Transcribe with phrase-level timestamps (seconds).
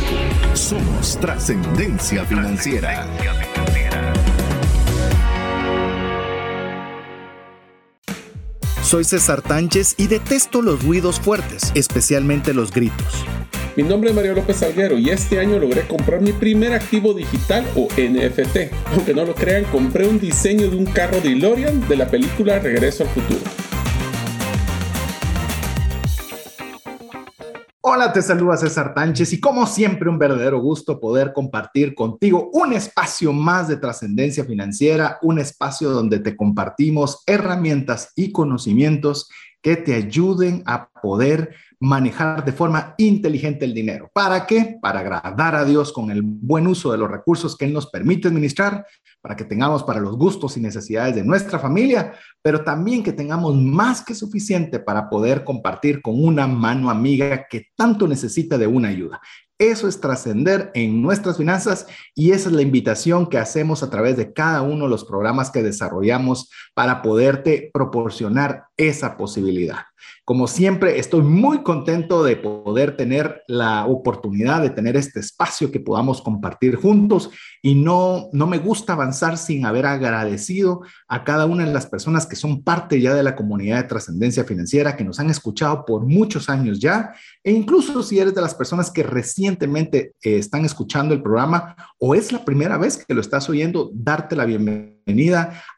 [0.56, 3.06] Somos trascendencia financiera.
[8.82, 13.26] Soy César Tánchez y detesto los ruidos fuertes, especialmente los gritos.
[13.76, 17.66] Mi nombre es Mario López Salguero y este año logré comprar mi primer activo digital
[17.76, 18.72] o NFT.
[18.92, 22.60] Aunque no lo crean, compré un diseño de un carro de DeLorean de la película
[22.60, 23.40] Regreso al Futuro.
[27.82, 32.74] Hola, te saluda César Tánchez y como siempre un verdadero gusto poder compartir contigo un
[32.74, 39.30] espacio más de trascendencia financiera, un espacio donde te compartimos herramientas y conocimientos
[39.64, 44.10] que te ayuden a poder manejar de forma inteligente el dinero.
[44.14, 44.78] ¿Para qué?
[44.82, 48.30] Para agradar a Dios con el buen uso de los recursos que Él nos permite
[48.30, 48.86] administrar,
[49.20, 53.56] para que tengamos para los gustos y necesidades de nuestra familia, pero también que tengamos
[53.58, 58.88] más que suficiente para poder compartir con una mano amiga que tanto necesita de una
[58.88, 59.20] ayuda.
[59.60, 64.16] Eso es trascender en nuestras finanzas y esa es la invitación que hacemos a través
[64.16, 69.80] de cada uno de los programas que desarrollamos para poderte proporcionar esa posibilidad.
[70.26, 75.80] Como siempre, estoy muy contento de poder tener la oportunidad de tener este espacio que
[75.80, 77.30] podamos compartir juntos
[77.62, 82.26] y no, no me gusta avanzar sin haber agradecido a cada una de las personas
[82.26, 86.06] que son parte ya de la comunidad de trascendencia financiera, que nos han escuchado por
[86.06, 87.14] muchos años ya,
[87.44, 92.16] e incluso si eres de las personas que recientemente eh, están escuchando el programa o
[92.16, 94.94] es la primera vez que lo estás oyendo, darte la bienvenida,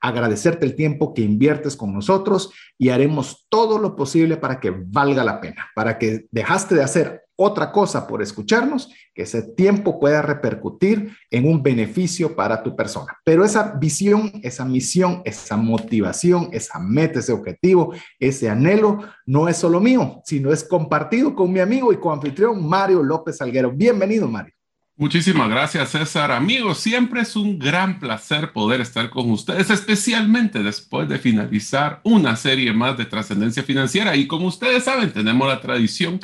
[0.02, 5.24] agradecerte el tiempo que inviertes con nosotros y haremos todo lo posible para que valga
[5.24, 10.22] la pena, para que dejaste de hacer otra cosa por escucharnos, que ese tiempo pueda
[10.22, 13.18] repercutir en un beneficio para tu persona.
[13.26, 19.58] Pero esa visión, esa misión, esa motivación, esa meta, ese objetivo, ese anhelo, no es
[19.58, 23.72] solo mío, sino es compartido con mi amigo y coanfitrión Mario López Alguero.
[23.72, 24.55] Bienvenido, Mario.
[24.98, 26.32] Muchísimas gracias, César.
[26.32, 32.38] Amigos, siempre es un gran placer poder estar con ustedes, especialmente después de finalizar una
[32.38, 34.16] serie más de trascendencia financiera.
[34.16, 36.22] Y como ustedes saben, tenemos la tradición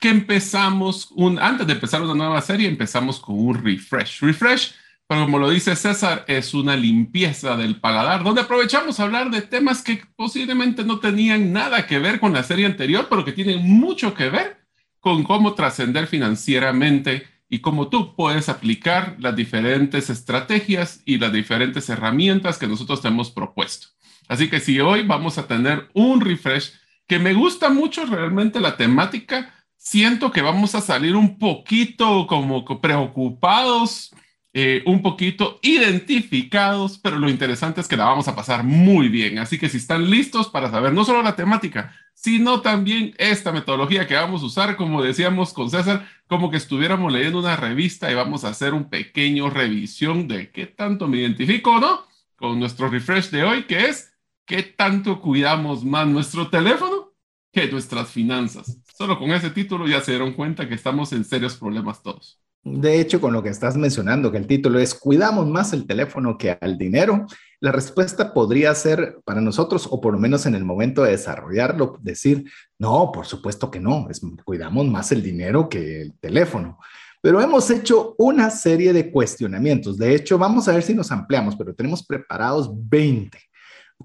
[0.00, 4.20] que empezamos, un, antes de empezar una nueva serie, empezamos con un refresh.
[4.20, 4.72] Refresh,
[5.06, 9.82] como lo dice César, es una limpieza del paladar, donde aprovechamos a hablar de temas
[9.82, 14.14] que posiblemente no tenían nada que ver con la serie anterior, pero que tienen mucho
[14.14, 14.64] que ver
[14.98, 21.88] con cómo trascender financieramente y cómo tú puedes aplicar las diferentes estrategias y las diferentes
[21.88, 23.86] herramientas que nosotros te hemos propuesto.
[24.26, 26.72] Así que si hoy vamos a tener un refresh
[27.06, 32.64] que me gusta mucho realmente la temática, siento que vamos a salir un poquito como
[32.80, 34.10] preocupados,
[34.56, 39.38] eh, un poquito identificados, pero lo interesante es que la vamos a pasar muy bien.
[39.40, 44.06] Así que si están listos para saber no solo la temática, sino también esta metodología
[44.06, 48.14] que vamos a usar, como decíamos con César, como que estuviéramos leyendo una revista y
[48.14, 52.06] vamos a hacer un pequeño revisión de qué tanto me identifico no
[52.36, 54.12] con nuestro refresh de hoy, que es
[54.46, 57.12] qué tanto cuidamos más nuestro teléfono
[57.52, 58.78] que nuestras finanzas.
[58.96, 62.43] Solo con ese título ya se dieron cuenta que estamos en serios problemas todos.
[62.64, 66.38] De hecho, con lo que estás mencionando, que el título es ¿Cuidamos más el teléfono
[66.38, 67.26] que al dinero?
[67.60, 71.98] La respuesta podría ser para nosotros, o por lo menos en el momento de desarrollarlo,
[72.00, 76.78] decir, no, por supuesto que no, es, cuidamos más el dinero que el teléfono.
[77.20, 79.98] Pero hemos hecho una serie de cuestionamientos.
[79.98, 83.38] De hecho, vamos a ver si nos ampliamos, pero tenemos preparados 20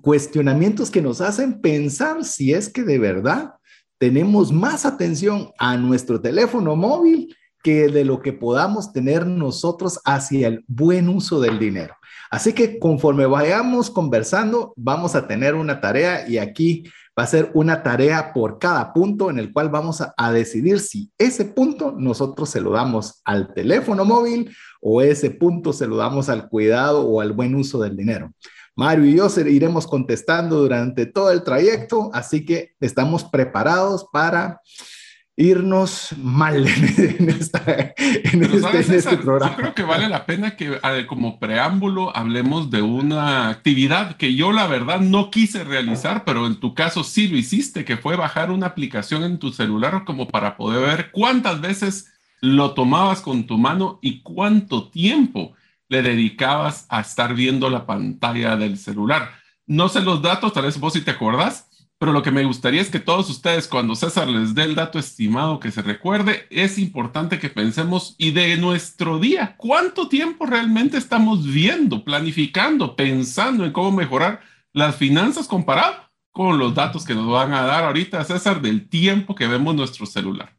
[0.02, 3.54] cuestionamientos que nos hacen pensar si es que de verdad
[3.98, 10.48] tenemos más atención a nuestro teléfono móvil que de lo que podamos tener nosotros hacia
[10.48, 11.96] el buen uso del dinero.
[12.32, 16.84] Así que conforme vayamos conversando, vamos a tener una tarea y aquí
[17.18, 21.12] va a ser una tarea por cada punto en el cual vamos a, decidir si
[21.18, 26.30] ese punto nosotros se lo damos al teléfono móvil o ese punto se lo damos
[26.30, 28.32] al cuidado o al buen uso del dinero.
[28.76, 34.62] Mario y yo iremos contestando durante todo el trayecto, así que estamos preparados para
[35.40, 37.96] irnos mal en, este,
[38.98, 39.52] este programa.
[39.52, 40.78] Yo creo que vale la pena que
[41.08, 46.60] como preámbulo hablemos de una actividad que yo la verdad no quise realizar, pero en
[46.60, 50.58] tu caso sí lo hiciste, que fue bajar una aplicación en tu celular como para
[50.58, 55.54] poder ver cuántas veces lo tomabas con tu mano y cuánto tiempo
[55.88, 59.32] le dedicabas a estar viendo la pantalla del celular.
[59.66, 61.69] No sé los datos, tal vez vos si te acordás,
[62.00, 64.98] pero lo que me gustaría es que todos ustedes, cuando César les dé el dato
[64.98, 70.98] estimado que se recuerde, es importante que pensemos y de nuestro día, ¿cuánto tiempo realmente
[70.98, 74.42] estamos viendo, planificando, pensando en cómo mejorar
[74.72, 79.36] las finanzas comparado con los datos que nos van a dar ahorita, César, del tiempo
[79.36, 80.59] que vemos nuestro celular?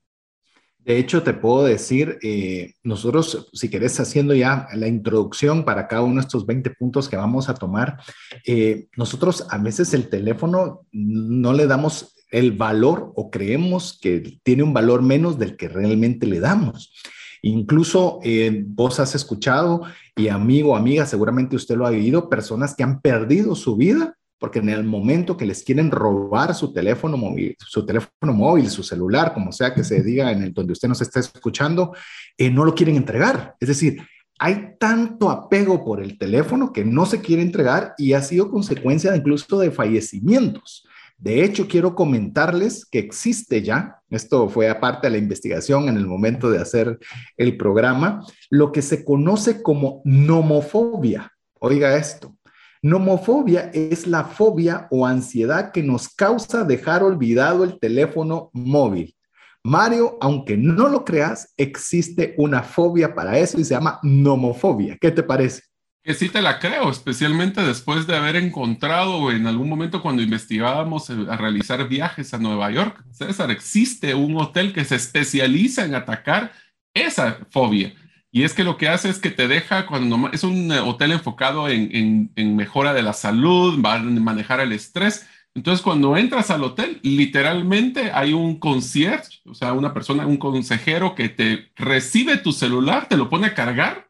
[0.84, 6.02] De hecho, te puedo decir, eh, nosotros, si querés, haciendo ya la introducción para cada
[6.02, 7.98] uno de estos 20 puntos que vamos a tomar,
[8.46, 14.62] eh, nosotros a veces el teléfono no le damos el valor o creemos que tiene
[14.62, 16.94] un valor menos del que realmente le damos.
[17.42, 19.82] Incluso eh, vos has escuchado
[20.16, 24.58] y amigo, amiga, seguramente usted lo ha vivido, personas que han perdido su vida porque
[24.58, 29.34] en el momento que les quieren robar su teléfono móvil, su teléfono móvil, su celular,
[29.34, 31.94] como sea que se diga en el donde usted nos está escuchando,
[32.38, 33.54] eh, no lo quieren entregar.
[33.60, 34.00] Es decir,
[34.38, 39.14] hay tanto apego por el teléfono que no se quiere entregar y ha sido consecuencia
[39.14, 40.86] incluso de fallecimientos.
[41.18, 46.06] De hecho, quiero comentarles que existe ya, esto fue aparte de la investigación en el
[46.06, 46.98] momento de hacer
[47.36, 51.30] el programa, lo que se conoce como nomofobia.
[51.60, 52.34] Oiga esto,
[52.82, 59.14] Nomofobia es la fobia o ansiedad que nos causa dejar olvidado el teléfono móvil.
[59.62, 64.96] Mario, aunque no lo creas, existe una fobia para eso y se llama nomofobia.
[64.98, 65.62] ¿Qué te parece?
[66.02, 71.10] Que sí te la creo, especialmente después de haber encontrado en algún momento cuando investigábamos
[71.10, 73.04] a realizar viajes a Nueva York.
[73.10, 76.52] César, existe un hotel que se especializa en atacar
[76.94, 77.92] esa fobia.
[78.32, 81.12] Y es que lo que hace es que te deja, cuando es un eh, hotel
[81.12, 85.26] enfocado en, mejora de la salud, manejar el estrés.
[85.54, 91.16] Entonces, cuando entras al hotel, literalmente hay un concierge, o sea, una persona, un consejero
[91.16, 94.08] que te recibe tu celular, te lo pone a cargar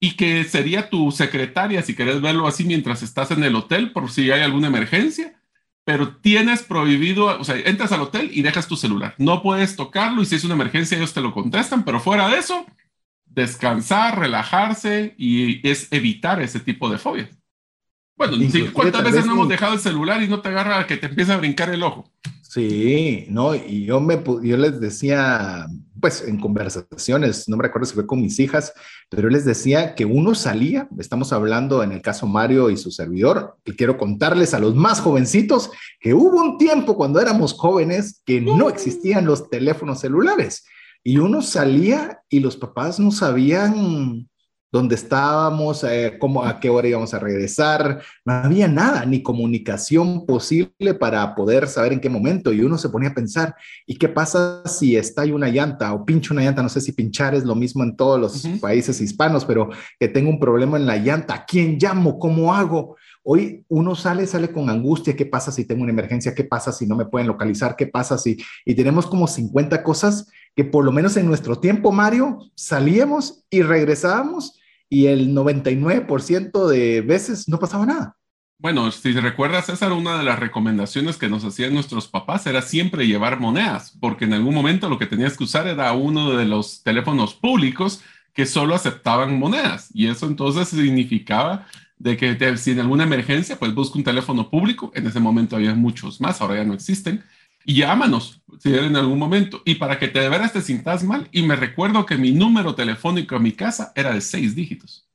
[0.00, 4.10] y que sería tu secretaria, si querés verlo así, mientras estás en el hotel, por
[4.10, 5.40] si hay alguna emergencia.
[5.84, 9.14] Pero tienes prohibido, o sea, entras al hotel y dejas tu celular.
[9.18, 12.38] No puedes tocarlo y si es una emergencia, ellos te lo contestan, pero fuera de
[12.38, 12.66] eso,
[13.38, 17.30] descansar, relajarse y es evitar ese tipo de fobias.
[18.16, 18.36] Bueno,
[18.72, 21.36] ¿cuántas veces no hemos dejado el celular y no te agarra que te empieza a
[21.36, 22.10] brincar el ojo?
[22.42, 25.66] Sí, no, y yo, me, yo les decía,
[26.00, 28.72] pues en conversaciones, no me recuerdo si fue con mis hijas,
[29.08, 32.90] pero yo les decía que uno salía, estamos hablando en el caso Mario y su
[32.90, 35.70] servidor, y quiero contarles a los más jovencitos
[36.00, 40.64] que hubo un tiempo cuando éramos jóvenes que no existían los teléfonos celulares
[41.04, 44.28] y uno salía y los papás no sabían
[44.70, 48.02] dónde estábamos, eh, cómo, a qué hora íbamos a regresar.
[48.24, 52.52] No había nada, ni comunicación posible para poder saber en qué momento.
[52.52, 53.54] Y uno se ponía a pensar,
[53.86, 56.62] ¿y qué pasa si está ahí una llanta o pincho una llanta?
[56.62, 60.28] No sé si pinchar es lo mismo en todos los países hispanos, pero que tengo
[60.30, 61.34] un problema en la llanta.
[61.34, 62.18] ¿A quién llamo?
[62.18, 62.96] ¿Cómo hago?
[63.30, 66.34] Hoy uno sale, sale con angustia, ¿qué pasa si tengo una emergencia?
[66.34, 67.76] ¿Qué pasa si no me pueden localizar?
[67.76, 68.38] ¿Qué pasa si...
[68.64, 73.60] Y tenemos como 50 cosas que por lo menos en nuestro tiempo, Mario, salíamos y
[73.60, 74.58] regresábamos
[74.88, 78.16] y el 99% de veces no pasaba nada.
[78.58, 83.06] Bueno, si recuerdas, César, una de las recomendaciones que nos hacían nuestros papás era siempre
[83.06, 86.82] llevar monedas, porque en algún momento lo que tenías que usar era uno de los
[86.82, 89.90] teléfonos públicos que solo aceptaban monedas.
[89.92, 91.66] Y eso entonces significaba
[91.98, 94.90] de que si en alguna emergencia, pues busca un teléfono público.
[94.94, 97.22] En ese momento había muchos más, ahora ya no existen.
[97.64, 99.62] Y llámanos si en algún momento.
[99.64, 101.28] Y para que te de veras te sientas mal.
[101.32, 105.08] Y me recuerdo que mi número telefónico a mi casa era de seis dígitos.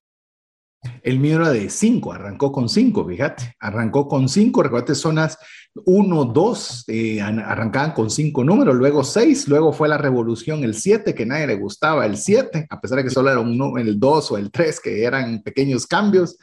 [1.01, 3.55] El mío era de cinco, arrancó con cinco, fíjate.
[3.59, 5.37] Arrancó con cinco, recuerda, zonas
[5.85, 11.15] uno, dos, eh, arrancaban con cinco números, luego seis, luego fue la revolución, el siete,
[11.15, 14.31] que nadie le gustaba, el siete, a pesar de que solo era un, el dos
[14.31, 16.37] o el tres, que eran pequeños cambios.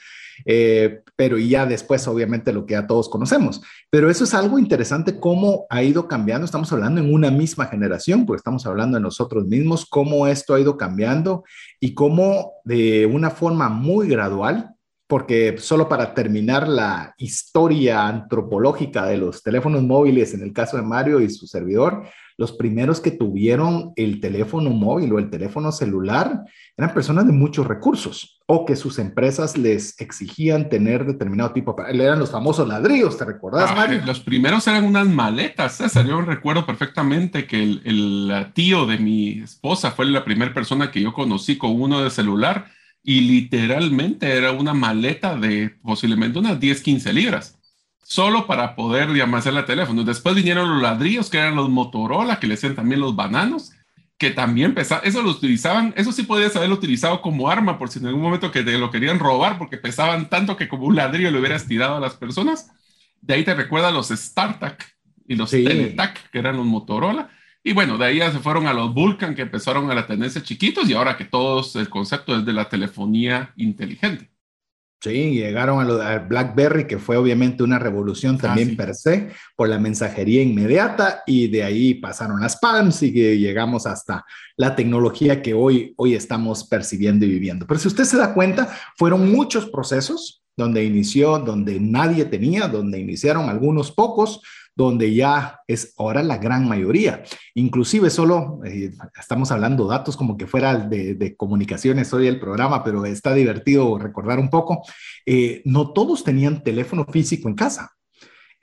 [0.44, 3.60] Eh, pero ya después obviamente lo que ya todos conocemos.
[3.90, 8.26] Pero eso es algo interesante cómo ha ido cambiando, estamos hablando en una misma generación,
[8.26, 11.44] porque estamos hablando de nosotros mismos, cómo esto ha ido cambiando
[11.78, 14.74] y cómo de una forma muy gradual,
[15.06, 20.84] porque solo para terminar la historia antropológica de los teléfonos móviles, en el caso de
[20.84, 22.04] Mario y su servidor,
[22.40, 26.40] los primeros que tuvieron el teléfono móvil o el teléfono celular
[26.74, 31.76] eran personas de muchos recursos o que sus empresas les exigían tener determinado tipo.
[31.86, 34.00] Eran los famosos ladrillos, ¿te recordás, Mario?
[34.06, 36.06] Los primeros eran unas maletas, César.
[36.06, 41.02] Yo recuerdo perfectamente que el, el tío de mi esposa fue la primera persona que
[41.02, 42.68] yo conocí con uno de celular
[43.02, 47.59] y literalmente era una maleta de posiblemente unas 10, 15 libras
[48.02, 50.04] solo para poder llamarse el teléfono.
[50.04, 53.72] Después vinieron los ladrillos, que eran los Motorola, que le decían también los bananos,
[54.18, 58.00] que también pesaban, eso lo utilizaban, eso sí podías haberlo utilizado como arma por si
[58.00, 61.30] en algún momento que te lo querían robar, porque pesaban tanto que como un ladrillo
[61.30, 62.70] le hubieras tirado a las personas.
[63.20, 64.84] De ahí te recuerda los StarTAC
[65.26, 67.30] y los Teletac, que eran los Motorola.
[67.62, 70.42] Y bueno, de ahí ya se fueron a los Vulcan, que empezaron a la tendencia
[70.42, 74.29] chiquitos, y ahora que todos el concepto es de la telefonía inteligente.
[75.02, 79.30] Sí, llegaron a lo de BlackBerry, que fue obviamente una revolución ah, también per se
[79.56, 84.26] por la mensajería inmediata y de ahí pasaron las PALMs y llegamos hasta
[84.56, 87.66] la tecnología que hoy, hoy estamos percibiendo y viviendo.
[87.66, 93.00] Pero si usted se da cuenta, fueron muchos procesos donde inició, donde nadie tenía, donde
[93.00, 94.42] iniciaron algunos pocos,
[94.74, 97.22] donde ya es ahora la gran mayoría.
[97.54, 103.04] Inclusive solo, eh, estamos hablando datos como que fuera de, comunicaciones hoy el programa, pero
[103.04, 104.82] está divertido recordar un poco,
[105.26, 107.92] eh, no todos tenían teléfono físico en casa.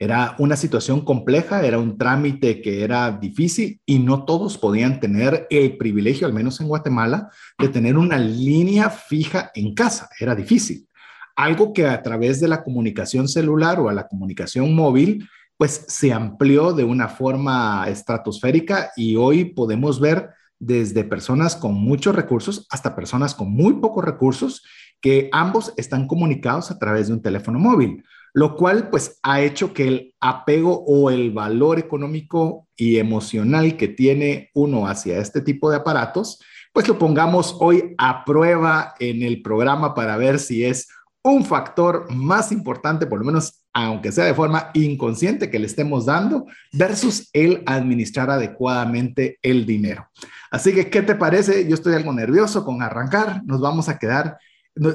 [0.00, 5.48] Era una situación compleja, era un trámite que era difícil y no todos podían tener
[5.50, 10.08] el privilegio, al menos en Guatemala, de tener una línea fija en casa.
[10.20, 10.86] Era difícil.
[11.34, 16.12] Algo que a través de la comunicación celular o a la comunicación móvil pues se
[16.12, 22.96] amplió de una forma estratosférica y hoy podemos ver desde personas con muchos recursos hasta
[22.96, 24.64] personas con muy pocos recursos
[25.00, 29.72] que ambos están comunicados a través de un teléfono móvil, lo cual pues ha hecho
[29.74, 35.70] que el apego o el valor económico y emocional que tiene uno hacia este tipo
[35.70, 36.40] de aparatos,
[36.72, 40.88] pues lo pongamos hoy a prueba en el programa para ver si es
[41.22, 46.06] un factor más importante, por lo menos aunque sea de forma inconsciente que le estemos
[46.06, 50.08] dando, versus el administrar adecuadamente el dinero.
[50.50, 51.68] Así que, ¿qué te parece?
[51.68, 53.42] Yo estoy algo nervioso con arrancar.
[53.44, 54.38] Nos vamos a quedar.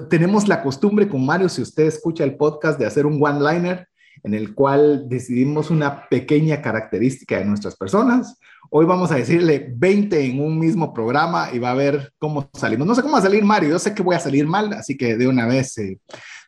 [0.09, 3.87] Tenemos la costumbre con Mario, si usted escucha el podcast, de hacer un one-liner
[4.23, 8.39] en el cual decidimos una pequeña característica de nuestras personas.
[8.69, 12.87] Hoy vamos a decirle 20 en un mismo programa y va a ver cómo salimos.
[12.87, 14.97] No sé cómo va a salir Mario, yo sé que voy a salir mal, así
[14.97, 15.99] que de una vez, eh,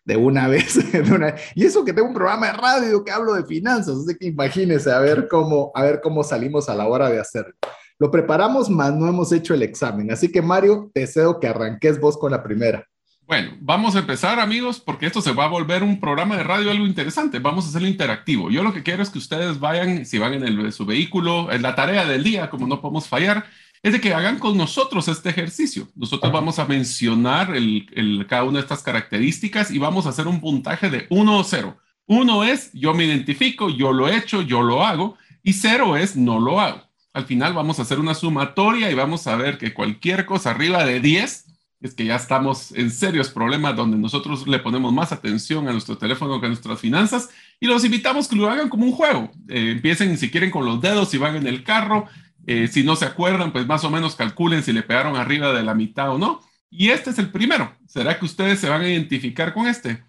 [0.06, 0.80] de una vez,
[1.56, 4.92] y eso que tengo un programa de radio que hablo de finanzas, así que imagínese
[4.92, 7.56] a ver cómo, a ver cómo salimos a la hora de hacerlo.
[7.98, 12.18] Lo preparamos, más no hemos hecho el examen, así que Mario, deseo que arranques vos
[12.18, 12.88] con la primera.
[13.28, 16.70] Bueno, vamos a empezar amigos, porque esto se va a volver un programa de radio
[16.70, 17.40] algo interesante.
[17.40, 18.52] Vamos a hacerlo interactivo.
[18.52, 21.64] Yo lo que quiero es que ustedes vayan, si van en el, su vehículo, en
[21.64, 23.46] la tarea del día, como no podemos fallar,
[23.86, 25.88] es de que hagan con nosotros este ejercicio.
[25.96, 30.42] Nosotros vamos a mencionar el, cada una de estas características y vamos a hacer un
[30.42, 31.78] puntaje de 1 o 0.
[32.08, 36.16] 1 es yo me identifico, yo lo he hecho, yo lo hago, y 0 es
[36.16, 36.82] no lo hago.
[37.14, 40.84] Al final vamos a hacer una sumatoria y vamos a ver que cualquier cosa arriba
[40.84, 41.46] de 10
[41.82, 45.96] es que ya estamos en serios problemas donde nosotros le ponemos más atención a nuestro
[45.96, 49.30] teléfono que a nuestras finanzas y los invitamos que lo hagan como un juego.
[49.48, 52.08] Eh, empiecen si quieren con los dedos, si van en el carro,
[52.48, 55.64] eh, si no se acuerdan, pues más o menos calculen si le pegaron arriba de
[55.64, 56.42] la mitad o no.
[56.70, 57.76] Y este es el primero.
[57.88, 60.04] ¿Será que ustedes se van a identificar con este?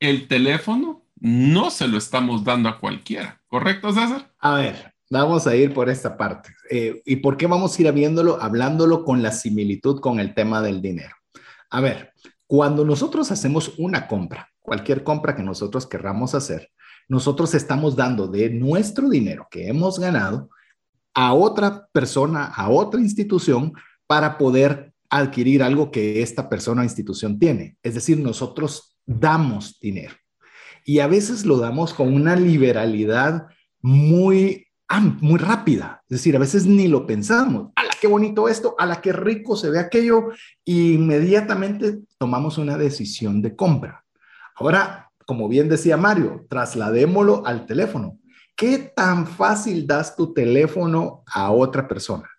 [0.00, 4.32] El teléfono no se lo estamos dando a cualquiera, ¿correcto, César?
[4.40, 6.54] A ver, Vamos a ir por esta parte.
[6.70, 10.62] Eh, ¿Y por qué vamos a ir viéndolo, hablándolo con la similitud con el tema
[10.62, 11.14] del dinero?
[11.68, 12.14] A ver,
[12.46, 16.70] cuando nosotros hacemos una compra, cualquier compra que nosotros querramos hacer,
[17.08, 20.48] nosotros estamos dando de nuestro dinero que hemos ganado
[21.14, 23.72] a otra persona, a otra institución,
[24.06, 27.76] para poder adquirir algo que esta persona o institución tiene.
[27.82, 30.14] Es decir, nosotros damos dinero.
[30.84, 33.46] Y a veces lo damos con una liberalidad
[33.80, 34.66] muy
[35.00, 36.02] muy rápida.
[36.04, 37.70] Es decir, a veces ni lo pensamos.
[37.76, 38.74] ¡A la qué bonito esto!
[38.78, 40.28] ¡A la qué rico se ve aquello!
[40.64, 44.04] Y inmediatamente tomamos una decisión de compra.
[44.56, 48.18] Ahora, como bien decía Mario, trasladémoslo al teléfono.
[48.62, 52.30] ¿Qué tan fácil das tu teléfono a otra persona?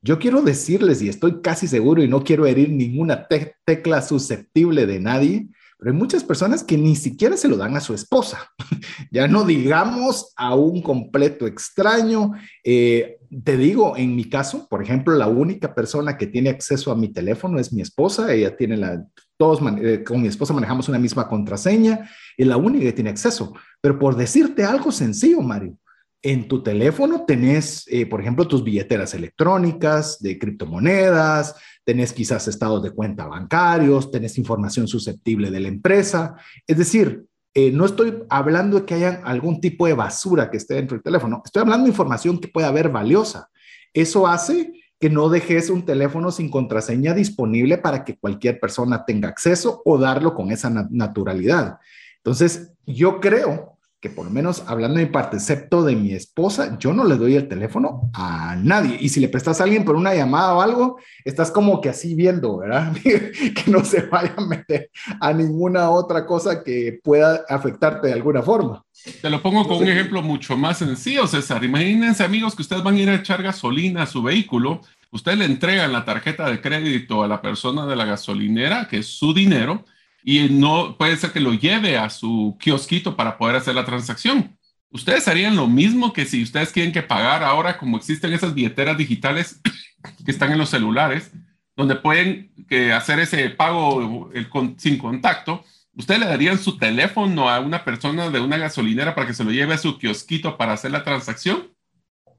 [0.00, 3.28] Yo quiero decirles, y estoy casi seguro y no quiero herir ninguna
[3.66, 5.48] tecla susceptible de nadie,
[5.80, 8.38] pero hay muchas personas que ni siquiera se lo dan a su esposa,
[9.10, 12.32] ya no digamos a un completo extraño.
[12.62, 16.96] Eh, te digo, en mi caso, por ejemplo, la única persona que tiene acceso a
[16.96, 19.04] mi teléfono es mi esposa, ella tiene la,
[19.38, 23.54] todos eh, con mi esposa manejamos una misma contraseña, y la única que tiene acceso.
[23.80, 25.78] Pero por decirte algo sencillo, Mario,
[26.22, 31.54] en tu teléfono tenés, eh, por ejemplo, tus billeteras electrónicas de criptomonedas,
[31.90, 36.36] tenés quizás estados de cuenta bancarios, tenés información susceptible de la empresa.
[36.64, 40.74] Es decir, eh, no estoy hablando de que haya algún tipo de basura que esté
[40.74, 43.50] dentro del teléfono, estoy hablando de información que pueda haber valiosa.
[43.92, 49.28] Eso hace que no dejes un teléfono sin contraseña disponible para que cualquier persona tenga
[49.28, 51.78] acceso o darlo con esa naturalidad.
[52.18, 56.78] Entonces, yo creo que por lo menos hablando de mi parte, excepto de mi esposa,
[56.78, 58.96] yo no le doy el teléfono a nadie.
[58.98, 62.14] Y si le prestas a alguien por una llamada o algo, estás como que así
[62.14, 62.96] viendo, ¿verdad?
[63.02, 64.90] que no se vaya a meter
[65.20, 68.82] a ninguna otra cosa que pueda afectarte de alguna forma.
[69.20, 71.62] Te lo pongo con un ejemplo mucho más sencillo, César.
[71.62, 74.80] Imagínense, amigos, que ustedes van a ir a echar gasolina a su vehículo.
[75.10, 79.06] Usted le entregan la tarjeta de crédito a la persona de la gasolinera, que es
[79.06, 79.84] su dinero,
[80.22, 84.56] y no puede ser que lo lleve a su kiosquito para poder hacer la transacción.
[84.90, 88.98] Ustedes harían lo mismo que si ustedes quieren que pagar ahora, como existen esas billeteras
[88.98, 89.60] digitales
[90.24, 91.32] que están en los celulares,
[91.76, 94.30] donde pueden que hacer ese pago
[94.76, 95.64] sin contacto.
[95.94, 99.50] ¿Ustedes le darían su teléfono a una persona de una gasolinera para que se lo
[99.50, 101.68] lleve a su kiosquito para hacer la transacción?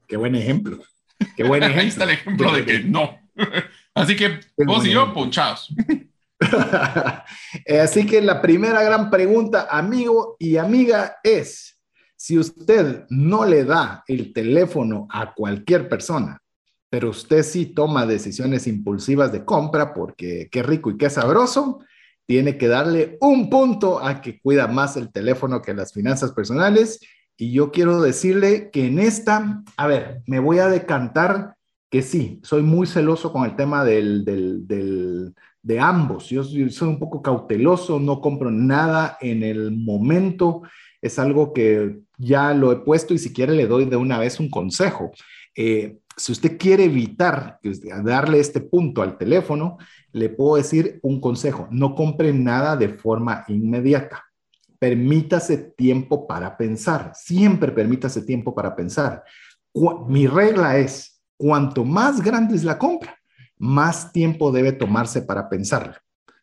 [0.06, 0.78] Qué buen ejemplo.
[1.36, 1.82] Qué buen ejemplo.
[1.82, 3.18] Ahí está el ejemplo de que no.
[3.94, 5.74] Así que vos y yo, ponchados.
[7.66, 11.80] Eh, así que la primera gran pregunta, amigo y amiga, es,
[12.16, 16.40] si usted no le da el teléfono a cualquier persona,
[16.88, 21.80] pero usted sí toma decisiones impulsivas de compra porque qué rico y qué sabroso,
[22.26, 27.00] tiene que darle un punto a que cuida más el teléfono que las finanzas personales.
[27.36, 31.56] Y yo quiero decirle que en esta, a ver, me voy a decantar
[31.90, 36.28] que sí, soy muy celoso con el tema del, del, del de ambos.
[36.28, 40.62] Yo, soy un poco cauteloso, no compro nada en el momento.
[41.00, 44.40] Es algo que ya lo he puesto y si quiere le doy de una vez
[44.40, 45.10] un consejo.
[45.54, 47.58] Eh, si usted quiere evitar
[48.04, 49.78] darle este punto al teléfono,
[50.12, 51.68] le puedo decir un consejo.
[51.70, 54.22] No compre nada de forma inmediata.
[54.78, 57.12] Permítase tiempo para pensar.
[57.14, 59.22] Siempre permítase tiempo para pensar.
[60.08, 63.16] Mi regla es, cuanto más grande es la compra,
[63.62, 65.94] más tiempo debe tomarse para pensarlo.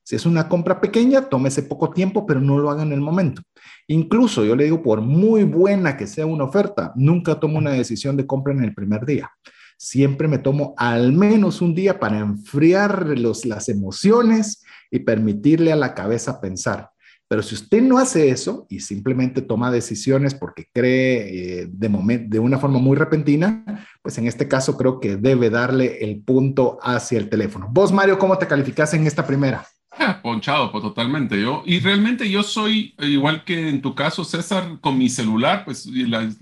[0.04, 3.42] Si es una compra pequeña, tómese poco tiempo, pero no lo haga en el momento.
[3.88, 8.16] Incluso yo le digo, por muy buena que sea una oferta, nunca tomo una decisión
[8.16, 9.30] de compra en el primer día.
[9.78, 15.76] Siempre me tomo al menos un día para enfriar los, las emociones y permitirle a
[15.76, 16.90] la cabeza pensar.
[17.28, 22.40] Pero si usted no hace eso y simplemente toma decisiones porque cree eh, de, de
[22.40, 27.18] una forma muy repentina, pues en este caso creo que debe darle el punto hacia
[27.18, 27.68] el teléfono.
[27.70, 29.68] Vos, Mario, ¿cómo te calificas en esta primera?
[30.24, 31.42] Ponchado, pues totalmente.
[31.42, 35.88] Yo, y realmente yo soy igual que en tu caso, César, con mi celular, pues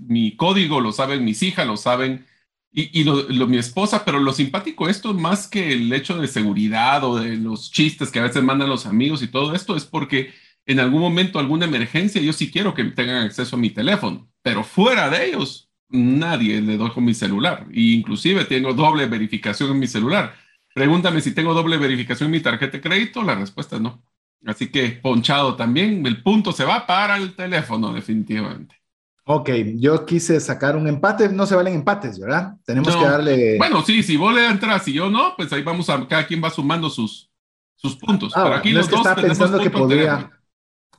[0.00, 2.24] mi código lo saben mis hijas, lo saben
[2.70, 7.02] y, y lo, mi esposa, pero lo simpático esto, más que el hecho de seguridad
[7.04, 10.32] o de los chistes que a veces mandan los amigos y todo esto, es porque
[10.66, 14.62] en algún momento, alguna emergencia, yo sí quiero que tengan acceso a mi teléfono, pero
[14.62, 17.66] fuera de ellos, nadie le doy con mi celular.
[17.72, 20.34] E inclusive tengo doble verificación en mi celular.
[20.74, 24.02] Pregúntame si tengo doble verificación en mi tarjeta de crédito, la respuesta es no.
[24.46, 28.76] Así que ponchado también, el punto se va para el teléfono definitivamente.
[29.24, 32.54] Ok, yo quise sacar un empate, no se valen empates, ¿verdad?
[32.64, 33.58] Tenemos que darle...
[33.58, 36.42] Bueno, sí, si vos le entras y yo no, pues ahí vamos a, cada quien
[36.42, 37.30] va sumando sus,
[37.74, 38.32] sus puntos.
[38.34, 40.30] Ah, Pero aquí los dos pensando que podría,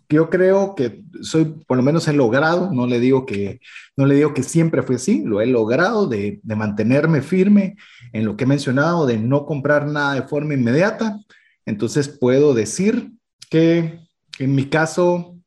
[0.10, 3.62] yo creo que soy, por lo menos he logrado, no le digo que,
[3.96, 7.78] no le digo que siempre fue así, lo he logrado de, de mantenerme firme
[8.12, 11.20] en lo que he mencionado, de no comprar nada de forma inmediata.
[11.66, 13.12] Entonces puedo decir
[13.50, 14.00] que
[14.40, 15.38] en mi caso,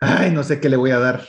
[0.00, 1.28] ay, no sé qué le voy a dar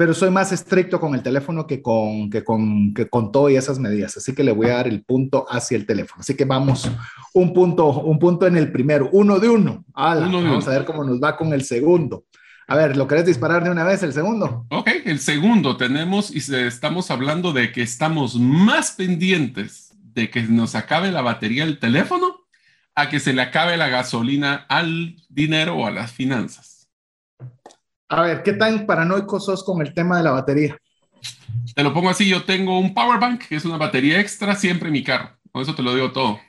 [0.00, 3.56] pero soy más estricto con el teléfono que con, que con, que con todo y
[3.56, 4.16] esas medidas.
[4.16, 6.22] Así que le voy a dar el punto hacia el teléfono.
[6.22, 6.90] Así que vamos,
[7.34, 9.84] un punto, un punto en el primero, uno de uno.
[9.94, 12.24] vamos a ver cómo nos va con el segundo.
[12.66, 14.64] A ver, ¿lo querés disparar de una vez el segundo?
[14.70, 20.76] Ok, el segundo tenemos y estamos hablando de que estamos más pendientes de que nos
[20.76, 22.46] acabe la batería del teléfono
[22.94, 26.88] a que se le acabe la gasolina al dinero o a las finanzas.
[28.10, 30.76] A ver, ¿qué tan paranoico sos con el tema de la batería?
[31.76, 34.88] Te lo pongo así, yo tengo un power bank, que es una batería extra siempre
[34.88, 35.38] en mi carro.
[35.52, 36.40] Con eso te lo digo todo.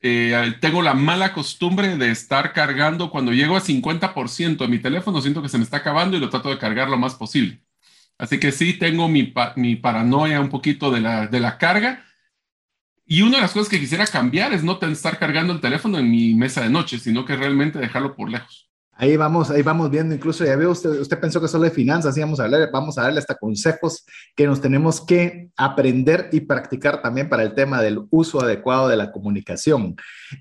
[0.00, 5.20] Eh, tengo la mala costumbre de estar cargando cuando llego a 50% de mi teléfono,
[5.20, 7.60] siento que se me está acabando y lo trato de cargar lo más posible.
[8.16, 12.02] Así que sí, tengo mi, mi paranoia un poquito de la, de la carga.
[13.04, 16.10] Y una de las cosas que quisiera cambiar es no estar cargando el teléfono en
[16.10, 18.69] mi mesa de noche, sino que realmente dejarlo por lejos.
[19.00, 22.14] Ahí vamos, ahí vamos viendo, incluso ya veo, usted, usted pensó que solo de finanzas
[22.18, 24.04] íbamos a hablar, vamos a darle hasta consejos
[24.36, 28.98] que nos tenemos que aprender y practicar también para el tema del uso adecuado de
[28.98, 29.96] la comunicación.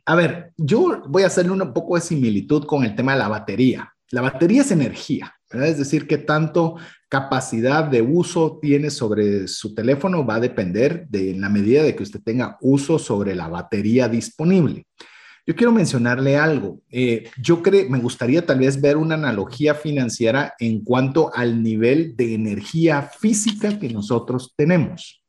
[0.05, 3.29] A ver, yo voy a hacerle un poco de similitud con el tema de la
[3.29, 3.93] batería.
[4.11, 5.69] La batería es energía, ¿verdad?
[5.69, 6.75] Es decir, qué tanto
[7.07, 12.03] capacidad de uso tiene sobre su teléfono va a depender de la medida de que
[12.03, 14.85] usted tenga uso sobre la batería disponible.
[15.49, 16.79] Yo quiero mencionarle algo.
[16.91, 22.15] Eh, yo creo, me gustaría tal vez ver una analogía financiera en cuanto al nivel
[22.15, 25.23] de energía física que nosotros tenemos.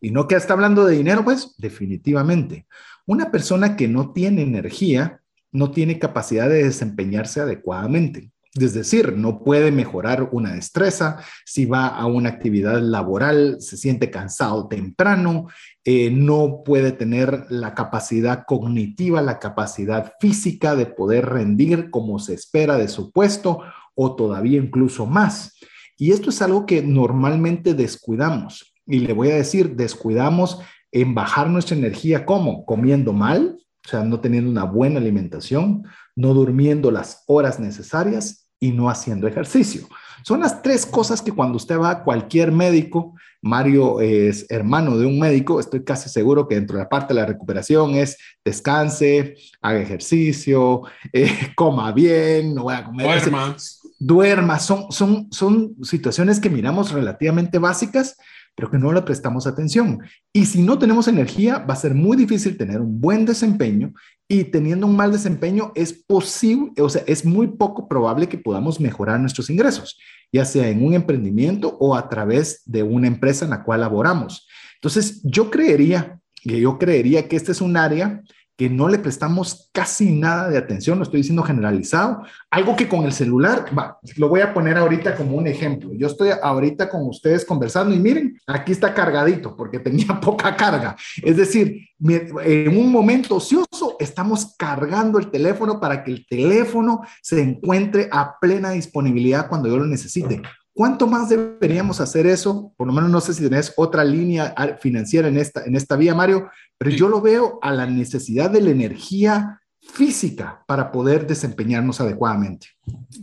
[0.00, 2.66] Y no que está hablando de dinero, pues definitivamente.
[3.06, 5.20] Una persona que no tiene energía
[5.52, 8.31] no tiene capacidad de desempeñarse adecuadamente.
[8.54, 14.10] Es decir, no puede mejorar una destreza, si va a una actividad laboral, se siente
[14.10, 15.46] cansado temprano,
[15.84, 22.34] eh, no puede tener la capacidad cognitiva, la capacidad física de poder rendir como se
[22.34, 23.60] espera de su puesto
[23.94, 25.58] o todavía incluso más.
[25.96, 28.74] Y esto es algo que normalmente descuidamos.
[28.86, 30.60] Y le voy a decir, descuidamos
[30.90, 32.66] en bajar nuestra energía, ¿cómo?
[32.66, 35.84] Comiendo mal, o sea, no teniendo una buena alimentación,
[36.14, 39.88] no durmiendo las horas necesarias y no haciendo ejercicio.
[40.22, 45.04] Son las tres cosas que cuando usted va a cualquier médico, Mario es hermano de
[45.04, 49.34] un médico, estoy casi seguro que dentro de la parte de la recuperación es descanse,
[49.60, 53.06] haga ejercicio, eh, coma bien, no voy a comer.
[53.06, 53.56] Duerma.
[53.98, 58.16] Duerma, son, son, son situaciones que miramos relativamente básicas,
[58.54, 59.98] pero que no le prestamos atención.
[60.32, 63.92] Y si no tenemos energía, va a ser muy difícil tener un buen desempeño
[64.32, 68.80] y teniendo un mal desempeño es posible, o sea, es muy poco probable que podamos
[68.80, 69.98] mejorar nuestros ingresos,
[70.32, 74.48] ya sea en un emprendimiento o a través de una empresa en la cual laboramos.
[74.76, 78.22] Entonces, yo creería, yo creería que este es un área
[78.68, 83.12] no le prestamos casi nada de atención, lo estoy diciendo generalizado, algo que con el
[83.12, 85.90] celular, va, lo voy a poner ahorita como un ejemplo.
[85.94, 90.96] Yo estoy ahorita con ustedes conversando y miren, aquí está cargadito porque tenía poca carga.
[91.22, 97.40] Es decir, en un momento ocioso estamos cargando el teléfono para que el teléfono se
[97.40, 100.42] encuentre a plena disponibilidad cuando yo lo necesite.
[100.74, 102.72] ¿Cuánto más deberíamos hacer eso?
[102.76, 106.14] Por lo menos no sé si tenés otra línea financiera en esta, en esta vía,
[106.14, 112.00] Mario, pero yo lo veo a la necesidad de la energía física para poder desempeñarnos
[112.00, 112.68] adecuadamente.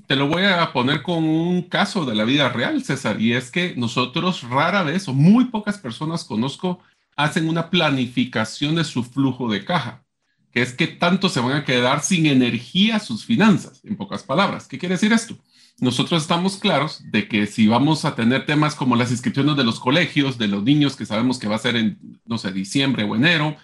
[0.07, 3.49] Te lo voy a poner con un caso de la vida real, César, y es
[3.49, 6.79] que nosotros rara vez o muy pocas personas conozco
[7.15, 10.03] hacen una planificación de su flujo de caja,
[10.51, 14.67] que es que tanto se van a quedar sin energía sus finanzas, en pocas palabras.
[14.67, 15.35] ¿Qué quiere decir esto?
[15.81, 19.79] Nosotros estamos claros de que si vamos a tener temas como las inscripciones de los
[19.79, 23.15] colegios, de los niños que sabemos que va a ser en, no sé, diciembre o
[23.15, 23.55] enero,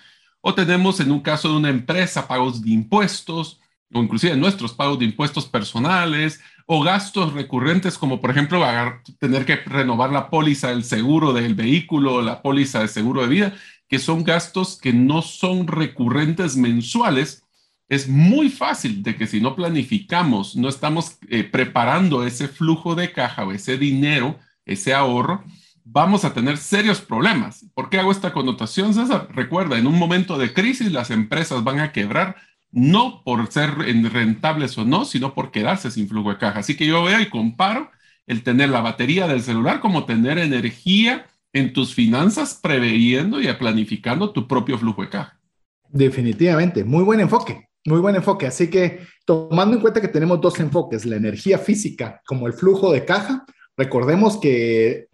[0.41, 3.60] o tenemos en un caso de una empresa pagos de impuestos,
[3.93, 8.63] o inclusive nuestros pagos de impuestos personales, o gastos recurrentes como por ejemplo
[9.19, 13.54] tener que renovar la póliza del seguro del vehículo, la póliza de seguro de vida,
[13.88, 17.44] que son gastos que no son recurrentes mensuales,
[17.87, 23.11] es muy fácil de que si no planificamos, no estamos eh, preparando ese flujo de
[23.11, 25.43] caja o ese dinero, ese ahorro,
[25.83, 27.65] vamos a tener serios problemas.
[27.75, 29.27] ¿Por qué hago esta connotación, César?
[29.31, 32.35] Recuerda, en un momento de crisis las empresas van a quebrar
[32.71, 36.59] no por ser rentables o no, sino por quedarse sin flujo de caja.
[36.59, 37.91] Así que yo veo y comparo
[38.25, 44.31] el tener la batería del celular como tener energía en tus finanzas, preveyendo y planificando
[44.31, 45.39] tu propio flujo de caja.
[45.89, 47.69] Definitivamente, muy buen enfoque.
[47.85, 48.47] Muy buen enfoque.
[48.47, 52.91] Así que tomando en cuenta que tenemos dos enfoques, la energía física como el flujo
[52.91, 53.45] de caja,
[53.77, 55.07] recordemos que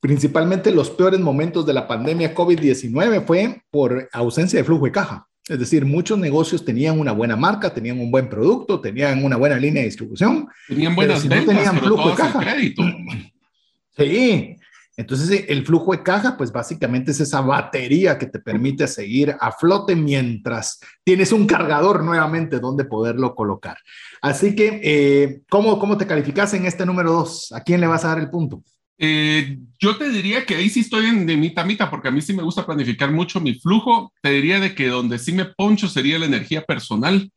[0.00, 5.26] principalmente los peores momentos de la pandemia COVID-19 fue por ausencia de flujo de caja.
[5.48, 9.56] Es decir, muchos negocios tenían una buena marca, tenían un buen producto, tenían una buena
[9.56, 10.48] línea de distribución.
[10.68, 12.40] Tenían buenas ventas, no tenían flujo de caja.
[12.40, 12.82] Crédito.
[13.96, 14.56] Sí,
[15.00, 19.50] entonces, el flujo de caja, pues básicamente es esa batería que te permite seguir a
[19.50, 23.78] flote mientras tienes un cargador nuevamente donde poderlo colocar.
[24.20, 27.50] Así que, eh, ¿cómo, ¿cómo te calificas en este número dos?
[27.52, 28.62] ¿A quién le vas a dar el punto?
[28.98, 32.20] Eh, yo te diría que ahí sí estoy en de mitad mitad, porque a mí
[32.20, 34.12] sí me gusta planificar mucho mi flujo.
[34.20, 37.32] Te diría de que donde sí me poncho sería la energía personal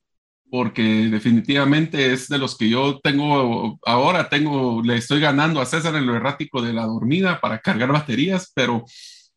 [0.53, 5.95] porque definitivamente es de los que yo tengo ahora, tengo, le estoy ganando a César
[5.95, 8.85] en lo errático de la dormida para cargar baterías, pero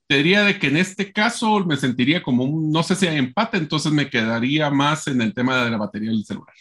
[0.07, 3.17] te diría de que en este caso me sentiría como un, no sé si hay
[3.17, 6.55] empate, entonces me quedaría más en el tema de la batería del celular.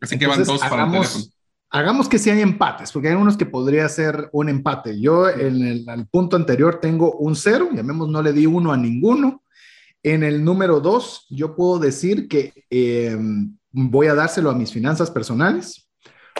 [0.00, 1.24] Así que van dos para el teléfono.
[1.68, 4.98] Hagamos que sí hay empates, porque hay unos que podría ser un empate.
[4.98, 9.42] Yo en el, punto anterior tengo un cero, llamemos, no le di uno a ninguno.
[10.02, 15.10] En el número dos, yo puedo decir que em, voy a dárselo a mis finanzas
[15.10, 15.88] personales,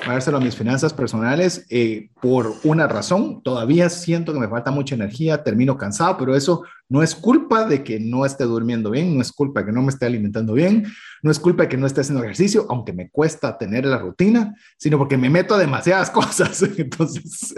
[0.07, 3.43] a dárselo a mis finanzas personales eh, por una razón.
[3.43, 7.85] Todavía siento que me falta mucha energía, termino cansado, pero eso no es culpa de
[7.85, 10.87] que no esté durmiendo bien, no es culpa de que no me esté alimentando bien,
[11.23, 14.55] no es culpa de que no esté haciendo ejercicio, aunque me cuesta tener la rutina,
[14.79, 16.63] sino porque me meto a demasiadas cosas.
[16.63, 17.55] Entonces,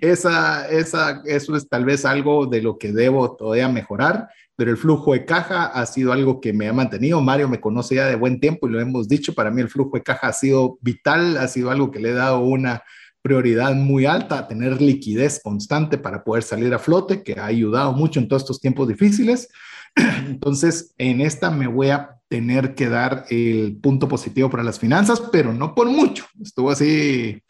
[0.00, 4.28] esa, esa, eso es tal vez algo de lo que debo todavía mejorar
[4.62, 7.20] pero el flujo de caja ha sido algo que me ha mantenido.
[7.20, 9.96] Mario me conoce ya de buen tiempo y lo hemos dicho, para mí el flujo
[9.96, 12.84] de caja ha sido vital, ha sido algo que le he dado una
[13.22, 18.20] prioridad muy alta, tener liquidez constante para poder salir a flote, que ha ayudado mucho
[18.20, 19.48] en todos estos tiempos difíciles.
[19.96, 25.20] Entonces, en esta me voy a tener que dar el punto positivo para las finanzas,
[25.32, 26.24] pero no por mucho.
[26.40, 27.42] Estuvo así,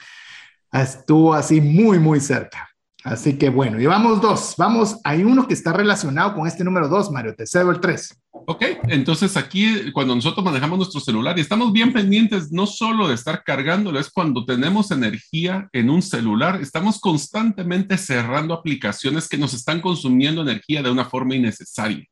[0.73, 2.72] estuvo así muy, muy cerca.
[3.05, 4.55] Así que bueno, llevamos dos.
[4.57, 7.35] Vamos, hay uno que está relacionado con este número dos, Mario.
[7.35, 8.17] Te cedo el tres.
[8.31, 13.15] Ok, entonces aquí cuando nosotros manejamos nuestro celular y estamos bien pendientes no solo de
[13.15, 19.55] estar cargándolo, es cuando tenemos energía en un celular, estamos constantemente cerrando aplicaciones que nos
[19.55, 22.05] están consumiendo energía de una forma innecesaria.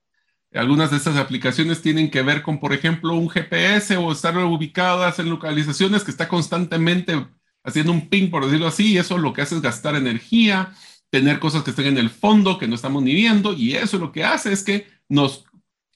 [0.53, 5.19] Algunas de estas aplicaciones tienen que ver con, por ejemplo, un GPS o estar ubicadas
[5.21, 7.25] en localizaciones que está constantemente
[7.65, 10.73] haciendo un ping, por decirlo así, y eso lo que hace es gastar energía,
[11.11, 14.13] tener cosas que estén en el fondo que no estamos ni viendo, y eso lo
[14.13, 15.45] que hace es que nos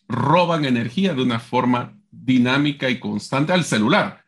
[0.08, 4.24] roban energía de una forma dinámica y constante al celular.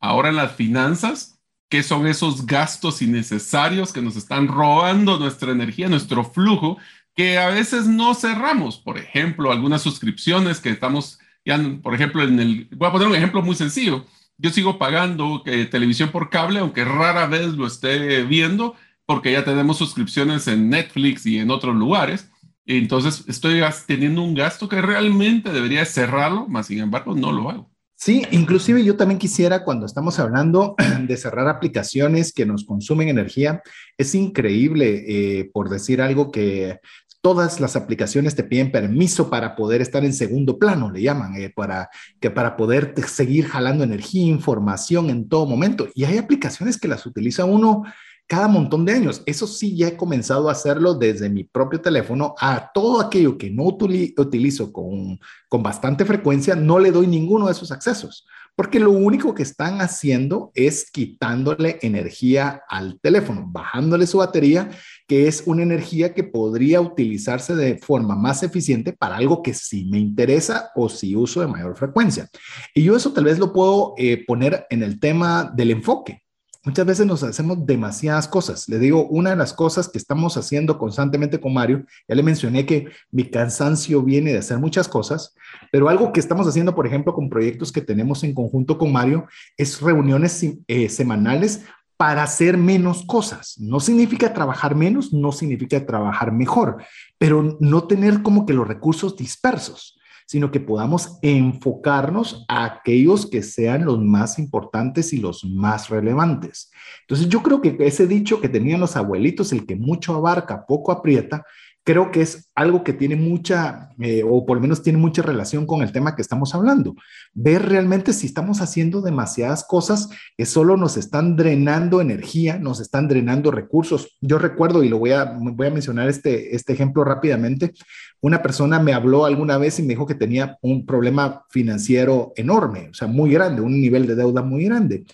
[0.00, 5.88] Ahora en las finanzas, ¿qué son esos gastos innecesarios que nos están robando nuestra energía,
[5.88, 6.78] nuestro flujo,
[7.14, 8.78] que a veces no cerramos?
[8.78, 13.14] Por ejemplo, algunas suscripciones que estamos, ya, por ejemplo, en el, voy a poner un
[13.14, 14.06] ejemplo muy sencillo
[14.40, 18.74] yo sigo pagando eh, televisión por cable, aunque rara vez lo esté viendo,
[19.04, 22.30] porque ya tenemos suscripciones en Netflix y en otros lugares.
[22.64, 27.70] Entonces estoy teniendo un gasto que realmente debería cerrarlo, más sin embargo no lo hago.
[27.96, 30.74] Sí, inclusive yo también quisiera, cuando estamos hablando
[31.06, 33.62] de cerrar aplicaciones que nos consumen energía,
[33.98, 36.78] es increíble, eh, por decir algo, que
[37.20, 41.50] todas las aplicaciones te piden permiso para poder estar en segundo plano, le llaman, eh,
[41.50, 45.88] para, que para poder seguir jalando energía, información en todo momento.
[45.94, 47.84] Y hay aplicaciones que las utiliza uno
[48.26, 49.22] cada montón de años.
[49.26, 53.50] Eso sí, ya he comenzado a hacerlo desde mi propio teléfono a todo aquello que
[53.50, 58.24] no utilizo con, con bastante frecuencia, no le doy ninguno de esos accesos
[58.56, 64.70] porque lo único que están haciendo es quitándole energía al teléfono, bajándole su batería,
[65.06, 69.86] que es una energía que podría utilizarse de forma más eficiente para algo que sí
[69.90, 72.28] me interesa o sí uso de mayor frecuencia.
[72.74, 76.22] Y yo eso tal vez lo puedo eh, poner en el tema del enfoque.
[76.62, 78.68] Muchas veces nos hacemos demasiadas cosas.
[78.68, 82.66] Le digo, una de las cosas que estamos haciendo constantemente con Mario, ya le mencioné
[82.66, 85.34] que mi cansancio viene de hacer muchas cosas,
[85.72, 89.26] pero algo que estamos haciendo, por ejemplo, con proyectos que tenemos en conjunto con Mario,
[89.56, 91.62] es reuniones eh, semanales
[91.96, 93.56] para hacer menos cosas.
[93.58, 96.84] No significa trabajar menos, no significa trabajar mejor,
[97.16, 99.99] pero no tener como que los recursos dispersos
[100.30, 106.70] sino que podamos enfocarnos a aquellos que sean los más importantes y los más relevantes.
[107.00, 110.92] Entonces yo creo que ese dicho que tenían los abuelitos, el que mucho abarca, poco
[110.92, 111.44] aprieta,
[111.90, 115.66] creo que es algo que tiene mucha, eh, o por lo menos tiene mucha relación
[115.66, 116.94] con el tema que estamos hablando.
[117.34, 123.08] Ver realmente si estamos haciendo demasiadas cosas que solo nos están drenando energía, nos están
[123.08, 124.16] drenando recursos.
[124.20, 127.72] Yo recuerdo, y lo voy a, voy a mencionar este, este ejemplo rápidamente,
[128.20, 132.90] una persona me habló alguna vez y me dijo que tenía un problema financiero enorme,
[132.90, 135.06] o sea, muy grande, un nivel de deuda muy grande.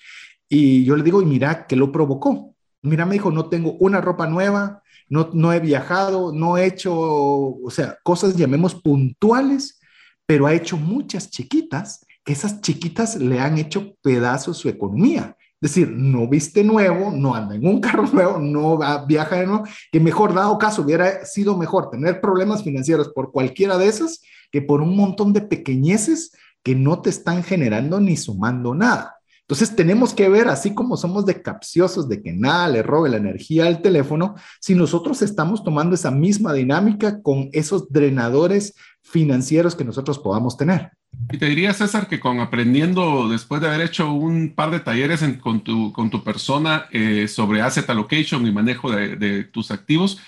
[0.47, 2.55] Y yo le digo, y mira, ¿qué lo provocó?
[2.83, 6.95] Mira, me dijo, no tengo una ropa nueva, no, no he viajado, no he hecho,
[6.95, 9.81] o sea, cosas llamemos puntuales,
[10.27, 15.37] pero ha hecho muchas chiquitas, que esas chiquitas le han hecho pedazos su economía.
[15.61, 19.47] Es decir, no viste nuevo, no anda en un carro nuevo, no va, viaja de
[19.47, 24.21] nuevo, que mejor dado caso hubiera sido mejor tener problemas financieros por cualquiera de esas
[24.51, 29.16] que por un montón de pequeñeces que no te están generando ni sumando nada.
[29.49, 33.19] Entonces tenemos que ver, así como somos de capciosos de que nada le robe la
[33.19, 39.85] energía al teléfono, si nosotros estamos tomando esa misma dinámica con esos drenadores financieros que
[39.85, 40.91] nosotros podamos tener.
[41.31, 45.25] Y te diría, César, que con aprendiendo, después de haber hecho un par de talleres
[45.41, 50.19] con, tu, con tu persona eh, sobre asset allocation y manejo de, de tus activos,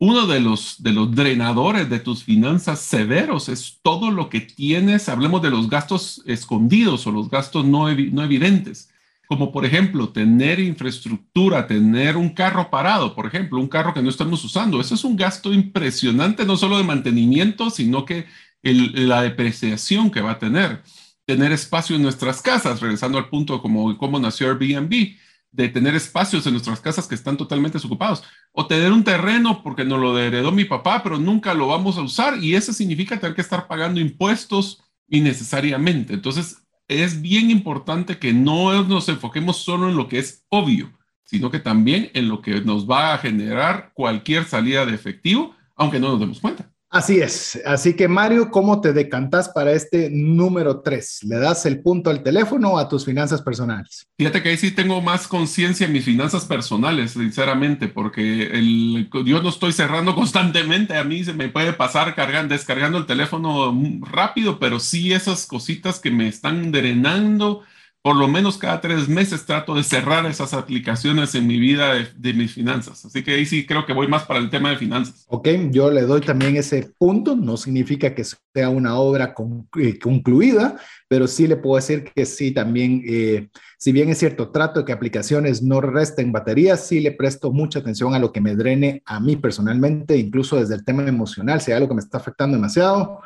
[0.00, 5.08] uno de los, de los drenadores de tus finanzas severos es todo lo que tienes,
[5.08, 8.90] hablemos de los gastos escondidos o los gastos no, no evidentes,
[9.26, 14.08] como por ejemplo tener infraestructura, tener un carro parado, por ejemplo, un carro que no
[14.08, 14.80] estamos usando.
[14.80, 18.26] Eso es un gasto impresionante, no solo de mantenimiento, sino que
[18.62, 20.82] la depreciación que va a tener.
[21.26, 25.16] tener espacio en nuestras casas, regresando al punto como cómo nació Airbnb,
[25.50, 29.84] de tener espacios en nuestras casas que están totalmente desocupados, o tener un terreno porque
[29.84, 33.34] nos lo heredó mi papá, pero nunca lo vamos a usar y eso significa tener
[33.34, 36.14] que estar pagando impuestos innecesariamente.
[36.14, 40.92] Entonces, es bien importante que no nos enfoquemos solo en lo que es obvio,
[41.24, 46.00] sino que también en lo que nos va a generar cualquier salida de efectivo, aunque
[46.00, 46.72] no nos demos cuenta.
[46.90, 47.60] Así es.
[47.66, 51.24] Así que Mario, ¿cómo te decantas para este número 3?
[51.24, 54.06] ¿Le das el punto al teléfono o a tus finanzas personales?
[54.16, 59.42] Fíjate que ahí sí tengo más conciencia en mis finanzas personales, sinceramente, porque el, yo
[59.42, 60.96] no estoy cerrando constantemente.
[60.96, 66.00] A mí se me puede pasar cargando, descargando el teléfono rápido, pero sí esas cositas
[66.00, 67.64] que me están drenando
[68.02, 72.32] por lo menos cada tres meses trato de cerrar esas aplicaciones en mi vida de,
[72.32, 73.04] mis finanzas.
[73.04, 75.24] Así que ahí sí creo que voy más para el tema de finanzas.
[75.28, 77.34] Ok, yo le doy también ese punto.
[77.34, 79.34] No significa que sea una obra
[79.80, 84.50] eh, concluida, pero sí le puedo decir que sí también, eh, si bien es cierto,
[84.50, 88.40] trato de que aplicaciones no resten baterías, sí le presto mucha atención a lo que
[88.40, 92.00] me drene a mí personalmente, incluso desde el tema emocional, si hay algo que me
[92.00, 93.20] está afectando demasiado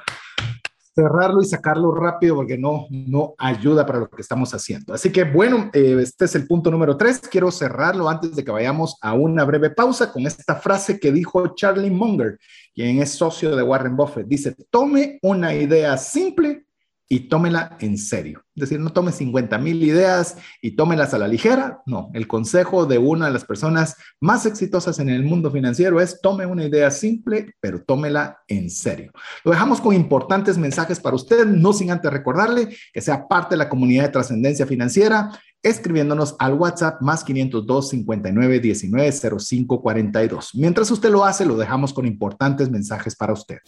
[0.94, 4.94] cerrarlo y sacarlo rápido porque no, no ayuda para lo que estamos haciendo.
[4.94, 7.20] Así que bueno, eh, este es el punto número tres.
[7.20, 11.54] Quiero cerrarlo antes de que vayamos a una breve pausa con esta frase que dijo
[11.54, 12.38] Charlie Munger,
[12.74, 14.26] quien es socio de Warren Buffett.
[14.26, 16.66] Dice, tome una idea simple
[17.12, 18.42] y tómela en serio.
[18.56, 21.82] Es decir, no tome 50 mil ideas y tómelas a la ligera.
[21.84, 26.22] No, el consejo de una de las personas más exitosas en el mundo financiero es
[26.22, 29.12] tome una idea simple, pero tómela en serio.
[29.44, 33.58] Lo dejamos con importantes mensajes para usted, no sin antes recordarle que sea parte de
[33.58, 40.54] la comunidad de trascendencia financiera escribiéndonos al WhatsApp más 502 59 19 05 42.
[40.54, 43.58] Mientras usted lo hace, lo dejamos con importantes mensajes para usted.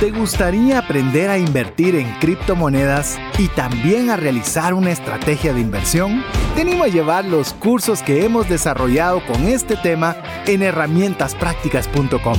[0.00, 6.22] ¿Te gustaría aprender a invertir en criptomonedas y también a realizar una estrategia de inversión?
[6.54, 10.14] Te animo a llevar los cursos que hemos desarrollado con este tema
[10.46, 12.38] en herramientasprácticas.com.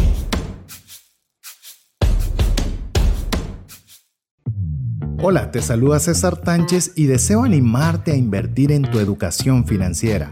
[5.21, 10.31] Hola, te saluda César Tánchez y deseo animarte a invertir en tu educación financiera.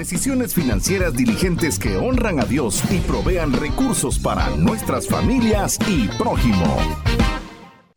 [0.00, 6.78] Decisiones financieras diligentes que honran a Dios y provean recursos para nuestras familias y prójimo.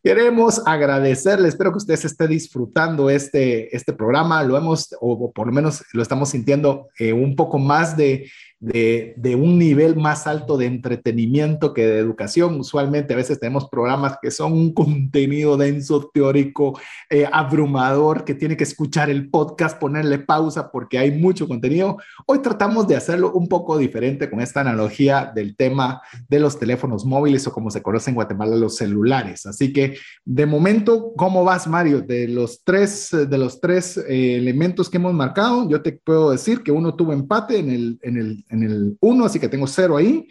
[0.04, 5.54] Queremos agradecerle, espero que usted esté disfrutando este, este programa, lo hemos, o, por lo
[5.54, 8.30] menos lo estamos sintiendo eh, un poco más de
[8.64, 12.60] de, un nivel más alto de entretenimiento que de educación.
[12.60, 18.56] Usualmente a veces tenemos programas que son un contenido denso, teórico, eh, abrumador, que tiene
[18.56, 21.98] que escuchar el podcast, ponerle pausa porque hay mucho contenido.
[22.26, 27.06] Hoy tratamos de hacerlo un poco diferente con esta analogía del tema de los teléfonos
[27.06, 29.46] móviles o como se conoce en Guatemala los celulares.
[29.46, 32.02] Así que de momento, ¿cómo vas, Mario?
[32.02, 36.64] De los tres, de los tres eh, elementos que hemos marcado, yo te puedo decir
[36.64, 39.98] que uno tuvo empate en el, en el en el 1, así que tengo cero
[39.98, 40.28] ahí.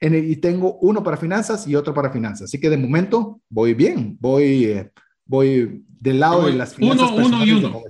[0.00, 2.42] En y tengo uno para finanzas y otro para finanzas.
[2.42, 4.90] Así que de momento voy bien, voy, eh,
[5.24, 7.10] voy del lado de las finanzas.
[7.10, 7.82] Uno, uno y uno.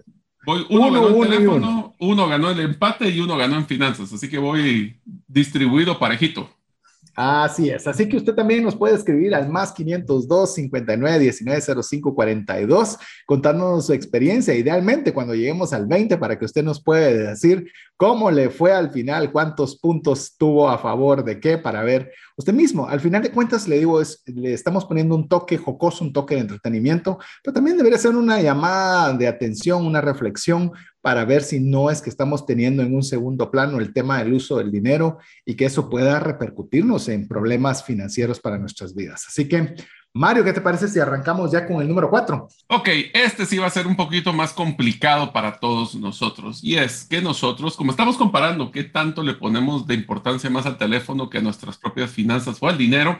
[0.46, 4.12] Voy, uno, ganó el teléfono, uno ganó el empate y uno ganó en finanzas.
[4.12, 6.50] Así que voy distribuido parejito.
[7.16, 7.86] Así es.
[7.86, 13.86] Así que usted también nos puede escribir al más 502 59 19 05 42 contándonos
[13.86, 18.50] su experiencia, idealmente cuando lleguemos al 20 para que usted nos pueda decir cómo le
[18.50, 22.88] fue al final, cuántos puntos tuvo a favor de qué para ver usted mismo.
[22.88, 26.34] Al final de cuentas, le digo, es, le estamos poniendo un toque jocoso, un toque
[26.34, 31.60] de entretenimiento, pero también debería ser una llamada de atención, una reflexión para ver si
[31.60, 35.18] no es que estamos teniendo en un segundo plano el tema del uso del dinero
[35.44, 39.26] y que eso pueda repercutirnos en problemas financieros para nuestras vidas.
[39.28, 39.74] Así que,
[40.16, 42.46] Mario, ¿qué te parece si arrancamos ya con el número cuatro?
[42.68, 46.62] Ok, este sí va a ser un poquito más complicado para todos nosotros.
[46.62, 50.78] Y es que nosotros, como estamos comparando qué tanto le ponemos de importancia más al
[50.78, 53.18] teléfono que a nuestras propias finanzas o al dinero,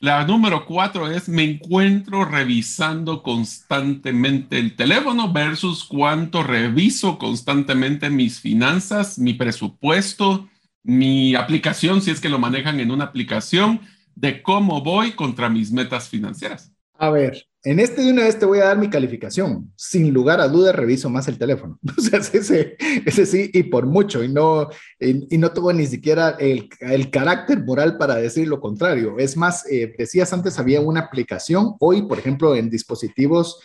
[0.00, 8.38] la número cuatro es me encuentro revisando constantemente el teléfono versus cuánto reviso constantemente mis
[8.38, 10.46] finanzas, mi presupuesto,
[10.82, 13.80] mi aplicación, si es que lo manejan en una aplicación,
[14.14, 16.72] de cómo voy contra mis metas financieras.
[16.96, 19.72] A ver, en este de una vez te voy a dar mi calificación.
[19.74, 21.78] Sin lugar a dudas, reviso más el teléfono.
[21.98, 24.68] O sea, ese, sí, y por mucho, y no,
[25.00, 29.16] y, no tuvo ni siquiera el, el, carácter moral para decir lo contrario.
[29.18, 33.60] Es más, eh, decías antes, había una aplicación, hoy, por ejemplo, en dispositivos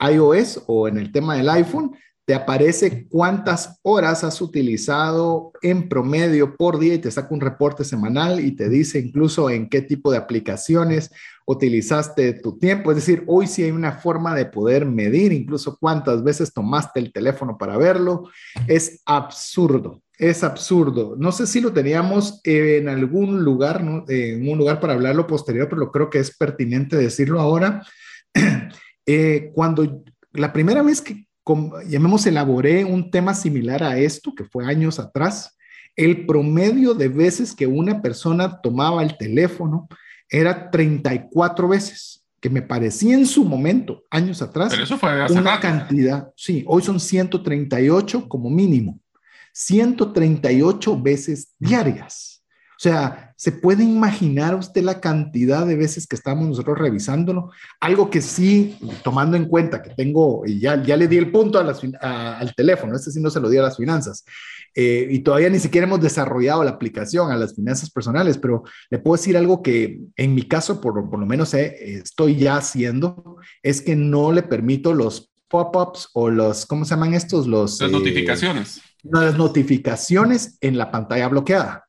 [0.00, 1.92] iOS o en el tema del iPhone,
[2.26, 7.84] te aparece cuántas horas has utilizado en promedio por día y te saca un reporte
[7.84, 11.10] semanal y te dice incluso en qué tipo de aplicaciones
[11.46, 12.90] utilizaste tu tiempo.
[12.90, 17.12] Es decir, hoy sí hay una forma de poder medir incluso cuántas veces tomaste el
[17.12, 18.30] teléfono para verlo.
[18.66, 21.16] Es absurdo, es absurdo.
[21.18, 25.92] No sé si lo teníamos en algún lugar, en un lugar para hablarlo posterior, pero
[25.92, 27.82] creo que es pertinente decirlo ahora.
[29.06, 30.02] Eh, cuando
[30.32, 31.26] la primera vez que
[31.86, 35.56] llamemos, elaboré un tema similar a esto, que fue años atrás,
[35.96, 39.88] el promedio de veces que una persona tomaba el teléfono
[40.28, 45.60] era 34 veces, que me parecía en su momento, años atrás, Pero eso fue una
[45.60, 48.98] cantidad, sí, hoy son 138 como mínimo,
[49.52, 52.42] 138 veces diarias.
[52.76, 57.50] O sea, ¿se puede imaginar usted la cantidad de veces que estamos nosotros revisándolo?
[57.80, 61.58] Algo que sí, tomando en cuenta que tengo, y ya, ya le di el punto
[61.58, 64.24] al teléfono, este sí no se lo di a las finanzas,
[64.74, 68.98] eh, y todavía ni siquiera hemos desarrollado la aplicación a las finanzas personales, pero le
[68.98, 73.36] puedo decir algo que en mi caso, por, por lo menos eh, estoy ya haciendo,
[73.62, 77.46] es que no le permito los pop-ups o los, ¿cómo se llaman estos?
[77.46, 78.78] Los, las notificaciones.
[78.78, 81.84] Eh, las notificaciones en la pantalla bloqueada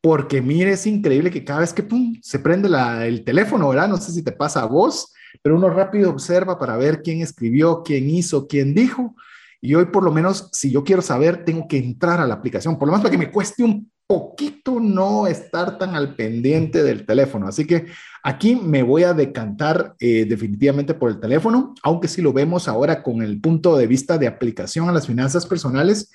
[0.00, 2.68] porque mire, es increíble que cada vez que pum, se prende
[3.06, 3.88] el teléfono, ¿verdad?
[3.88, 7.82] No sé si te pasa a vos, pero uno rápido observa para ver quién escribió,
[7.84, 9.14] quién hizo, quién dijo.
[9.60, 12.78] Y hoy por lo menos, si yo quiero saber, tengo que entrar a la aplicación,
[12.78, 17.06] por lo menos para que me cueste un poquito no estar tan al pendiente del
[17.06, 17.46] teléfono.
[17.46, 17.86] Así que
[18.24, 23.02] aquí me voy a decantar eh, definitivamente por el teléfono, aunque si lo vemos ahora
[23.02, 26.10] con el punto de vista de aplicación a las finanzas personales,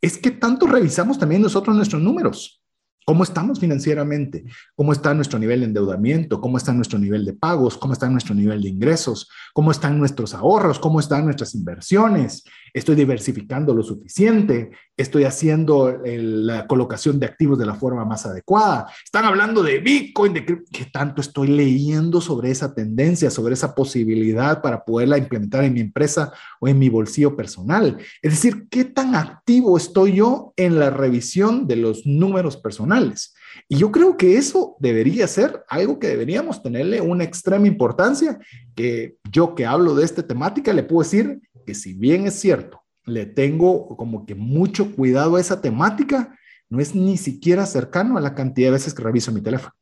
[0.00, 2.60] es que tanto revisamos también nosotros nuestros números.
[3.06, 4.44] ¿Cómo estamos financieramente?
[4.74, 6.40] ¿Cómo está nuestro nivel de endeudamiento?
[6.40, 7.76] ¿Cómo está nuestro nivel de pagos?
[7.76, 9.28] ¿Cómo está nuestro nivel de ingresos?
[9.52, 10.78] ¿Cómo están nuestros ahorros?
[10.78, 12.44] ¿Cómo están nuestras inversiones?
[12.72, 14.70] ¿Estoy diversificando lo suficiente?
[14.96, 18.86] ¿Estoy haciendo la colocación de activos de la forma más adecuada?
[19.04, 24.62] Están hablando de Bitcoin, de qué tanto estoy leyendo sobre esa tendencia, sobre esa posibilidad
[24.62, 27.98] para poderla implementar en mi empresa o en mi bolsillo personal.
[28.22, 33.34] Es decir, ¿qué tan activo estoy yo en la revisión de los números personales?
[33.68, 38.38] Y yo creo que eso debería ser algo que deberíamos tenerle una extrema importancia,
[38.74, 42.82] que yo que hablo de esta temática le puedo decir que si bien es cierto,
[43.06, 46.36] le tengo como que mucho cuidado a esa temática,
[46.68, 49.74] no es ni siquiera cercano a la cantidad de veces que reviso mi teléfono.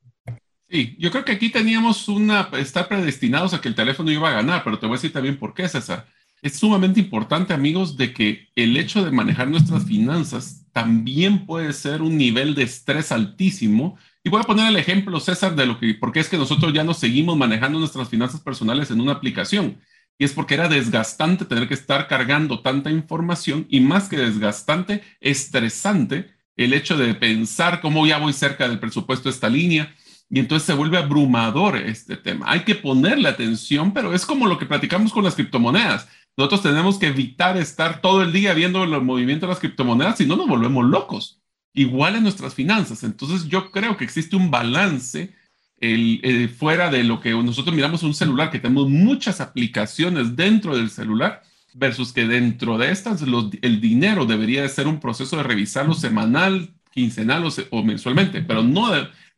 [0.71, 4.35] Sí, yo creo que aquí teníamos una, estar predestinados a que el teléfono iba a
[4.35, 6.07] ganar, pero te voy a decir también por qué, César.
[6.41, 12.01] Es sumamente importante, amigos, de que el hecho de manejar nuestras finanzas también puede ser
[12.01, 13.99] un nivel de estrés altísimo.
[14.23, 16.85] Y voy a poner el ejemplo, César, de lo que, porque es que nosotros ya
[16.85, 19.81] nos seguimos manejando nuestras finanzas personales en una aplicación.
[20.17, 25.03] Y es porque era desgastante tener que estar cargando tanta información y más que desgastante,
[25.21, 29.95] estresante el hecho de pensar cómo ya voy cerca del presupuesto de esta línea.
[30.31, 32.47] Y entonces se vuelve abrumador este tema.
[32.51, 36.09] Hay que ponerle atención, pero es como lo que platicamos con las criptomonedas
[36.39, 40.25] nosotros tenemos que evitar estar todo el día viendo el movimiento de las criptomonedas, si
[40.25, 41.41] no nos volvemos locos.
[41.75, 43.03] Igual en nuestras finanzas.
[43.03, 45.35] Entonces yo creo que existe un balance
[45.81, 50.91] el, fuera de lo que nosotros miramos un celular, que tenemos muchas aplicaciones dentro del
[50.91, 51.43] celular,
[51.75, 56.71] versus que dentro de estas el dinero debería de ser un proceso de revisarlo semanal,
[56.93, 58.89] quincenal o, o mensualmente, pero no,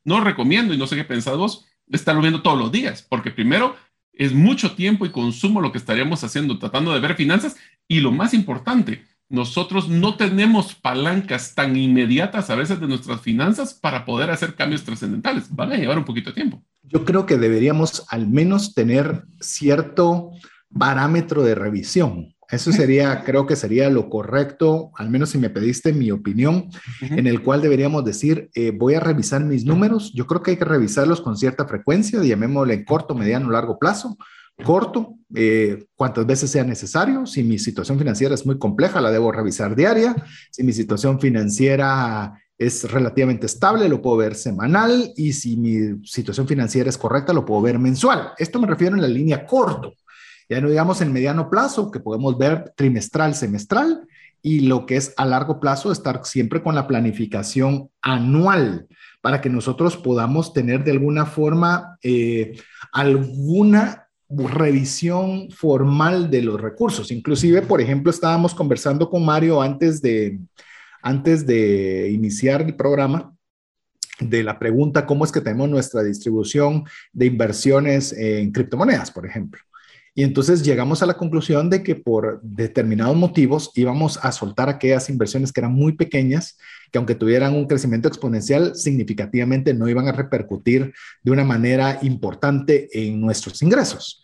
[0.04, 3.74] no recomiendo, y no sé qué pensás vos, estarlo viendo todos los días, porque primero
[4.12, 7.56] es mucho tiempo y consumo lo que estaríamos haciendo, tratando de ver finanzas.
[7.88, 13.74] Y lo más importante, nosotros no tenemos palancas tan inmediatas a veces de nuestras finanzas
[13.74, 15.54] para poder hacer cambios trascendentales.
[15.54, 16.62] Van a llevar un poquito de tiempo.
[16.82, 20.32] Yo creo que deberíamos al menos tener cierto
[20.76, 22.34] parámetro de revisión.
[22.50, 26.68] Eso sería, creo que sería lo correcto, al menos si me pediste mi opinión,
[27.00, 30.12] en el cual deberíamos decir, eh, voy a revisar mis números.
[30.14, 34.16] Yo creo que hay que revisarlos con cierta frecuencia, llamémosle corto, mediano, largo plazo.
[34.64, 37.24] Corto, eh, cuantas veces sea necesario.
[37.24, 40.14] Si mi situación financiera es muy compleja, la debo revisar diaria.
[40.50, 45.12] Si mi situación financiera es relativamente estable, lo puedo ver semanal.
[45.16, 48.32] Y si mi situación financiera es correcta, lo puedo ver mensual.
[48.36, 49.94] Esto me refiero en la línea corto.
[50.50, 54.06] Ya no digamos en mediano plazo, que podemos ver trimestral, semestral,
[54.42, 58.88] y lo que es a largo plazo, estar siempre con la planificación anual
[59.20, 62.58] para que nosotros podamos tener de alguna forma eh,
[62.92, 67.12] alguna revisión formal de los recursos.
[67.12, 70.40] Inclusive, por ejemplo, estábamos conversando con Mario antes de,
[71.00, 73.32] antes de iniciar el programa
[74.18, 79.60] de la pregunta cómo es que tenemos nuestra distribución de inversiones en criptomonedas, por ejemplo.
[80.14, 85.08] Y entonces llegamos a la conclusión de que por determinados motivos íbamos a soltar aquellas
[85.08, 86.58] inversiones que eran muy pequeñas,
[86.90, 90.92] que aunque tuvieran un crecimiento exponencial, significativamente no iban a repercutir
[91.22, 94.19] de una manera importante en nuestros ingresos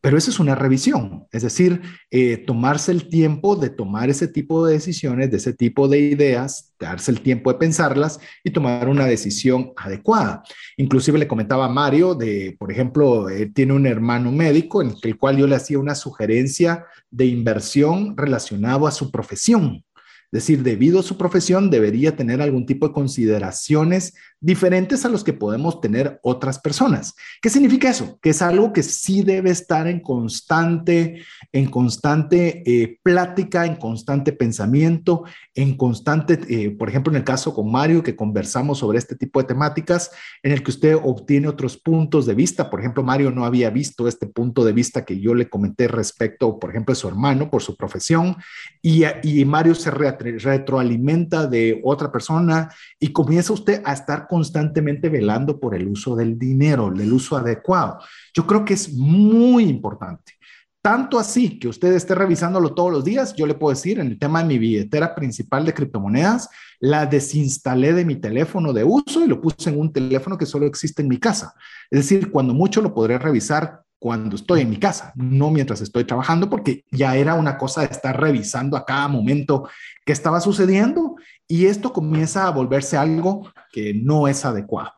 [0.00, 1.80] pero eso es una revisión, es decir,
[2.10, 6.74] eh, tomarse el tiempo de tomar ese tipo de decisiones, de ese tipo de ideas,
[6.78, 10.42] darse el tiempo de pensarlas y tomar una decisión adecuada.
[10.76, 15.18] Inclusive le comentaba a Mario de, por ejemplo, él tiene un hermano médico en el
[15.18, 19.84] cual yo le hacía una sugerencia de inversión relacionado a su profesión.
[20.30, 25.32] Decir, debido a su profesión, debería tener algún tipo de consideraciones diferentes a los que
[25.32, 27.14] podemos tener otras personas.
[27.42, 28.18] ¿Qué significa eso?
[28.20, 34.32] Que es algo que sí debe estar en constante, en constante eh, plática, en constante
[34.32, 35.24] pensamiento,
[35.54, 39.40] en constante, eh, por ejemplo, en el caso con Mario, que conversamos sobre este tipo
[39.40, 40.10] de temáticas,
[40.42, 42.70] en el que usted obtiene otros puntos de vista.
[42.70, 46.58] Por ejemplo, Mario no había visto este punto de vista que yo le comenté respecto,
[46.58, 48.36] por ejemplo, de su hermano por su profesión,
[48.82, 55.58] y, y Mario se retroalimenta de otra persona y comienza usted a estar constantemente velando
[55.58, 57.98] por el uso del dinero, el uso adecuado.
[58.34, 60.32] Yo creo que es muy importante.
[60.80, 64.18] Tanto así que usted esté revisándolo todos los días, yo le puedo decir, en el
[64.18, 66.48] tema de mi billetera principal de criptomonedas,
[66.80, 70.66] la desinstalé de mi teléfono de uso y lo puse en un teléfono que solo
[70.66, 71.52] existe en mi casa.
[71.90, 76.04] Es decir, cuando mucho lo podré revisar cuando estoy en mi casa, no mientras estoy
[76.04, 79.68] trabajando, porque ya era una cosa de estar revisando a cada momento
[80.06, 84.92] qué estaba sucediendo y esto comienza a volverse algo que no es adecuado.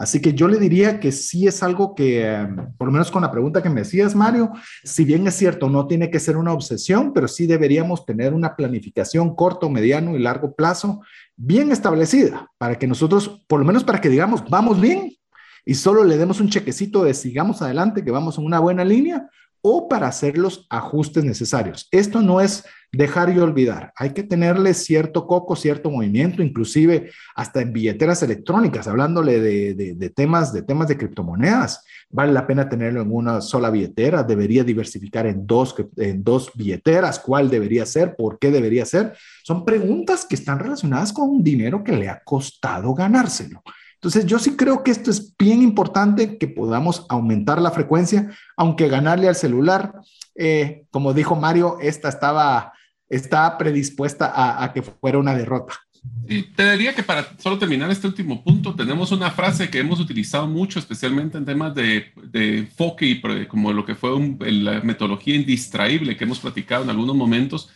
[0.00, 2.48] Así que yo le diría que sí es algo que,
[2.78, 4.50] por lo menos con la pregunta que me decías, Mario,
[4.82, 8.56] si bien es cierto, no tiene que ser una obsesión, pero sí deberíamos tener una
[8.56, 11.02] planificación corto, mediano y largo plazo
[11.36, 15.12] bien establecida para que nosotros, por lo menos para que digamos, vamos bien
[15.70, 19.30] y solo le demos un chequecito de sigamos adelante, que vamos en una buena línea,
[19.62, 21.86] o para hacer los ajustes necesarios.
[21.92, 23.92] Esto no es dejar y olvidar.
[23.94, 30.52] Hay que tenerle cierto coco, cierto movimiento, inclusive hasta en billeteras electrónicas, hablándole de, temas,
[30.52, 31.84] de temas de criptomonedas.
[32.08, 37.20] Vale la pena tenerlo en una sola billetera, debería diversificar en dos, en dos billeteras,
[37.20, 39.12] cuál debería ser, por qué debería ser.
[39.44, 43.62] Son preguntas que están relacionadas con un dinero que le ha costado ganárselo.
[44.00, 48.88] Entonces, yo sí creo que esto es bien importante que podamos aumentar la frecuencia, aunque
[48.88, 49.92] ganarle al celular,
[50.34, 52.72] eh, como dijo Mario, esta estaba
[53.10, 54.32] está predispuesta
[54.62, 55.74] a, que fuera una derrota.
[56.26, 60.00] Y te diría que para solo terminar este último punto, tenemos una frase que hemos
[60.00, 65.34] utilizado mucho, especialmente en temas de, de enfoque y como lo que fue la metodología
[65.34, 67.68] indistraíble que hemos platicado en algunos momentos,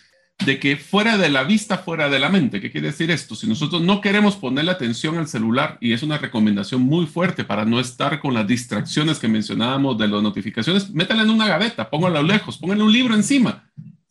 [0.44, 2.60] de que fuera de la vista, fuera de la mente.
[2.60, 3.34] ¿Qué quiere decir esto?
[3.34, 7.64] Si nosotros no queremos ponerle atención al celular, y es una recomendación muy fuerte para
[7.64, 12.22] no estar con las distracciones que mencionábamos de las notificaciones, métala en una gaveta, póngalo
[12.22, 13.64] lejos, póngale un libro encima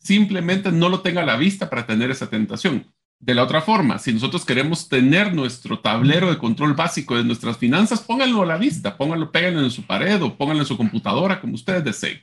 [0.04, 2.86] simplemente no lo tenga a la vista para tener esa tentación.
[3.18, 7.56] De la otra forma, si nosotros queremos tener nuestro tablero de control básico de nuestras
[7.56, 11.40] finanzas, pónganlo a la vista, pónganlo, péganlo en su pared o pónganlo en su computadora,
[11.40, 12.20] como ustedes deseen.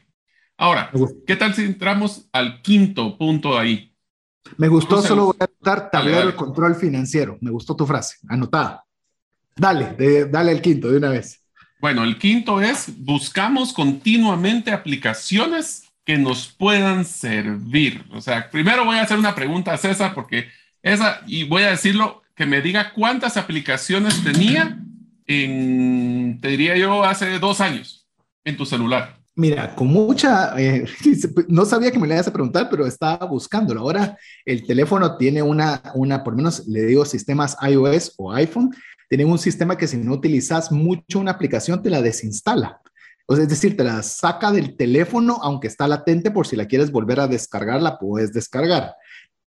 [0.58, 0.92] Ahora,
[1.26, 3.91] ¿qué tal si entramos al quinto punto ahí?
[4.58, 7.38] Me gustó, solo voy a anotar tablero de control financiero.
[7.42, 8.84] Me gustó tu frase, anotada.
[9.56, 11.42] Dale, dale el quinto de una vez.
[11.80, 18.06] Bueno, el quinto es buscamos continuamente aplicaciones que nos puedan servir.
[18.12, 20.48] O sea, primero voy a hacer una pregunta a César porque
[20.82, 24.80] esa, y voy a decirlo, que me diga cuántas aplicaciones tenía
[25.28, 28.08] en, te diría yo, hace dos años
[28.44, 29.21] en tu celular.
[29.36, 30.86] Mira, con mucha, eh,
[31.48, 33.82] no sabía que me le ibas a preguntar, pero estaba buscándolo.
[33.82, 38.72] Ahora el teléfono tiene una, una, por menos le digo sistemas iOS o iPhone,
[39.10, 42.82] tienen un sistema que si no utilizas mucho una aplicación te la desinstala
[43.40, 47.20] es decir, te la saca del teléfono, aunque está latente, por si la quieres volver
[47.20, 48.96] a descargar, la puedes descargar.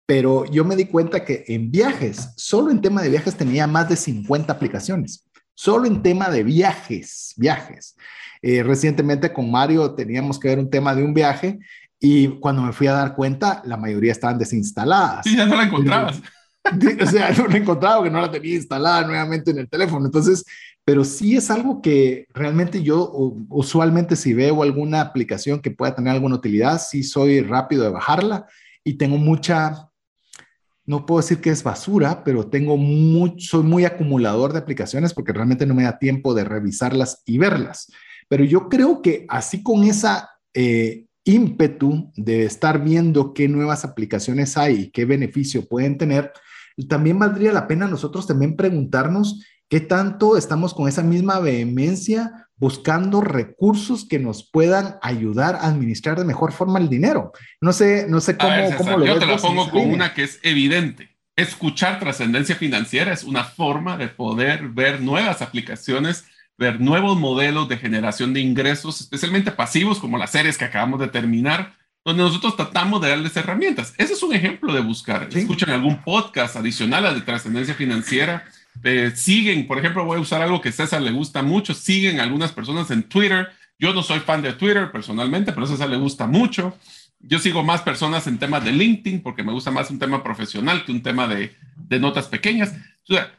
[0.06, 3.90] Pero yo me di cuenta que en viajes, solo en tema de viajes tenía más
[3.90, 5.26] de 50 aplicaciones.
[5.54, 7.96] Solo en tema de viajes, viajes.
[8.42, 11.60] Eh, recientemente con Mario teníamos que ver un tema de un viaje
[12.00, 15.24] y cuando me fui a dar cuenta, la mayoría estaban desinstaladas.
[15.24, 16.20] Sí, ya no la encontrabas.
[16.20, 20.08] o sea, no la encontraba que no la tenía instalada nuevamente en el teléfono.
[20.08, 20.44] Entonces,
[20.84, 23.12] pero sí es algo que realmente yo
[23.50, 28.48] usualmente si veo alguna aplicación que pueda tener alguna utilidad, sí soy rápido de bajarla
[28.84, 29.90] y tengo mucha,
[30.86, 35.34] no puedo decir que es basura, pero tengo mucho, soy muy acumulador de aplicaciones porque
[35.34, 37.92] realmente no me da tiempo de revisarlas y verlas.
[38.32, 44.56] Pero yo creo que así con esa eh, ímpetu de estar viendo qué nuevas aplicaciones
[44.56, 46.32] hay y qué beneficio pueden tener,
[46.88, 53.20] también valdría la pena nosotros también preguntarnos qué tanto estamos con esa misma vehemencia buscando
[53.20, 57.34] recursos que nos puedan ayudar a administrar de mejor forma el dinero.
[57.60, 60.40] No sé, no sé cómo, cómo lo Yo te lo pongo con una que es
[60.44, 61.18] evidente.
[61.36, 66.24] Escuchar trascendencia financiera es una forma de poder ver nuevas aplicaciones,
[66.58, 71.08] ver nuevos modelos de generación de ingresos, especialmente pasivos, como las series que acabamos de
[71.08, 71.76] terminar,
[72.06, 73.94] donde nosotros tratamos de darles herramientas.
[73.98, 75.30] Ese es un ejemplo de buscar.
[75.32, 78.46] Escuchan algún podcast adicional a de trascendencia financiera
[78.84, 82.20] eh, siguen, por ejemplo, voy a usar algo que a César le gusta mucho, siguen
[82.20, 83.50] algunas personas en Twitter.
[83.78, 86.78] Yo no soy fan de Twitter personalmente, pero a César le gusta mucho.
[87.20, 90.84] Yo sigo más personas en temas de LinkedIn porque me gusta más un tema profesional
[90.86, 92.74] que un tema de, de notas pequeñas.
[93.08, 93.32] O sea,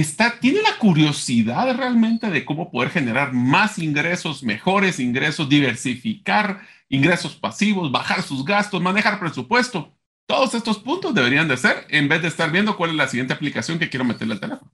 [0.00, 7.34] está, tiene la curiosidad realmente de cómo poder generar más ingresos, mejores ingresos, diversificar ingresos
[7.34, 9.92] pasivos, bajar sus gastos, manejar presupuesto.
[10.26, 13.32] Todos estos puntos deberían de ser en vez de estar viendo cuál es la siguiente
[13.34, 14.72] aplicación que quiero meterle al teléfono.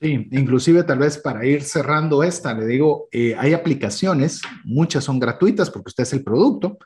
[0.00, 5.18] Sí, inclusive tal vez para ir cerrando esta, le digo, eh, hay aplicaciones, muchas son
[5.18, 6.78] gratuitas porque usted es el producto,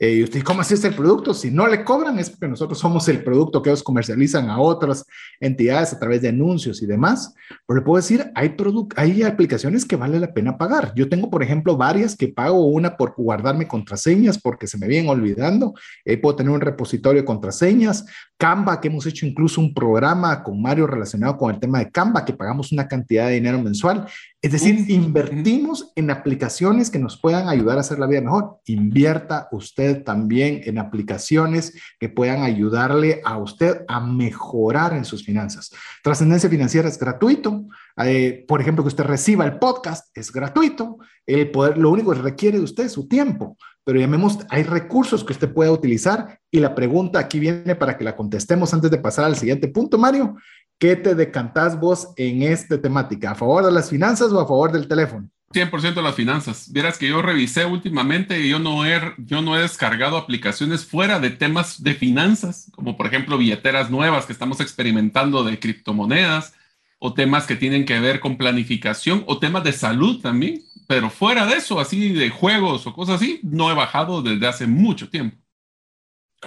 [0.00, 1.34] eh, y usted, ¿cómo así es el producto?
[1.34, 5.04] Si no le cobran es porque nosotros somos el producto que ellos comercializan a otras
[5.40, 7.34] entidades a través de anuncios y demás.
[7.66, 8.54] Pero le puedo decir, hay,
[8.96, 10.92] hay aplicaciones que vale la pena pagar.
[10.94, 15.10] Yo tengo, por ejemplo, varias que pago una por guardarme contraseñas porque se me vienen
[15.10, 15.74] olvidando.
[16.04, 18.06] Eh, puedo tener un repositorio de contraseñas.
[18.36, 22.24] Canva, que hemos hecho incluso un programa con Mario relacionado con el tema de Canva,
[22.24, 24.06] que pagamos una cantidad de dinero mensual.
[24.40, 28.60] Es decir, invertimos en aplicaciones que nos puedan ayudar a hacer la vida mejor.
[28.66, 35.72] Invierta usted también en aplicaciones que puedan ayudarle a usted a mejorar en sus finanzas.
[36.04, 37.64] Trascendencia financiera es gratuito.
[37.96, 40.98] Eh, por ejemplo, que usted reciba el podcast es gratuito.
[41.26, 43.56] El poder, lo único que requiere de usted es su tiempo.
[43.88, 48.04] Pero llamemos, hay recursos que usted puede utilizar y la pregunta aquí viene para que
[48.04, 50.36] la contestemos antes de pasar al siguiente punto, Mario.
[50.78, 53.32] ¿Qué te decantás vos en esta temática?
[53.32, 55.28] ¿A favor de las finanzas o a favor del teléfono?
[55.52, 56.70] 100% de las finanzas.
[56.70, 61.18] Vieras que yo revisé últimamente y yo no, he, yo no he descargado aplicaciones fuera
[61.18, 66.54] de temas de finanzas, como por ejemplo billeteras nuevas que estamos experimentando de criptomonedas
[67.00, 70.62] o temas que tienen que ver con planificación o temas de salud también.
[70.86, 74.66] Pero fuera de eso, así de juegos o cosas así, no he bajado desde hace
[74.68, 75.36] mucho tiempo.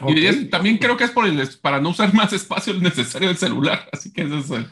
[0.08, 3.88] Y también creo que es por el, para no usar más espacio necesario del celular.
[3.92, 4.68] Así que eso es el,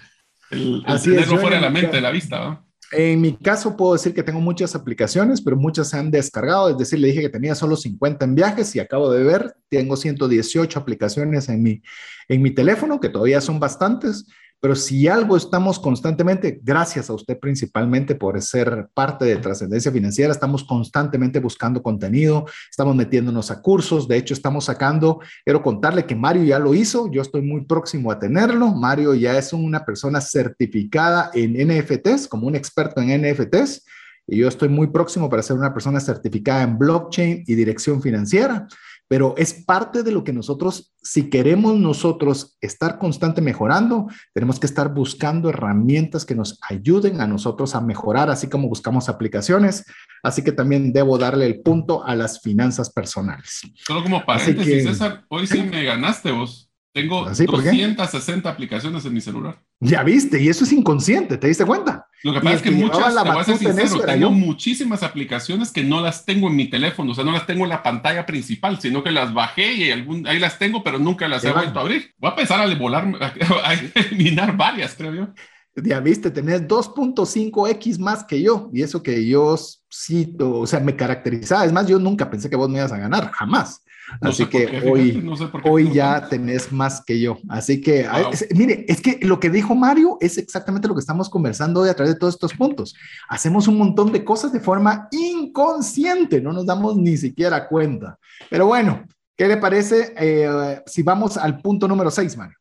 [0.52, 2.64] el, tenerlo fuera de la mente, de la vista.
[2.92, 6.70] En mi caso puedo decir que tengo muchas aplicaciones, pero muchas se han descargado.
[6.70, 9.96] Es decir, le dije que tenía solo 50 en viajes y acabo de ver, tengo
[9.96, 11.82] 118 aplicaciones en mi,
[12.28, 14.28] en mi teléfono, que todavía son bastantes.
[14.62, 20.34] Pero si algo estamos constantemente, gracias a usted principalmente por ser parte de Trascendencia Financiera,
[20.34, 26.16] estamos constantemente buscando contenido, estamos metiéndonos a cursos, de hecho estamos sacando, quiero contarle que
[26.16, 30.20] Mario ya lo hizo, yo estoy muy próximo a tenerlo, Mario ya es una persona
[30.20, 33.86] certificada en NFTs, como un experto en NFTs,
[34.28, 38.68] y yo estoy muy próximo para ser una persona certificada en blockchain y dirección financiera
[39.10, 44.68] pero es parte de lo que nosotros, si queremos nosotros estar constante mejorando, tenemos que
[44.68, 49.84] estar buscando herramientas que nos ayuden a nosotros a mejorar, así como buscamos aplicaciones.
[50.22, 53.62] Así que también debo darle el punto a las finanzas personales.
[53.86, 56.70] Solo como paréntesis, César, hoy sí me ganaste vos.
[56.94, 59.60] Tengo 260 aplicaciones en mi celular.
[59.80, 62.06] Ya viste, y eso es inconsciente, ¿te diste cuenta?
[62.24, 65.84] Lo que pasa es que, muchas, te voy a ser sincero, tengo muchísimas aplicaciones que
[65.84, 68.80] no las tengo en mi teléfono, o sea, no las tengo en la pantalla principal,
[68.82, 71.82] sino que las bajé y algún, ahí las tengo, pero nunca las he vuelto a
[71.84, 72.14] abrir.
[72.18, 73.08] Voy a empezar a volar,
[73.64, 75.28] a eliminar varias, creo yo.
[75.76, 79.58] Ya viste, tenés 2.5x más que yo, y eso que yo
[79.90, 81.66] sí, o sea, me caracterizaba.
[81.66, 83.84] Es más, yo nunca pensé que vos me ibas a ganar, jamás.
[84.22, 85.24] Así que hoy,
[85.64, 87.38] hoy ya tenés más que yo.
[87.48, 88.08] Así que,
[88.56, 91.94] mire, es que lo que dijo Mario es exactamente lo que estamos conversando hoy a
[91.94, 92.96] través de todos estos puntos.
[93.28, 98.18] Hacemos un montón de cosas de forma inconsciente, no nos damos ni siquiera cuenta.
[98.50, 99.04] Pero bueno,
[99.38, 102.58] ¿qué le parece eh, si vamos al punto número 6, Mario?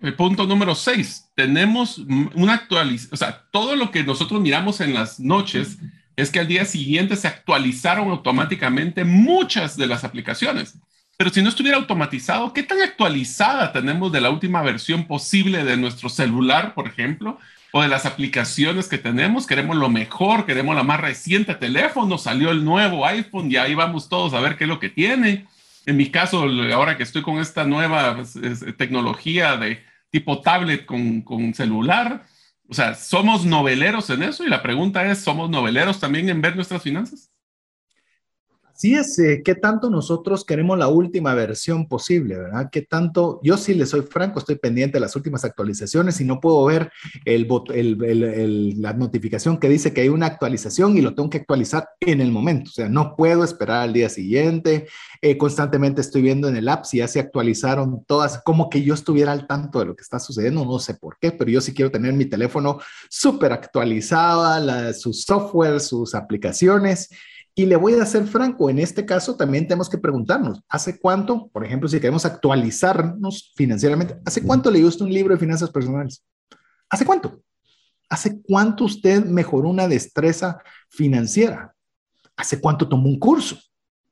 [0.00, 1.98] El punto número 6, tenemos
[2.34, 5.78] una actualización, o sea, todo lo que nosotros miramos en las noches
[6.16, 10.78] es que al día siguiente se actualizaron automáticamente muchas de las aplicaciones.
[11.18, 15.76] Pero si no estuviera automatizado, ¿qué tan actualizada tenemos de la última versión posible de
[15.76, 17.38] nuestro celular, por ejemplo?
[17.72, 19.46] O de las aplicaciones que tenemos.
[19.46, 22.18] Queremos lo mejor, queremos la más reciente teléfono.
[22.18, 25.46] Salió el nuevo iPhone y ahí vamos todos a ver qué es lo que tiene.
[25.86, 28.34] En mi caso, ahora que estoy con esta nueva pues,
[28.76, 32.26] tecnología de tipo tablet con, con celular,
[32.68, 34.44] o sea, ¿somos noveleros en eso?
[34.44, 37.30] Y la pregunta es, ¿somos noveleros también en ver nuestras finanzas?
[38.76, 42.68] Sí es, eh, ¿qué tanto nosotros queremos la última versión posible, verdad?
[42.70, 43.40] ¿Qué tanto?
[43.42, 46.92] Yo sí le soy franco, estoy pendiente de las últimas actualizaciones y no puedo ver
[47.24, 47.46] el,
[48.82, 52.30] la notificación que dice que hay una actualización y lo tengo que actualizar en el
[52.30, 52.68] momento.
[52.68, 54.86] O sea, no puedo esperar al día siguiente.
[55.22, 58.92] Eh, constantemente estoy viendo en el app si ya se actualizaron todas, como que yo
[58.92, 61.72] estuviera al tanto de lo que está sucediendo, no sé por qué, pero yo sí
[61.72, 67.08] quiero tener mi teléfono súper actualizada, sus software, sus aplicaciones.
[67.58, 71.48] Y le voy a ser franco, en este caso también tenemos que preguntarnos, ¿hace cuánto,
[71.48, 76.22] por ejemplo, si queremos actualizarnos financieramente, ¿hace cuánto leyó usted un libro de finanzas personales?
[76.90, 77.40] ¿Hace cuánto?
[78.10, 80.58] ¿Hace cuánto usted mejoró una destreza
[80.90, 81.74] financiera?
[82.36, 83.56] ¿Hace cuánto tomó un curso?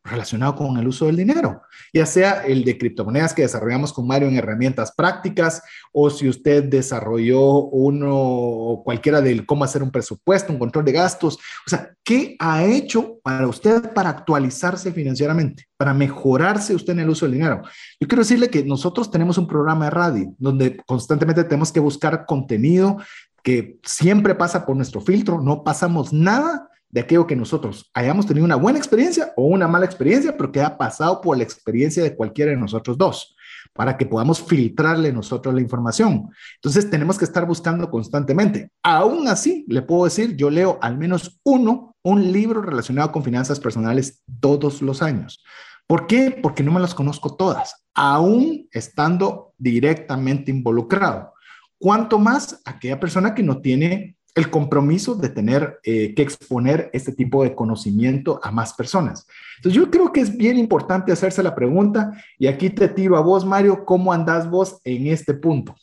[0.05, 4.29] Relacionado con el uso del dinero, ya sea el de criptomonedas que desarrollamos con Mario
[4.29, 10.53] en herramientas prácticas, o si usted desarrolló uno o cualquiera del cómo hacer un presupuesto,
[10.53, 11.37] un control de gastos.
[11.67, 17.09] O sea, ¿qué ha hecho para usted para actualizarse financieramente, para mejorarse usted en el
[17.09, 17.63] uso del dinero?
[17.99, 22.27] Yo quiero decirle que nosotros tenemos un programa de radio donde constantemente tenemos que buscar
[22.27, 22.99] contenido
[23.43, 28.45] que siempre pasa por nuestro filtro, no pasamos nada de aquello que nosotros hayamos tenido
[28.45, 32.14] una buena experiencia o una mala experiencia, pero que ha pasado por la experiencia de
[32.14, 33.34] cualquiera de nosotros dos,
[33.72, 36.30] para que podamos filtrarle nosotros la información.
[36.55, 38.70] Entonces tenemos que estar buscando constantemente.
[38.80, 43.59] Aún así, le puedo decir, yo leo al menos uno, un libro relacionado con finanzas
[43.59, 45.42] personales todos los años.
[45.88, 46.38] ¿Por qué?
[46.40, 51.32] Porque no me las conozco todas, aún estando directamente involucrado.
[51.76, 57.12] ¿Cuánto más aquella persona que no tiene el compromiso de tener eh, que exponer este
[57.12, 59.26] tipo de conocimiento a más personas.
[59.57, 63.20] Entonces yo creo que es bien importante hacerse la pregunta y aquí te tiro a
[63.20, 65.74] vos, Mario, ¿cómo andás vos en este punto?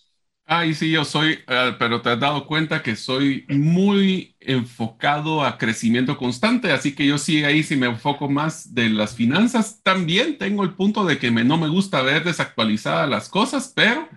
[0.46, 5.58] Ay, sí, yo soy, eh, pero te has dado cuenta que soy muy enfocado a
[5.58, 10.38] crecimiento constante, así que yo sí ahí si me enfoco más de las finanzas, también
[10.38, 14.10] tengo el punto de que me, no me gusta ver desactualizadas las cosas, pero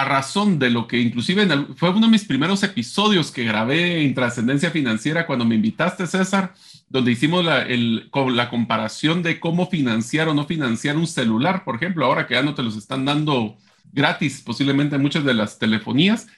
[0.00, 1.46] a razón de lo que inclusive
[1.76, 6.54] fue uno de mis primeros episodios que grabé en Trascendencia Financiera cuando me invitaste, César,
[6.88, 12.04] donde hicimos la, la comparación de cómo financiar o no financiar un celular, por ejemplo,
[12.04, 13.56] ahora que ya no te los están dando
[13.92, 16.28] gratis, posiblemente muchas de las telefonías.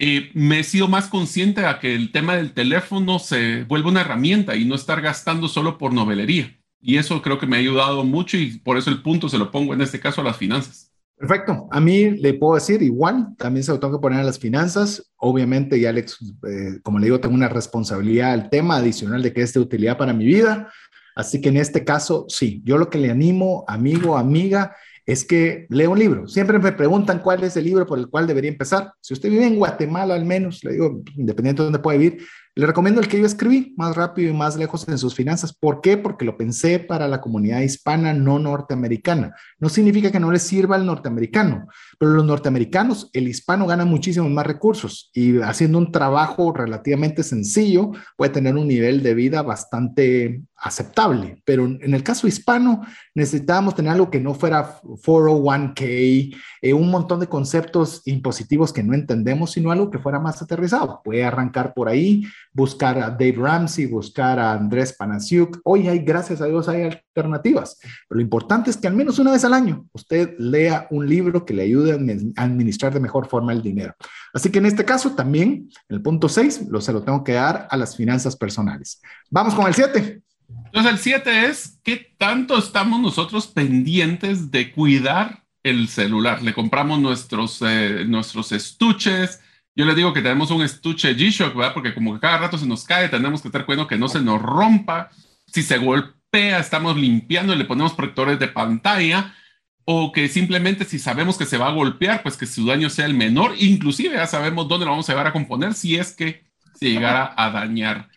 [0.00, 4.00] Eh, me he sido más consciente a que el tema del teléfono se vuelve una
[4.00, 6.56] herramienta y no estar gastando solo por novelería.
[6.80, 9.50] Y eso creo que me ha ayudado mucho y por eso el punto se lo
[9.50, 10.87] pongo en este caso a las finanzas.
[11.18, 11.66] Perfecto.
[11.72, 15.10] A mí le puedo decir igual, también se lo tengo que poner a las finanzas.
[15.16, 19.42] Obviamente, ya Alex, eh, como le digo, tengo una responsabilidad al tema adicional de que
[19.42, 20.72] es de utilidad para mi vida.
[21.16, 25.66] Así que en este caso, sí, yo lo que le animo, amigo, amiga, es que
[25.70, 26.28] lea un libro.
[26.28, 28.92] Siempre me preguntan cuál es el libro por el cual debería empezar.
[29.00, 32.22] Si usted vive en Guatemala, al menos, le digo, independiente de dónde puede vivir,
[32.58, 35.52] le recomiendo el que yo escribí, más rápido y más lejos en sus finanzas.
[35.52, 35.96] ¿Por qué?
[35.96, 39.32] Porque lo pensé para la comunidad hispana no norteamericana.
[39.60, 41.68] No significa que no le sirva al norteamericano,
[42.00, 47.92] pero los norteamericanos, el hispano gana muchísimos más recursos y haciendo un trabajo relativamente sencillo
[48.16, 51.40] puede tener un nivel de vida bastante aceptable.
[51.44, 52.82] Pero en el caso hispano
[53.14, 58.94] necesitábamos tener algo que no fuera 401k, eh, un montón de conceptos impositivos que no
[58.94, 61.00] entendemos, sino algo que fuera más aterrizado.
[61.04, 62.24] Puede arrancar por ahí,
[62.58, 65.60] buscar a Dave Ramsey, buscar a Andrés Panasiuk.
[65.62, 67.78] Hoy hay, gracias a Dios, hay alternativas.
[68.08, 71.46] Pero lo importante es que al menos una vez al año usted lea un libro
[71.46, 73.94] que le ayude a administrar de mejor forma el dinero.
[74.34, 77.68] Así que en este caso también, el punto 6, lo se lo tengo que dar
[77.70, 79.00] a las finanzas personales.
[79.30, 80.20] Vamos con el 7.
[80.66, 86.42] Entonces el 7 es, ¿qué tanto estamos nosotros pendientes de cuidar el celular?
[86.42, 89.40] Le compramos nuestros, eh, nuestros estuches,
[89.78, 91.72] yo le digo que tenemos un estuche G-Shock, ¿verdad?
[91.72, 94.20] Porque como que cada rato se nos cae, tenemos que estar cuidando que no se
[94.20, 95.08] nos rompa.
[95.46, 99.36] Si se golpea, estamos limpiando y le ponemos protectores de pantalla.
[99.84, 103.06] O que simplemente si sabemos que se va a golpear, pues que su daño sea
[103.06, 103.54] el menor.
[103.56, 106.42] Inclusive ya sabemos dónde lo vamos a llevar a componer si es que
[106.74, 108.08] se llegara a dañar.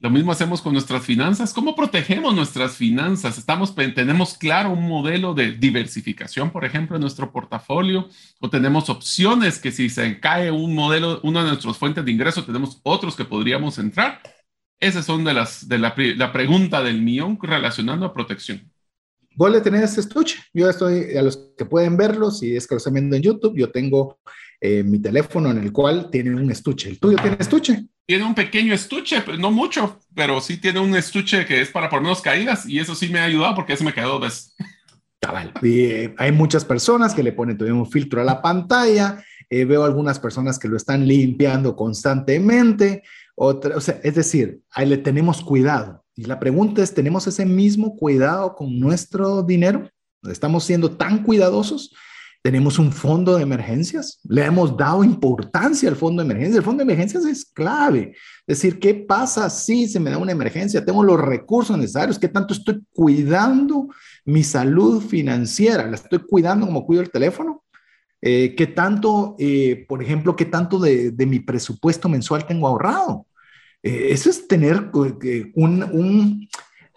[0.00, 1.52] Lo mismo hacemos con nuestras finanzas.
[1.52, 3.36] ¿Cómo protegemos nuestras finanzas?
[3.36, 9.58] Estamos, tenemos claro un modelo de diversificación, por ejemplo, en nuestro portafolio, o tenemos opciones
[9.58, 13.24] que si se cae un modelo, una de nuestras fuentes de ingreso, tenemos otros que
[13.24, 14.20] podríamos entrar.
[14.78, 18.70] Esas son de las de la, la pregunta del millón relacionando a protección.
[19.34, 20.38] Vos le tenés este estuche.
[20.54, 23.56] Yo estoy, a los que pueden verlo, si es que lo están viendo en YouTube,
[23.56, 24.20] yo tengo
[24.60, 26.88] eh, mi teléfono en el cual tiene un estuche.
[26.88, 27.84] ¿El tuyo tiene estuche?
[28.08, 31.90] Tiene un pequeño estuche, pues, no mucho, pero sí tiene un estuche que es para
[31.90, 34.56] por menos caídas y eso sí me ha ayudado porque eso me quedó dos veces.
[35.20, 35.52] Cabal.
[35.62, 39.22] Eh, hay muchas personas que le ponen todavía un filtro a la pantalla.
[39.50, 43.02] Eh, veo algunas personas que lo están limpiando constantemente.
[43.34, 46.02] Otra, o sea, es decir, ahí le tenemos cuidado.
[46.14, 49.90] Y la pregunta es, ¿tenemos ese mismo cuidado con nuestro dinero?
[50.22, 51.94] ¿Estamos siendo tan cuidadosos?
[52.40, 56.58] Tenemos un fondo de emergencias, le hemos dado importancia al fondo de emergencias.
[56.58, 58.12] El fondo de emergencias es clave.
[58.46, 60.84] Es decir, ¿qué pasa si se me da una emergencia?
[60.84, 62.18] Tengo los recursos necesarios.
[62.18, 63.88] ¿Qué tanto estoy cuidando
[64.24, 65.86] mi salud financiera?
[65.86, 67.64] ¿La estoy cuidando como cuido el teléfono?
[68.20, 73.26] Eh, ¿Qué tanto, eh, por ejemplo, qué tanto de, mi presupuesto mensual tengo ahorrado?
[73.82, 74.90] Eh, eso es tener
[75.54, 76.48] un, un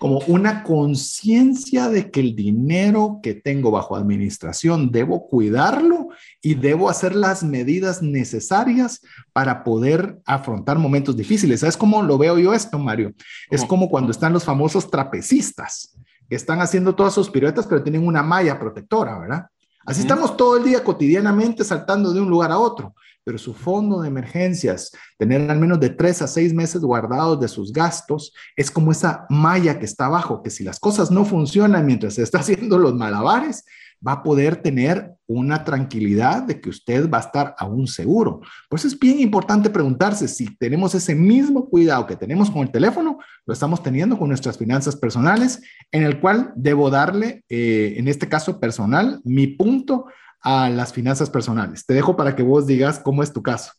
[0.01, 6.07] como una conciencia de que el dinero que tengo bajo administración debo cuidarlo
[6.41, 11.59] y debo hacer las medidas necesarias para poder afrontar momentos difíciles.
[11.59, 13.13] ¿Sabes cómo lo veo yo esto, Mario?
[13.51, 15.95] Es como cuando están los famosos trapecistas,
[16.27, 19.45] que están haciendo todas sus piruetas, pero tienen una malla protectora, ¿verdad?
[19.85, 24.01] Así estamos todo el día cotidianamente saltando de un lugar a otro pero su fondo
[24.01, 28.71] de emergencias, tener al menos de tres a seis meses guardados de sus gastos, es
[28.71, 32.39] como esa malla que está abajo, que si las cosas no funcionan mientras se está
[32.41, 33.63] haciendo los malabares,
[34.05, 38.41] va a poder tener una tranquilidad de que usted va a estar aún seguro.
[38.67, 42.71] Por eso es bien importante preguntarse si tenemos ese mismo cuidado que tenemos con el
[42.71, 45.61] teléfono, lo estamos teniendo con nuestras finanzas personales,
[45.91, 50.05] en el cual debo darle, eh, en este caso personal, mi punto
[50.41, 51.85] a las finanzas personales.
[51.85, 53.71] Te dejo para que vos digas cómo es tu caso.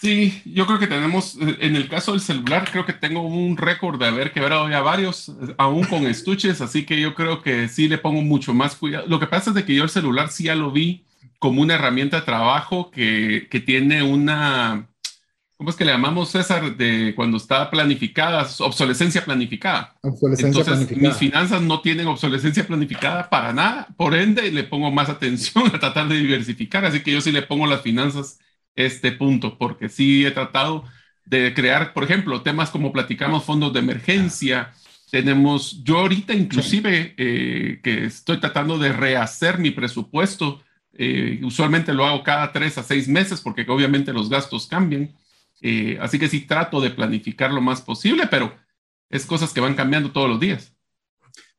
[0.00, 3.56] Sí, yo creo que tenemos, eh, en el caso del celular, creo que tengo un
[3.56, 7.68] récord de haber quebrado ya varios, eh, aún con estuches, así que yo creo que
[7.68, 9.06] sí le pongo mucho más cuidado.
[9.06, 11.04] Lo que pasa es de que yo el celular sí ya lo vi
[11.38, 14.89] como una herramienta de trabajo que, que tiene una,
[15.60, 19.94] ¿cómo es que le llamamos, César, de cuando está planificada, obsolescencia planificada?
[20.00, 25.10] Obsolescencia Entonces, mis finanzas no tienen obsolescencia planificada para nada, por ende, le pongo más
[25.10, 28.38] atención a tratar de diversificar, así que yo sí le pongo las finanzas
[28.74, 30.84] este punto, porque sí he tratado
[31.26, 34.72] de crear, por ejemplo, temas como platicamos fondos de emergencia,
[35.10, 40.62] tenemos, yo ahorita inclusive eh, que estoy tratando de rehacer mi presupuesto,
[40.94, 45.10] eh, usualmente lo hago cada tres a seis meses porque obviamente los gastos cambian.
[45.60, 48.54] Eh, así que sí trato de planificar lo más posible, pero
[49.08, 50.74] es cosas que van cambiando todos los días.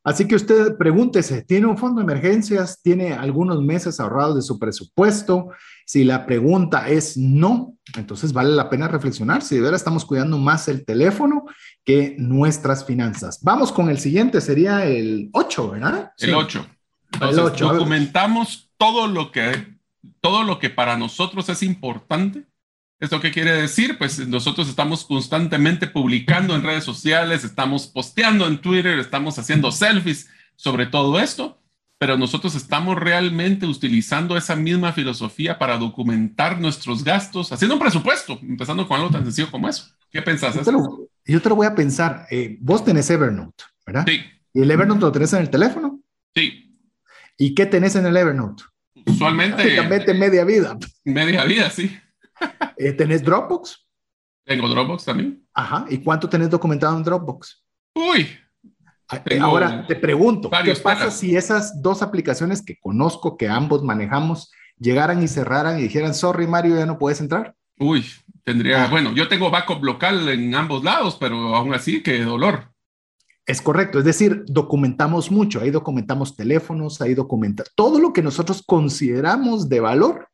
[0.04, 2.82] Así que usted pregúntese, ¿tiene un fondo de emergencias?
[2.82, 5.50] ¿Tiene algunos meses ahorrados de su presupuesto?
[5.86, 10.38] Si la pregunta es no, entonces vale la pena reflexionar si de verdad estamos cuidando
[10.38, 11.44] más el teléfono
[11.84, 13.38] que nuestras finanzas.
[13.42, 16.12] Vamos con el siguiente, sería el 8, ¿verdad?
[16.18, 16.66] El 8.
[17.20, 17.72] el 8.
[17.72, 19.80] documentamos todo lo que
[20.20, 22.44] todo lo que para nosotros es importante
[23.02, 23.98] ¿Esto qué quiere decir?
[23.98, 30.30] Pues nosotros estamos constantemente publicando en redes sociales, estamos posteando en Twitter, estamos haciendo selfies
[30.54, 31.60] sobre todo esto,
[31.98, 38.38] pero nosotros estamos realmente utilizando esa misma filosofía para documentar nuestros gastos, haciendo un presupuesto,
[38.40, 39.84] empezando con algo tan sencillo como eso.
[40.08, 40.54] ¿Qué pensás?
[40.54, 42.28] Yo te lo, yo te lo voy a pensar.
[42.30, 44.04] Eh, vos tenés Evernote, ¿verdad?
[44.06, 44.20] Sí.
[44.54, 46.00] ¿Y el Evernote lo tenés en el teléfono?
[46.36, 46.78] Sí.
[47.36, 48.62] ¿Y qué tenés en el Evernote?
[49.06, 49.56] Usualmente.
[49.56, 50.78] Prácticamente media vida.
[51.02, 51.98] Media vida, sí.
[52.76, 53.86] Eh, ¿Tenés Dropbox?
[54.44, 55.46] Tengo Dropbox también.
[55.54, 55.84] Ajá.
[55.88, 57.62] ¿Y cuánto tenés documentado en Dropbox?
[57.94, 58.28] Uy.
[59.08, 63.82] Ah, eh, ahora te pregunto, ¿qué pasa si esas dos aplicaciones que conozco, que ambos
[63.82, 67.54] manejamos, llegaran y cerraran y dijeran, sorry Mario, ya no puedes entrar?
[67.78, 68.06] Uy,
[68.42, 68.88] tendría, ah.
[68.88, 72.72] bueno, yo tengo backup local en ambos lados, pero aún así, qué dolor.
[73.44, 78.62] Es correcto, es decir, documentamos mucho, ahí documentamos teléfonos, ahí documentamos todo lo que nosotros
[78.64, 80.28] consideramos de valor,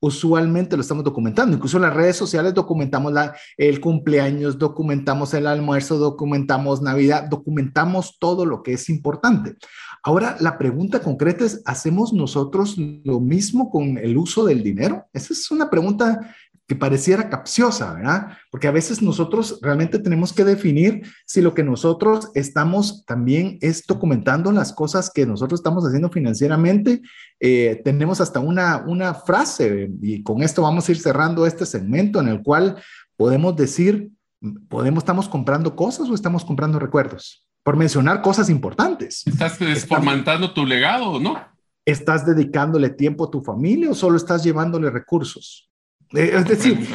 [0.00, 1.56] usualmente lo estamos documentando.
[1.56, 3.12] Incluso en las redes sociales documentamos
[3.56, 9.56] el cumpleaños, documentamos el almuerzo, documentamos Navidad, documentamos todo lo que es importante.
[10.02, 15.06] Ahora, la pregunta concreta es, ¿hacemos nosotros lo mismo con el uso del dinero?
[15.14, 16.34] Esa es una pregunta
[16.66, 18.38] que pareciera capciosa, ¿verdad?
[18.50, 23.86] Porque a veces nosotros realmente tenemos que definir si lo que nosotros estamos también es
[23.86, 27.02] documentando las cosas que nosotros estamos haciendo financieramente.
[27.38, 32.20] Eh, tenemos hasta una, una frase y con esto vamos a ir cerrando este segmento
[32.20, 32.76] en el cual
[33.16, 34.10] podemos decir,
[34.68, 39.26] podemos, estamos comprando cosas o estamos comprando recuerdos, por mencionar cosas importantes.
[39.26, 41.36] ¿Estás desformantando tu legado, no?
[41.84, 45.70] ¿Estás dedicándole tiempo a tu familia o solo estás llevándole recursos?
[46.14, 46.88] Eh, es decir,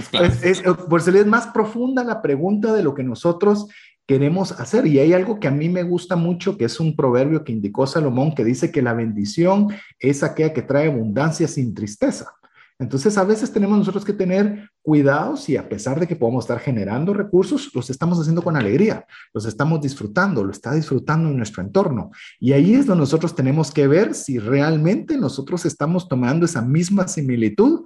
[0.43, 3.67] es, por es más profunda la pregunta de lo que nosotros
[4.07, 4.88] queremos hacer.
[4.88, 7.86] Y hay algo que a mí me gusta mucho, que es un proverbio que indicó
[7.86, 9.67] Salomón, que dice que la bendición
[9.99, 12.34] es aquella que trae abundancia sin tristeza.
[12.80, 16.59] Entonces, a veces tenemos nosotros que tener cuidados y a pesar de que podamos estar
[16.59, 21.61] generando recursos, los estamos haciendo con alegría, los estamos disfrutando, lo está disfrutando en nuestro
[21.61, 22.09] entorno.
[22.39, 27.09] Y ahí es donde nosotros tenemos que ver si realmente nosotros estamos tomando esa misma
[27.09, 27.82] similitud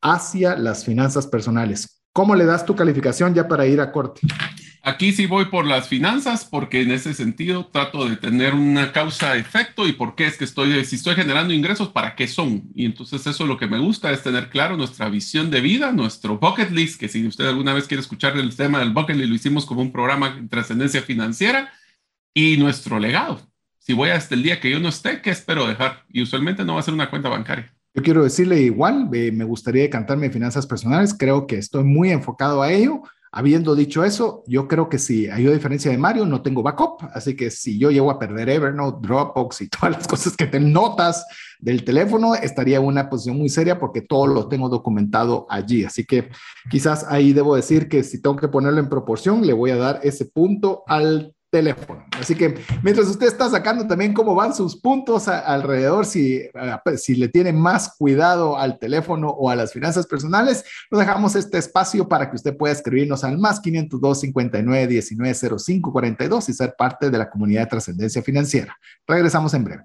[0.00, 2.02] hacia las finanzas personales.
[2.12, 4.20] ¿Cómo le das tu calificación ya para ir a corte?
[4.82, 9.86] Aquí sí voy por las finanzas porque en ese sentido trato de tener una causa-efecto
[9.86, 12.70] y por qué es que estoy, si estoy generando ingresos, ¿para qué son?
[12.74, 16.38] Y entonces eso lo que me gusta es tener claro nuestra visión de vida, nuestro
[16.38, 19.34] bucket list, que si usted alguna vez quiere escuchar el tema del bucket list, lo
[19.34, 21.72] hicimos como un programa en trascendencia financiera
[22.32, 23.42] y nuestro legado.
[23.78, 26.04] Si voy hasta el día que yo no esté, ¿qué espero dejar?
[26.08, 27.77] Y usualmente no va a ser una cuenta bancaria.
[27.94, 32.62] Yo quiero decirle igual, eh, me gustaría cantarme finanzas personales, creo que estoy muy enfocado
[32.62, 36.62] a ello Habiendo dicho eso, yo creo que si hay diferencia de Mario, no tengo
[36.62, 40.46] backup, así que si yo llego a perder Evernote, Dropbox y todas las cosas que
[40.46, 41.26] te notas
[41.60, 45.84] del teléfono, estaría en una posición muy seria porque todo lo tengo documentado allí.
[45.84, 46.30] Así que
[46.70, 50.00] quizás ahí debo decir que si tengo que ponerlo en proporción, le voy a dar
[50.02, 52.04] ese punto al teléfono.
[52.18, 56.42] Así que mientras usted está sacando también cómo van sus puntos alrededor, si,
[56.96, 61.58] si le tiene más cuidado al teléfono o a las finanzas personales, nos dejamos este
[61.58, 66.74] espacio para que usted pueda escribirnos al más 502 59 19 05 42 y ser
[66.76, 68.76] parte de la comunidad de trascendencia financiera.
[69.06, 69.84] Regresamos en breve.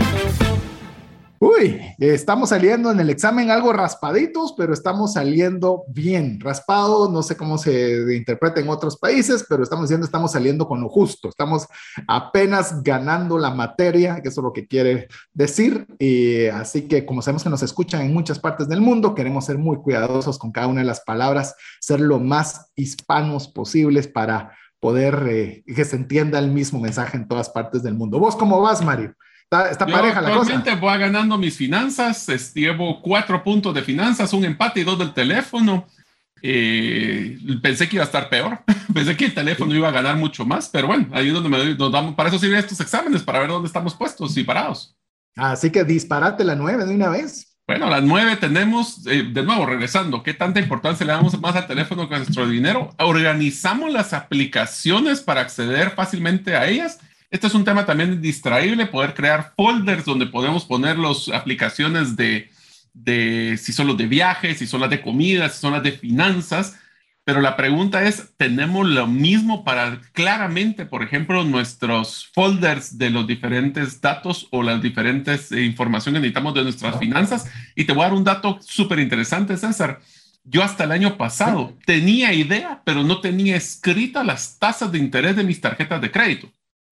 [1.43, 6.39] Uy, estamos saliendo en el examen algo raspaditos, pero estamos saliendo bien.
[6.39, 10.81] Raspado, no sé cómo se interpreta en otros países, pero estamos diciendo, estamos saliendo con
[10.81, 11.29] lo justo.
[11.29, 11.65] Estamos
[12.07, 15.87] apenas ganando la materia, que eso es lo que quiere decir.
[15.97, 19.57] Y así que como sabemos que nos escuchan en muchas partes del mundo, queremos ser
[19.57, 25.25] muy cuidadosos con cada una de las palabras, ser lo más hispanos posibles para poder
[25.27, 28.19] eh, que se entienda el mismo mensaje en todas partes del mundo.
[28.19, 29.15] ¿Vos cómo vas, Mario?
[29.51, 30.63] Está, pareja la cosa.
[30.79, 32.53] voy ganando mis finanzas.
[32.53, 35.87] Llevo cuatro puntos de finanzas, un empate y dos del teléfono.
[36.41, 38.59] Eh, pensé que iba a estar peor.
[38.93, 41.75] pensé que el teléfono iba a ganar mucho más, pero bueno, ahí es donde me,
[41.75, 42.15] nos damos.
[42.15, 44.95] Para eso sirven estos exámenes, para ver dónde estamos puestos y parados.
[45.35, 47.57] Así que disparate la nueve de una vez.
[47.67, 51.67] Bueno, las nueve tenemos, eh, de nuevo, regresando, ¿qué tanta importancia le damos más al
[51.67, 52.89] teléfono que a nuestro dinero?
[52.99, 56.99] Organizamos las aplicaciones para acceder fácilmente a ellas
[57.31, 62.49] este es un tema también distraíble, poder crear folders donde podemos poner las aplicaciones de,
[62.93, 65.93] de, si son los de viajes, si son las de comida, si son las de
[65.93, 66.77] finanzas.
[67.23, 73.25] Pero la pregunta es, ¿tenemos lo mismo para claramente, por ejemplo, nuestros folders de los
[73.25, 77.49] diferentes datos o las diferentes eh, informaciones que necesitamos de nuestras finanzas?
[77.75, 80.01] Y te voy a dar un dato súper interesante, César.
[80.43, 85.37] Yo hasta el año pasado tenía idea, pero no tenía escritas las tasas de interés
[85.37, 86.51] de mis tarjetas de crédito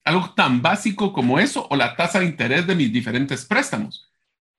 [0.10, 4.12] algo tan básico como eso o la tasa de interés de mis diferentes préstamos.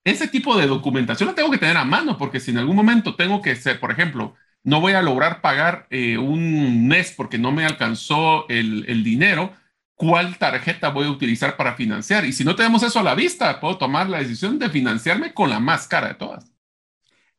[0.05, 3.17] Ese tipo de documentación la tengo que tener a mano porque si en algún momento
[3.17, 7.53] tengo que ser, por ejemplo, no voy a lograr pagar eh, un mes porque no
[7.53, 9.53] me alcanzó el, dinero,
[9.95, 12.25] ¿cuál tarjeta voy a utilizar para financiar?
[12.25, 15.51] Y si no tenemos eso a la vista, puedo tomar la decisión de financiarme con
[15.51, 16.51] la más cara de todas.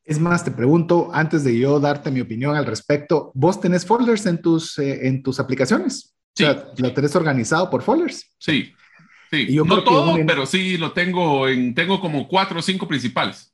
[0.04, 4.26] Es más, te pregunto, antes de yo darte mi opinión al respecto, ¿vos tenés folders
[4.26, 6.16] en tus, eh, en tus aplicaciones?
[6.36, 6.44] Sí.
[6.44, 8.26] O sea, ¿lo tenés organizado por folders?
[8.38, 8.74] Sí,
[9.30, 9.56] sí.
[9.66, 13.54] no todo, pero sí lo tengo en, tengo como cuatro o cinco principales.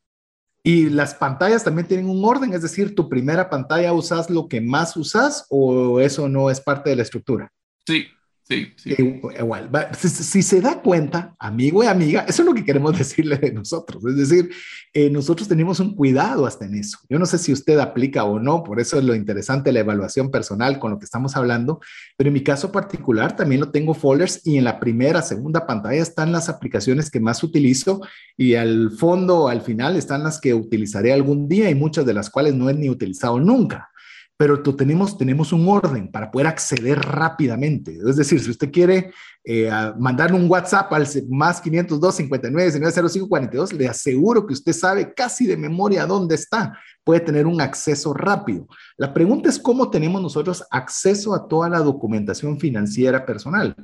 [0.63, 4.59] Y las pantallas también tienen un orden, es decir, tu primera pantalla usas lo que
[4.59, 7.53] más usas o eso no es parte de la estructura.
[7.85, 8.07] Sí,
[8.47, 8.73] Sí.
[8.85, 9.69] Igual,
[9.99, 14.05] si, se da cuenta, amigo y amiga, eso es lo que queremos decirle de nosotros.
[14.05, 14.49] Es decir,
[14.93, 16.97] eh, nosotros tenemos un cuidado hasta en eso.
[17.09, 20.31] Yo no sé si usted aplica o no, por eso es lo interesante la evaluación
[20.31, 21.81] personal con lo que estamos hablando,
[22.15, 26.01] pero en mi caso particular también lo tengo folders y en la primera, segunda pantalla
[26.01, 27.99] están las aplicaciones que más utilizo
[28.37, 32.29] y al fondo, al final, están las que utilizaré algún día y muchas de las
[32.29, 33.89] cuales no he ni utilizado nunca
[34.37, 37.97] pero tenemos, tenemos un orden para poder acceder rápidamente.
[38.07, 39.11] Es decir, si usted quiere
[39.43, 44.73] eh, mandar un WhatsApp al más 502 59 19 05 42, le aseguro que usted
[44.73, 46.77] sabe casi de memoria dónde está.
[47.03, 48.67] Puede tener un acceso rápido.
[48.95, 53.75] La pregunta es cómo tenemos nosotros acceso a toda la documentación financiera personal.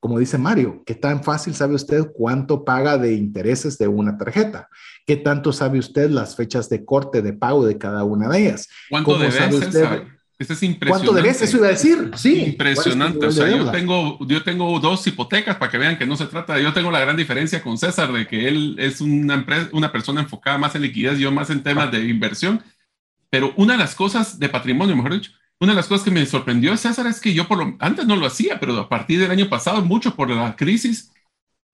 [0.00, 4.68] Como dice Mario, ¿qué tan fácil sabe usted cuánto paga de intereses de una tarjeta?
[5.06, 8.68] ¿Qué tanto sabe usted las fechas de corte de pago de cada una de ellas?
[8.88, 10.02] ¿Cuánto debe sabe usted?
[10.38, 11.06] Eso es impresionante.
[11.06, 11.42] ¿Cuánto debes?
[11.42, 12.44] Eso iba a decir, sí.
[12.44, 13.26] Impresionante.
[13.26, 16.58] O sea, yo tengo, yo tengo dos hipotecas para que vean que no se trata.
[16.58, 20.22] Yo tengo la gran diferencia con César de que él es una, empresa, una persona
[20.22, 22.62] enfocada más en liquidez, yo más en temas de inversión.
[23.28, 26.24] Pero una de las cosas de patrimonio, mejor dicho, una de las cosas que me
[26.26, 29.30] sorprendió, César, es que yo por lo, antes no lo hacía, pero a partir del
[29.30, 31.12] año pasado, mucho por la crisis,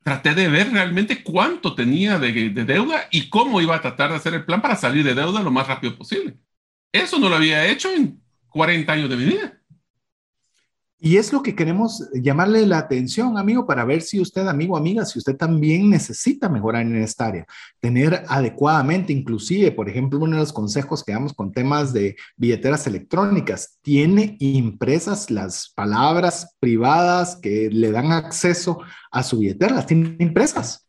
[0.02, 4.16] traté de ver realmente cuánto tenía de, de deuda y cómo iba a tratar de
[4.16, 6.36] hacer el plan para salir de deuda lo más rápido posible.
[6.92, 9.60] Eso no lo había hecho en 40 años de mi vida.
[10.98, 15.04] Y es lo que queremos llamarle la atención, amigo, para ver si usted, amigo, amiga,
[15.04, 17.46] si usted también necesita mejorar en esta área,
[17.80, 22.86] tener adecuadamente, inclusive, por ejemplo, uno de los consejos que damos con temas de billeteras
[22.86, 28.78] electrónicas, tiene impresas las palabras privadas que le dan acceso
[29.10, 30.88] a su billetera, las tiene impresas.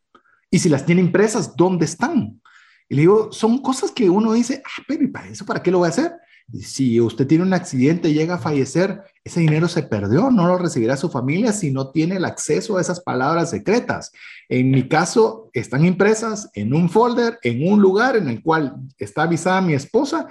[0.49, 2.41] Y si las tiene impresas, ¿dónde están?
[2.87, 5.79] Y le digo, son cosas que uno dice, ah, pero ¿para eso para qué lo
[5.79, 6.13] voy a hacer?
[6.53, 10.57] Si usted tiene un accidente y llega a fallecer, ese dinero se perdió, no lo
[10.57, 14.13] recibirá su familia si no tiene el acceso a esas palabras secretas.
[14.47, 19.23] En mi caso, están impresas en un folder, en un lugar en el cual está
[19.23, 20.27] avisada mi esposa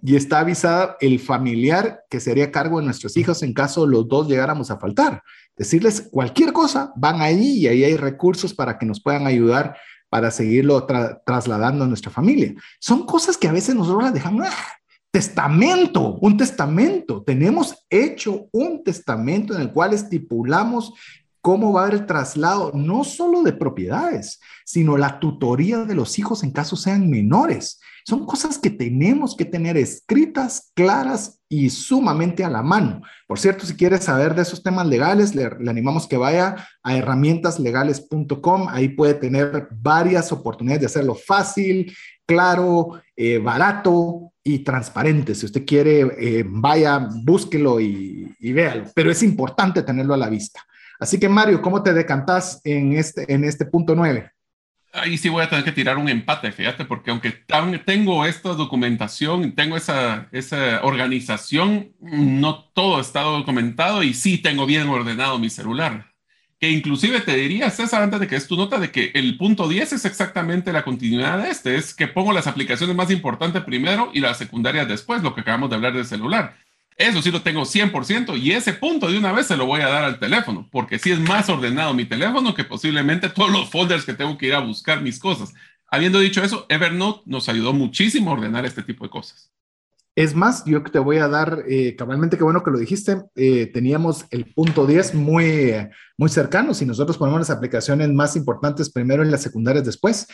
[0.00, 4.28] y está avisada el familiar que sería cargo de nuestros hijos en caso los dos
[4.28, 5.22] llegáramos a faltar.
[5.56, 9.76] Decirles cualquier cosa, van ahí y ahí hay recursos para que nos puedan ayudar
[10.08, 10.86] para seguirlo
[11.26, 12.54] trasladando a nuestra familia.
[12.78, 14.54] Son cosas que a veces nosotros las dejamos, ah,
[15.16, 17.22] testamento, un testamento.
[17.22, 20.92] Tenemos hecho un testamento en el cual estipulamos
[21.40, 26.18] cómo va a haber el traslado, no solo de propiedades, sino la tutoría de los
[26.18, 27.80] hijos en caso sean menores.
[28.04, 33.00] Son cosas que tenemos que tener escritas, claras y sumamente a la mano.
[33.26, 38.66] Por cierto, si quieres saber de esos temas legales, le, animamos que vaya a herramientaslegales.com.
[38.68, 41.96] Ahí puede tener varias oportunidades de hacerlo fácil,
[42.26, 45.34] claro, eh, barato y transparente.
[45.34, 50.28] Si usted quiere, eh, vaya, búsquelo y, y, véalo, pero es importante tenerlo a la
[50.28, 50.64] vista.
[51.00, 54.30] Así que Mario, ¿cómo te decantas en este, en este punto 9?
[54.92, 57.32] Ahí sí voy a tener que tirar un empate, fíjate, porque aunque
[57.84, 64.88] tengo esta documentación, tengo esa, esa organización, no todo está documentado y sí tengo bien
[64.88, 66.15] ordenado mi celular
[66.66, 69.68] que inclusive te diría, César, antes de que es tu nota, de que el punto
[69.68, 74.10] 10 es exactamente la continuidad de este, es que pongo las aplicaciones más importantes primero
[74.12, 76.56] y las secundarias después, lo que acabamos de hablar del celular.
[76.96, 79.88] Eso sí lo tengo 100% y ese punto de una vez se lo voy a
[79.88, 84.04] dar al teléfono, porque sí es más ordenado mi teléfono que posiblemente todos los folders
[84.04, 85.54] que tengo que ir a buscar mis cosas.
[85.88, 89.52] Habiendo dicho eso, Evernote nos ayudó muchísimo a ordenar este tipo de cosas.
[90.16, 93.66] Es más, yo te voy a dar, eh, cabalmente, qué bueno que lo dijiste, eh,
[93.66, 95.74] teníamos el punto 10 muy,
[96.16, 100.26] muy cercano, si nosotros ponemos las aplicaciones más importantes primero y las secundarias después.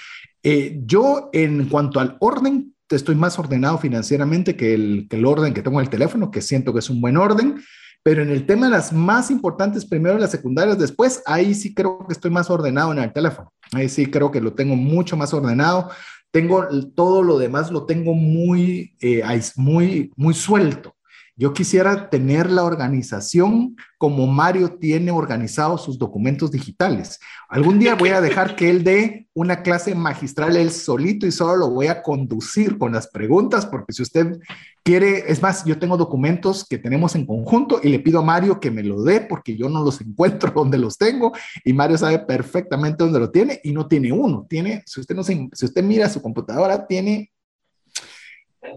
[0.45, 5.53] Eh, yo, en cuanto al orden, estoy más ordenado financieramente que el, que el orden
[5.53, 7.61] que tengo en el teléfono, que siento que es un buen orden,
[8.05, 11.75] pero en el tema de las más importantes primero y las secundarias después, ahí sí
[11.75, 13.53] creo que estoy más ordenado en el teléfono.
[13.73, 15.91] Ahí sí creo que lo tengo mucho más ordenado
[16.33, 16.67] tengo
[16.97, 19.23] todo lo demás, lo tengo muy, eh,
[19.57, 20.97] muy, muy suelto.
[21.43, 27.19] Yo quisiera tener la organización como Mario tiene organizado sus documentos digitales.
[27.49, 31.57] Algún día voy a dejar que él dé una clase magistral él solito y solo
[31.57, 34.39] lo voy a conducir con las preguntas, porque si usted
[34.85, 38.61] quiere, es más, yo tengo documentos que tenemos en conjunto y le pido a Mario
[38.61, 41.33] que me lo dé porque yo no los encuentro donde los tengo
[41.65, 45.25] y Mario sabe perfectamente dónde lo tiene y no tiene uno, tiene, si usted no
[45.25, 47.33] si usted mira su computadora, tiene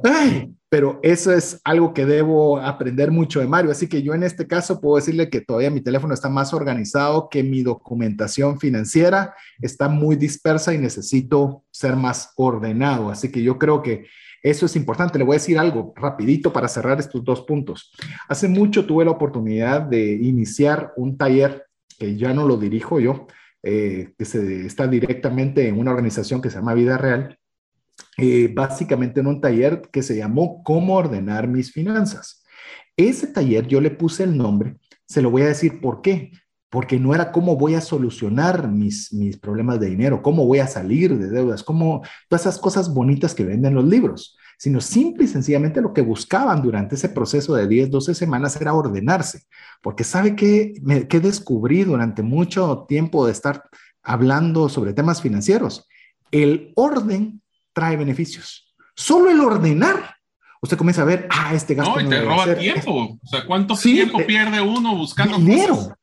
[0.04, 3.72] Ay, pero eso es algo que debo aprender mucho de Mario.
[3.72, 7.30] Así que yo en este caso puedo decirle que todavía mi teléfono está más organizado
[7.30, 13.10] que mi documentación financiera, está muy dispersa y necesito ser más ordenado.
[13.10, 14.08] Así que yo creo que
[14.44, 15.18] eso es importante.
[15.18, 17.94] Le voy a decir algo rapidito para cerrar estos dos puntos.
[18.28, 21.68] Hace mucho tuve la oportunidad de iniciar un taller
[21.98, 23.28] que ya no lo dirijo yo,
[23.64, 27.40] eh, que se, está directamente en una organización que se llama Vida Real
[28.18, 32.44] eh, básicamente en un taller que se llamó Cómo ordenar mis finanzas.
[32.98, 36.32] Ese taller yo le puse el nombre, se lo voy a decir por qué,
[36.70, 40.68] porque no era cómo voy a solucionar mis, mis problemas de dinero, cómo voy a
[40.68, 45.28] salir de deudas, cómo todas esas cosas bonitas que venden los libros, sino simple y
[45.28, 49.44] sencillamente lo que buscaban durante ese proceso de 10, 12 semanas era ordenarse,
[49.82, 50.74] porque sabe que,
[51.10, 53.64] que descubrí durante mucho tiempo de estar
[54.04, 55.88] hablando sobre temas financieros.
[56.32, 57.42] El orden
[57.76, 58.74] trae beneficios.
[58.96, 60.16] Solo el ordenar,
[60.62, 62.00] usted comienza a ver, ah, este gasto.
[62.00, 63.20] No, y te roba tiempo.
[63.22, 65.96] O sea, ¿cuánto tiempo pierde uno buscando dinero?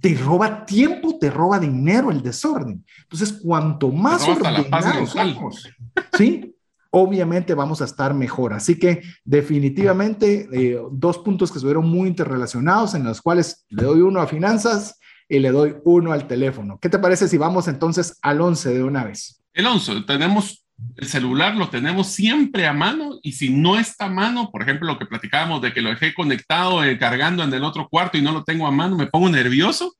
[0.00, 2.84] te roba tiempo, te roba dinero el desorden.
[3.02, 5.68] Entonces, cuanto más ordenados somos,
[6.16, 6.54] ¿sí?
[6.90, 8.52] obviamente vamos a estar mejor.
[8.52, 14.00] Así que definitivamente eh, dos puntos que estuvieron muy interrelacionados en los cuales le doy
[14.00, 16.78] uno a finanzas y le doy uno al teléfono.
[16.80, 19.42] ¿Qué te parece si vamos entonces al 11 de una vez?
[19.52, 20.64] El 11, tenemos
[20.96, 24.86] el celular, lo tenemos siempre a mano y si no está a mano, por ejemplo,
[24.86, 28.22] lo que platicábamos de que lo dejé conectado, eh, cargando en el otro cuarto y
[28.22, 29.94] no lo tengo a mano, me pongo nervioso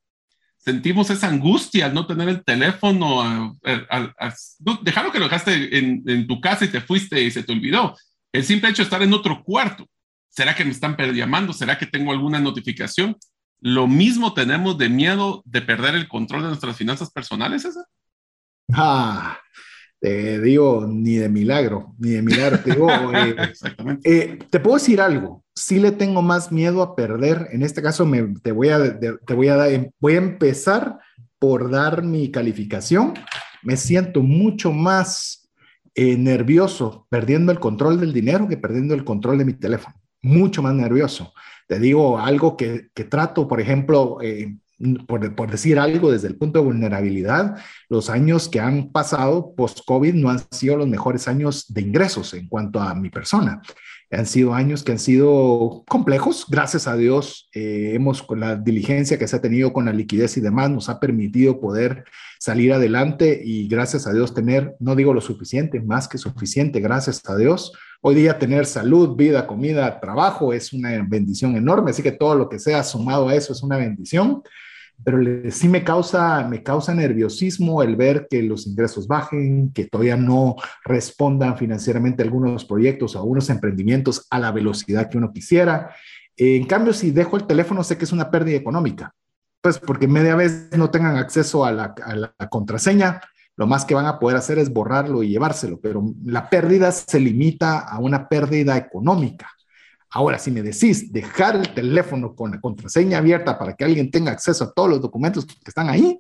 [0.69, 4.15] sentimos esa angustia al no tener el teléfono, eh, al,
[4.83, 7.97] dejarlo que lo dejaste en, tu casa y te fuiste y se te olvidó.
[8.33, 9.87] El simple hecho de estar en otro cuarto.
[10.29, 11.55] ¿Será que me están llamando?
[11.55, 13.17] ¿Será que tengo alguna notificación?
[13.61, 17.87] Lo mismo tenemos de miedo de perder el control de nuestras finanzas personales, César.
[18.71, 19.39] Ah,
[20.01, 22.61] te digo, ni de milagro, ni de milagro.
[22.61, 24.11] Te digo, eh, Exactamente.
[24.11, 27.49] Eh, te puedo decir algo sí le tengo más miedo a perder.
[27.53, 30.99] En este caso, me, te, voy a, te voy a dar, voy a empezar
[31.39, 33.15] por dar mi calificación.
[33.63, 35.51] Me siento mucho más
[35.95, 39.97] eh, nervioso perdiendo el control del dinero que perdiendo el control de mi teléfono.
[40.23, 41.33] Mucho más nervioso.
[41.67, 44.57] Te digo algo que, que trato, por ejemplo, eh,
[45.07, 47.57] por, por, decir algo desde el punto de vulnerabilidad,
[47.89, 52.49] los años que han pasado post-COVID no han sido los mejores años de ingresos en
[52.49, 53.61] cuanto a mi persona.
[54.11, 56.47] Han sido años que han sido complejos.
[56.49, 60.37] Gracias a Dios, eh, hemos con la diligencia que se ha tenido con la liquidez
[60.39, 62.05] y demás, nos ha permitido poder
[62.39, 67.21] salir adelante y gracias a Dios tener, no digo lo suficiente, más que suficiente, gracias
[67.29, 67.73] a Dios.
[68.01, 72.49] Hoy día tener salud, vida, comida, trabajo es una bendición enorme, así que todo lo
[72.49, 74.43] que sea sumado a eso es una bendición
[75.05, 75.19] pero
[75.51, 80.57] sí me causa, me causa nerviosismo el ver que los ingresos bajen, que todavía no
[80.85, 85.95] respondan financieramente algunos proyectos o algunos emprendimientos a la velocidad que uno quisiera.
[86.37, 89.15] En cambio, si dejo el teléfono, sé que es una pérdida económica,
[89.61, 93.21] pues porque media vez no tengan acceso a la, a la contraseña,
[93.57, 97.19] lo más que van a poder hacer es borrarlo y llevárselo, pero la pérdida se
[97.19, 99.51] limita a una pérdida económica.
[100.11, 104.33] Ahora, si me decís dejar el teléfono con la contraseña abierta para que alguien tenga
[104.33, 106.19] acceso a todos los documentos que están ahí,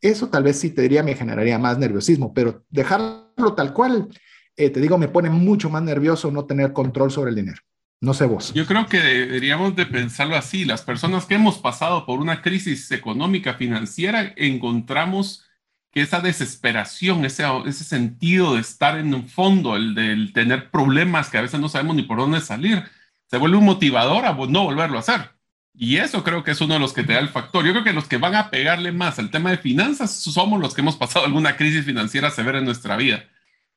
[0.00, 4.08] eso tal vez sí te diría me generaría más nerviosismo, pero dejarlo tal cual,
[4.56, 7.60] eh, te digo, me pone mucho más nervioso no tener control sobre el dinero.
[8.02, 8.54] No sé vos.
[8.54, 10.64] Yo creo que deberíamos de pensarlo así.
[10.64, 15.44] Las personas que hemos pasado por una crisis económica, financiera, encontramos
[15.92, 21.28] que esa desesperación, ese, ese sentido de estar en un fondo, el del tener problemas
[21.28, 22.84] que a veces no sabemos ni por dónde salir,
[23.30, 25.30] se vuelve un motivador a no volverlo a hacer.
[25.72, 27.64] Y eso creo que es uno de los que te da el factor.
[27.64, 30.74] Yo creo que los que van a pegarle más al tema de finanzas somos los
[30.74, 33.24] que hemos pasado alguna crisis financiera severa en nuestra vida.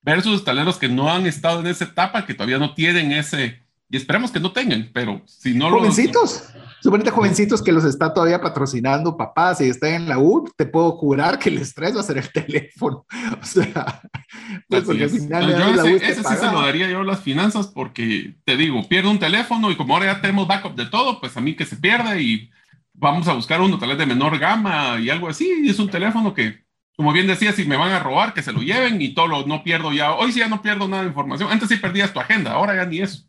[0.02, 3.98] Versus taleros que no han estado en esa etapa, que todavía no tienen ese, y
[3.98, 6.50] esperemos que no tengan, pero si no Jovencitos,
[6.84, 10.92] suponete jovencitos que los está todavía patrocinando papás y están en la U, te puedo
[10.92, 13.06] jurar que el estrés va a ser el teléfono.
[13.42, 14.02] O sea,
[14.68, 17.68] pues porque al final yo ese, ese sí se lo daría yo a las finanzas
[17.68, 21.38] porque te digo, pierdo un teléfono y como ahora ya tenemos backup de todo, pues
[21.38, 22.52] a mí que se pierde y
[22.92, 25.50] vamos a buscar uno tal vez de menor gama y algo así.
[25.64, 26.66] Y es un teléfono que,
[26.98, 29.46] como bien decía, si me van a robar, que se lo lleven y todo lo,
[29.46, 30.12] no pierdo ya.
[30.14, 31.50] Hoy sí ya no pierdo nada de información.
[31.50, 33.24] Antes sí perdías tu agenda, ahora ya ni eso.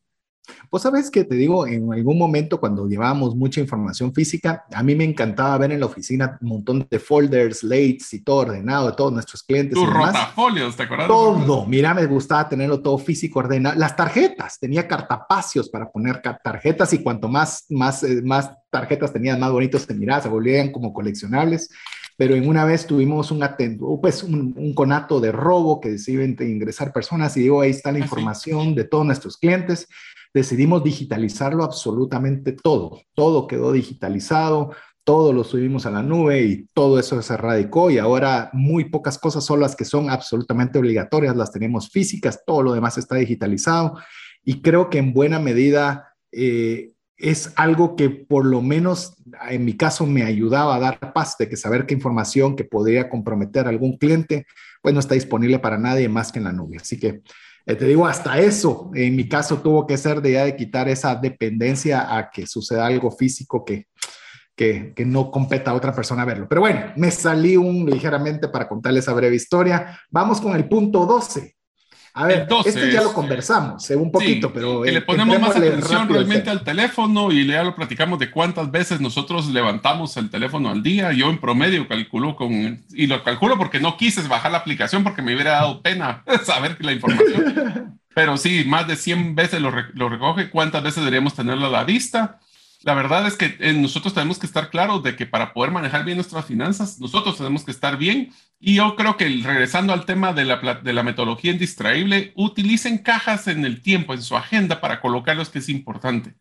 [0.68, 4.94] Pues sabes que te digo, en algún momento cuando llevábamos mucha información física, a mí
[4.94, 8.96] me encantaba ver en la oficina un montón de folders, lates y todo ordenado de
[8.96, 9.74] todos nuestros clientes.
[9.74, 11.08] Tus rotafolios, ¿te acuerdas?
[11.08, 13.78] Todo, mira, me gustaba tenerlo todo físico, ordenado.
[13.78, 19.38] Las tarjetas, tenía cartapacios para poner tarjetas y cuanto más, más, eh, más tarjetas tenías,
[19.38, 21.70] más bonitos te mirabas, se volvían como coleccionables
[22.16, 26.36] pero en una vez tuvimos un, atento, pues un, un, conato de robo que deciden
[26.38, 29.88] ingresar personas y digo, ahí está la ah, información de todos nuestros clientes
[30.34, 33.00] decidimos digitalizarlo absolutamente todo.
[33.14, 34.72] Todo quedó digitalizado,
[35.04, 39.18] todo lo subimos a la nube y todo eso se radicó y ahora muy pocas
[39.18, 43.98] cosas son las que son absolutamente obligatorias, las tenemos físicas, todo lo demás está digitalizado
[44.42, 49.14] y creo que en buena medida eh, es algo que por lo menos
[49.48, 53.08] en mi caso me ayudaba a dar paz de que saber qué información que podría
[53.08, 54.46] comprometer a algún cliente,
[54.82, 56.78] pues no está disponible para nadie más que en la nube.
[56.80, 57.22] Así que
[57.66, 60.88] eh, te digo, hasta eso, en mi caso tuvo que ser de ya de quitar
[60.88, 63.86] esa dependencia a que suceda algo físico que,
[64.54, 66.46] que, que, no competa a otra persona verlo.
[66.48, 69.98] Pero bueno, me salí un ligeramente para contarles esa breve historia.
[70.10, 71.53] Vamos con el punto 12.
[72.16, 74.84] A ver, Entonces, este ya lo conversamos, eh, un poquito, pero...
[74.84, 79.48] le ponemos más atención realmente al teléfono y ya lo platicamos de cuántas veces nosotros
[79.48, 81.12] levantamos el teléfono al día.
[81.12, 82.84] Yo en promedio calculo con...
[82.90, 86.76] Y lo calculo porque no quise bajar la aplicación porque me hubiera dado pena saber
[86.84, 87.98] la información.
[88.14, 90.50] pero sí, más de 100 veces lo, lo recoge.
[90.50, 92.38] ¿Cuántas veces deberíamos tenerlo a la vista?
[92.84, 96.04] La verdad es que eh, nosotros tenemos que estar claros de que para poder manejar
[96.04, 98.30] bien nuestras finanzas, nosotros tenemos que estar bien.
[98.60, 103.48] Y yo creo que regresando al tema de la, de la metodología indistraíble, utilicen cajas
[103.48, 106.34] en el tiempo, en su agenda, para colocar lo que es importante.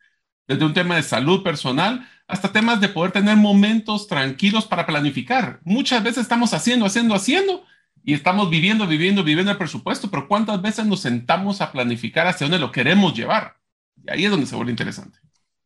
[0.45, 5.61] Desde un tema de salud personal hasta temas de poder tener momentos tranquilos para planificar.
[5.63, 7.63] Muchas veces estamos haciendo, haciendo, haciendo
[8.03, 12.47] y estamos viviendo, viviendo, viviendo el presupuesto, pero ¿cuántas veces nos sentamos a planificar hacia
[12.47, 13.55] dónde lo queremos llevar?
[13.95, 15.19] Y ahí es donde se vuelve interesante.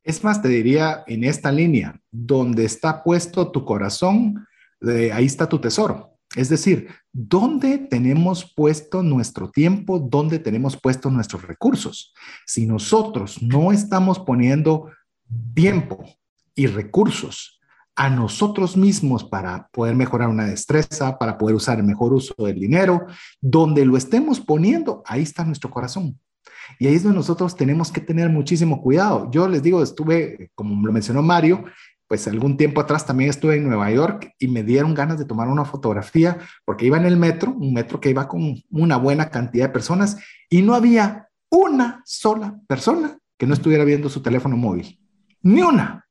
[0.07, 4.47] Es más, te diría en esta línea, donde está puesto tu corazón,
[5.13, 6.13] ahí está tu tesoro.
[6.33, 9.99] Es decir, ¿dónde tenemos puesto nuestro tiempo?
[9.99, 12.13] ¿Dónde tenemos puesto nuestros recursos?
[12.45, 14.89] Si nosotros no estamos poniendo
[15.53, 16.05] tiempo
[16.55, 17.59] y recursos
[17.93, 23.07] a nosotros mismos para poder mejorar una destreza, para poder usar mejor uso del dinero,
[23.41, 26.17] donde lo estemos poniendo, ahí está nuestro corazón.
[26.79, 29.29] Y ahí es donde nosotros tenemos que tener muchísimo cuidado.
[29.31, 31.65] Yo les digo, estuve, como lo mencionó Mario,
[32.07, 35.49] pues algún tiempo atrás también estuve en Nueva York y me dieron ganas de tomar
[35.49, 39.67] una fotografía porque iba en el metro, un metro que iba con una buena cantidad
[39.67, 40.17] de personas
[40.49, 44.99] y no había una sola persona que no estuviera viendo su teléfono móvil.
[45.41, 46.05] Ni una.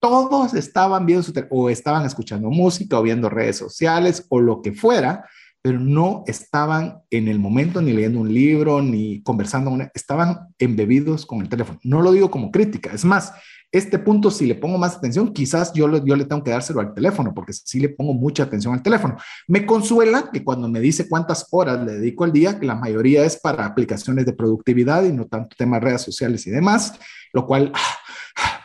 [0.00, 4.72] Todos estaban viendo su o estaban escuchando música o viendo redes sociales o lo que
[4.72, 5.26] fuera,
[5.62, 11.40] pero no estaban en el momento ni leyendo un libro ni conversando, estaban embebidos con
[11.40, 11.78] el teléfono.
[11.84, 13.32] No lo digo como crítica, es más,
[13.72, 16.92] este punto, si le pongo más atención, quizás yo, yo le tengo que dárselo al
[16.92, 19.16] teléfono, porque sí le pongo mucha atención al teléfono.
[19.46, 23.24] Me consuela que cuando me dice cuántas horas le dedico al día, que la mayoría
[23.24, 26.98] es para aplicaciones de productividad y no tanto temas redes sociales y demás,
[27.32, 27.96] lo cual ah,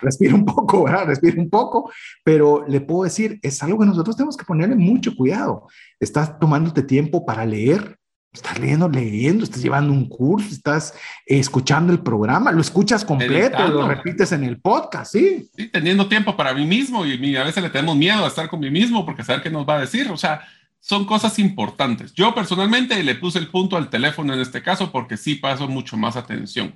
[0.06, 1.08] respira un poco, ¿verdad?
[1.08, 1.92] Respira un poco,
[2.24, 5.68] pero le puedo decir, es algo que nosotros tenemos que ponerle mucho cuidado.
[6.00, 7.98] Estás tomándote tiempo para leer,
[8.36, 10.94] Estás leyendo, leyendo, estás llevando un curso, estás
[11.26, 15.50] escuchando el programa, lo escuchas completo, lo repites en el podcast, ¿sí?
[15.56, 18.60] Sí, teniendo tiempo para mí mismo y a veces le tenemos miedo a estar con
[18.60, 20.42] mí mismo porque saber qué nos va a decir, o sea,
[20.82, 22.14] son cosas importantes.
[22.14, 25.96] Yo personalmente le puse el punto al teléfono en este caso porque sí paso mucho
[25.96, 26.76] más atención.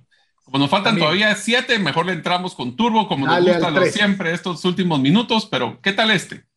[0.49, 4.33] Como nos faltan todavía siete, mejor le entramos con turbo, como nos gusta lo siempre
[4.33, 6.49] estos últimos minutos, pero ¿qué tal este?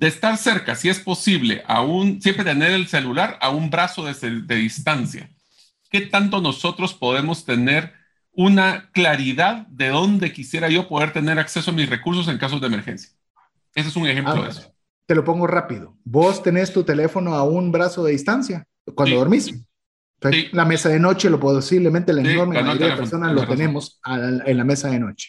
[0.00, 4.56] de estar cerca, si es posible, aún siempre tener el celular a un brazo de,
[4.56, 5.30] distancia.
[5.90, 7.92] ¿Qué tanto nosotros podemos tener
[8.32, 12.68] una claridad de dónde quisiera yo poder tener acceso a mis recursos en casos de
[12.68, 13.10] emergencia?
[13.74, 14.72] Ese es un ejemplo de eso.
[15.04, 15.96] Te lo pongo rápido.
[16.04, 19.52] Vos tenés tu teléfono a un brazo de distancia cuando dormís.
[20.52, 24.64] La mesa de noche, lo posiblemente la enorme mayoría de personas lo tenemos en la
[24.64, 25.28] mesa de noche.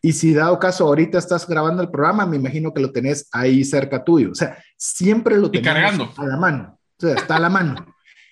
[0.00, 3.64] Y si dado caso ahorita estás grabando el programa, me imagino que lo tenés ahí
[3.64, 4.32] cerca tuyo.
[4.32, 6.78] O sea, siempre lo tenemos a la mano.
[6.98, 7.86] O sea, está a la mano.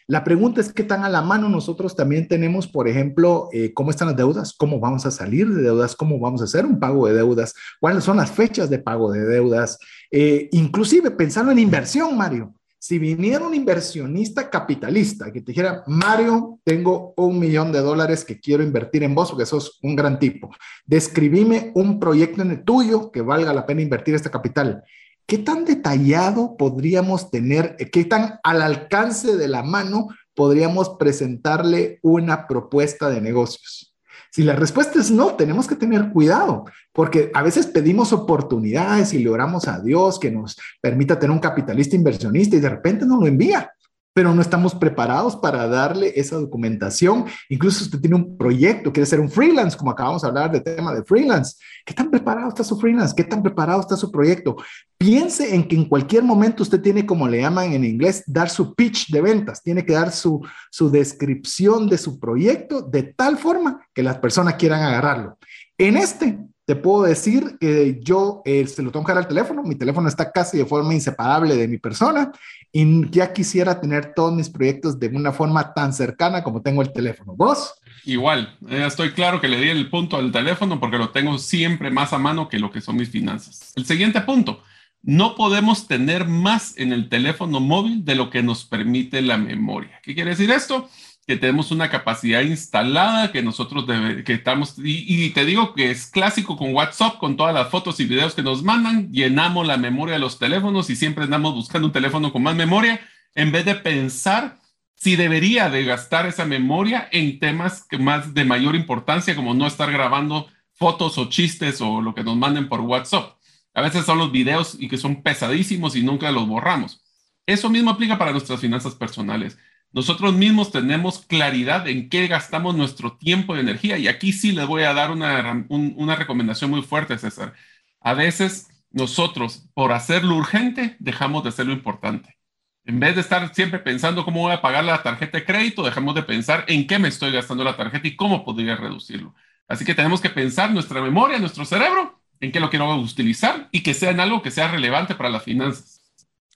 [0.09, 3.93] La pregunta es qué tan a la mano nosotros también tenemos, por ejemplo, eh, cómo
[3.93, 7.07] están las deudas, cómo vamos a salir de deudas, cómo vamos a hacer un pago
[7.07, 9.79] de deudas, cuáles son las fechas de pago de deudas,
[10.11, 12.53] eh, inclusive pensando en inversión, Mario.
[12.83, 18.41] Si viniera un inversionista capitalista que te dijera, Mario, tengo un millón de dólares que
[18.41, 20.49] quiero invertir en vos, porque sos un gran tipo,
[20.87, 24.83] describime un proyecto en el tuyo que valga la pena invertir este capital.
[25.27, 32.47] ¿Qué tan detallado podríamos tener, qué tan al alcance de la mano podríamos presentarle una
[32.47, 33.90] propuesta de negocios?
[34.31, 39.19] Si la respuesta es no, tenemos que tener cuidado, porque a veces pedimos oportunidades y
[39.19, 43.19] le oramos a Dios que nos permita tener un capitalista inversionista y de repente no
[43.19, 43.73] lo envía
[44.13, 47.27] pero no estamos preparados para darle esa documentación.
[47.49, 50.93] Incluso usted tiene un proyecto, quiere ser un freelance, como acabamos de hablar del tema
[50.93, 51.57] de freelance.
[51.85, 53.15] ¿Qué tan preparado está su freelance?
[53.17, 54.57] ¿Qué tan preparado está su proyecto?
[54.99, 58.75] Piense en que en cualquier momento usted tiene, como le llaman en inglés, dar su
[58.75, 63.87] pitch de ventas, tiene que dar su, su descripción de su proyecto de tal forma
[63.95, 65.39] que las personas quieran agarrarlo.
[65.79, 66.39] En este,
[66.71, 70.07] te puedo decir que yo eh, se lo tengo que dar al teléfono, mi teléfono
[70.07, 72.31] está casi de forma inseparable de mi persona
[72.71, 76.93] y ya quisiera tener todos mis proyectos de una forma tan cercana como tengo el
[76.93, 77.35] teléfono.
[77.35, 77.75] ¿Vos?
[78.05, 81.91] Igual, eh, estoy claro que le di el punto al teléfono porque lo tengo siempre
[81.91, 83.73] más a mano que lo que son mis finanzas.
[83.75, 84.63] El siguiente punto,
[85.03, 89.99] no podemos tener más en el teléfono móvil de lo que nos permite la memoria.
[90.05, 90.89] ¿Qué quiere decir esto?
[91.31, 93.85] Que tenemos una capacidad instalada, que nosotros
[94.27, 98.05] que estamos, y, te digo que es clásico con WhatsApp, con todas las fotos y
[98.05, 101.93] videos que nos mandan, llenamos la memoria de los teléfonos y siempre andamos buscando un
[101.93, 103.01] teléfono con más memoria,
[103.37, 104.59] en vez de pensar
[104.97, 109.69] si debería de gastar esa memoria en temas que más de mayor importancia, como no
[109.69, 113.37] estar grabando fotos o chistes o lo que nos manden por WhatsApp.
[113.73, 117.05] A veces son los videos y que son pesadísimos y nunca los borramos.
[117.47, 119.57] Eso mismo aplica para nuestras finanzas personales
[119.93, 123.99] nosotros mismos tenemos claridad en qué gastamos nuestro tiempo y energía.
[123.99, 127.55] Y aquí sí les voy a dar una, una recomendación muy fuerte, César.
[128.01, 132.39] A veces nosotros, por hacerlo urgente, dejamos de hacer lo importante.
[132.85, 136.15] En vez de estar siempre pensando cómo voy a pagar la tarjeta de crédito, dejamos
[136.15, 139.35] de pensar en qué me estoy gastando la tarjeta y cómo podría reducirlo.
[139.69, 143.83] Así que tenemos que pensar nuestra memoria, nuestro cerebro, en qué lo quiero utilizar y
[143.83, 146.00] que sea en algo que sea relevante para las finanzas.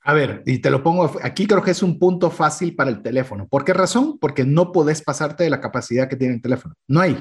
[0.07, 3.03] A ver, y te lo pongo aquí, creo que es un punto fácil para el
[3.03, 3.49] teléfono.
[3.49, 4.19] ¿Por qué razón?
[4.19, 6.75] Porque no puedes pasarte de la capacidad que tiene el teléfono.
[6.87, 7.13] No hay.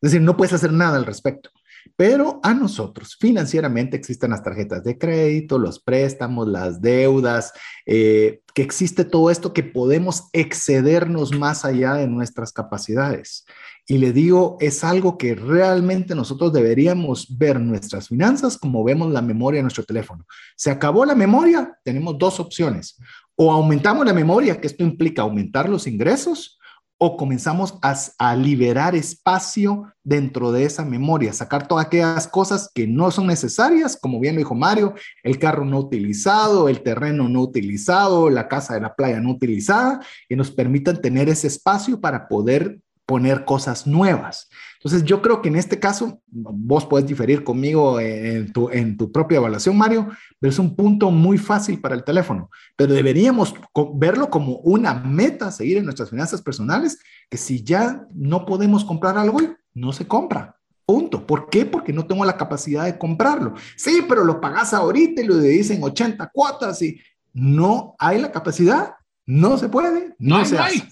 [0.00, 1.50] Es decir, no puedes hacer nada al respecto.
[1.96, 7.52] Pero a nosotros, financieramente, existen las tarjetas de crédito, los préstamos, las deudas,
[7.86, 13.46] eh, que existe todo esto que podemos excedernos más allá de nuestras capacidades.
[13.90, 19.22] Y le digo, es algo que realmente nosotros deberíamos ver nuestras finanzas como vemos la
[19.22, 20.26] memoria de nuestro teléfono.
[20.56, 23.00] Se acabó la memoria, tenemos dos opciones.
[23.34, 26.58] O aumentamos la memoria, que esto implica aumentar los ingresos,
[27.00, 33.12] o comenzamos a, liberar espacio dentro de esa memoria, sacar todas aquellas cosas que no
[33.12, 38.28] son necesarias, como bien lo dijo Mario, el carro no utilizado, el terreno no utilizado,
[38.28, 42.80] la casa de la playa no utilizada, y nos permitan tener ese espacio para poder
[43.08, 44.50] poner cosas nuevas.
[44.74, 49.10] Entonces, yo creo que en este caso, vos puedes diferir conmigo en tu, en tu
[49.10, 52.50] propia evaluación, Mario, pero es un punto muy fácil para el teléfono.
[52.76, 53.54] Pero deberíamos
[53.94, 56.98] verlo como una meta, seguir en nuestras finanzas personales,
[57.30, 59.38] que si ya no podemos comprar algo
[59.72, 60.56] no se compra.
[60.84, 61.26] Punto.
[61.26, 61.64] ¿Por qué?
[61.64, 63.54] Porque no tengo la capacidad de comprarlo.
[63.74, 67.00] Sí, pero lo pagas ahorita y lo dicen 80 cuotas y
[67.32, 68.96] no hay la capacidad.
[69.24, 70.14] No se puede.
[70.18, 70.86] No, se hay.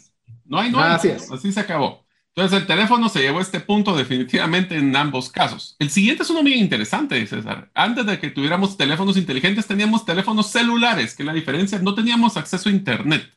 [0.46, 1.10] No hay, no hay.
[1.30, 2.05] Así se acabó.
[2.36, 5.74] Entonces el teléfono se llevó a este punto definitivamente en ambos casos.
[5.78, 7.70] El siguiente es uno muy interesante, César.
[7.72, 12.68] Antes de que tuviéramos teléfonos inteligentes, teníamos teléfonos celulares, que la diferencia no teníamos acceso
[12.68, 13.32] a Internet.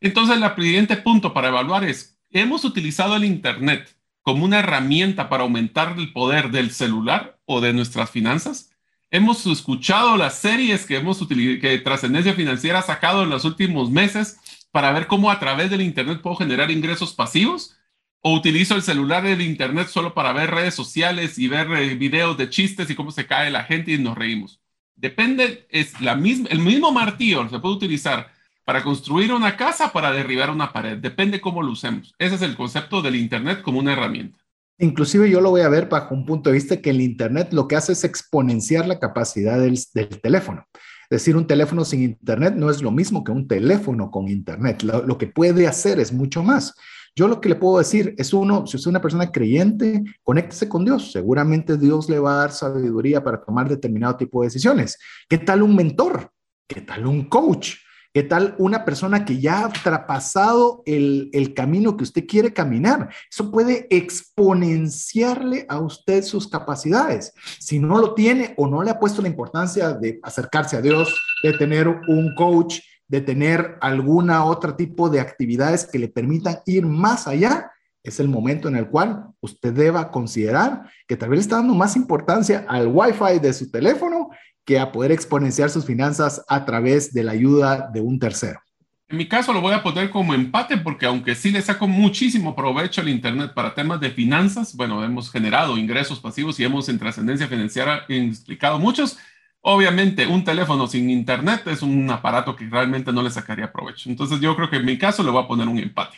[0.00, 3.92] Entonces el siguiente punto para evaluar es, ¿hemos utilizado el Internet
[4.22, 8.70] como una herramienta para aumentar el poder del celular o de nuestras finanzas?
[9.10, 14.38] ¿Hemos escuchado las series que, hemos que Trascendencia Financiera ha sacado en los últimos meses
[14.70, 17.74] para ver cómo a través del Internet puedo generar ingresos pasivos?
[18.20, 22.36] O utilizo el celular del internet solo para ver redes sociales y ver eh, videos
[22.36, 24.60] de chistes y cómo se cae la gente y nos reímos.
[24.96, 28.32] Depende, es la misma, el mismo martillo se puede utilizar
[28.64, 30.98] para construir una casa, para derribar una pared.
[30.98, 32.14] Depende cómo lo usemos.
[32.18, 34.38] Ese es el concepto del internet como una herramienta.
[34.78, 37.66] Inclusive yo lo voy a ver bajo un punto de vista que el internet lo
[37.66, 40.66] que hace es exponenciar la capacidad del, del teléfono.
[41.10, 44.82] Decir, un teléfono sin internet no es lo mismo que un teléfono con internet.
[44.82, 46.74] Lo que puede hacer es mucho más.
[47.18, 50.68] Yo lo que le puedo decir es uno, si usted es una persona creyente, conéctese
[50.68, 51.10] con Dios.
[51.10, 54.96] Seguramente Dios le va a dar sabiduría para tomar determinado tipo de decisiones.
[55.28, 56.30] ¿Qué tal un mentor?
[56.68, 57.74] ¿Qué tal un coach?
[58.14, 63.08] ¿Qué tal una persona que ya ha traspasado el, el, camino que usted quiere caminar?
[63.28, 67.32] Eso puede exponenciarle a usted sus capacidades.
[67.58, 71.12] Si no lo tiene o no le ha puesto la importancia de acercarse a Dios,
[71.42, 72.78] de tener un coach,
[73.08, 77.72] de tener alguna otra tipo de actividades que le permitan ir más allá,
[78.02, 81.96] es el momento en el cual usted deba considerar que tal vez está dando más
[81.96, 84.30] importancia al Wi-Fi de su teléfono
[84.64, 88.60] que a poder exponenciar sus finanzas a través de la ayuda de un tercero.
[89.08, 92.54] En mi caso lo voy a poner como empate porque aunque sí le saco muchísimo
[92.54, 96.98] provecho al Internet para temas de finanzas, bueno, hemos generado ingresos pasivos y hemos en
[96.98, 99.16] trascendencia financiera explicado muchos,
[99.60, 104.08] Obviamente, un teléfono sin internet es un aparato que realmente no le sacaría provecho.
[104.08, 106.16] Entonces, yo creo que en mi caso le voy a poner un empate.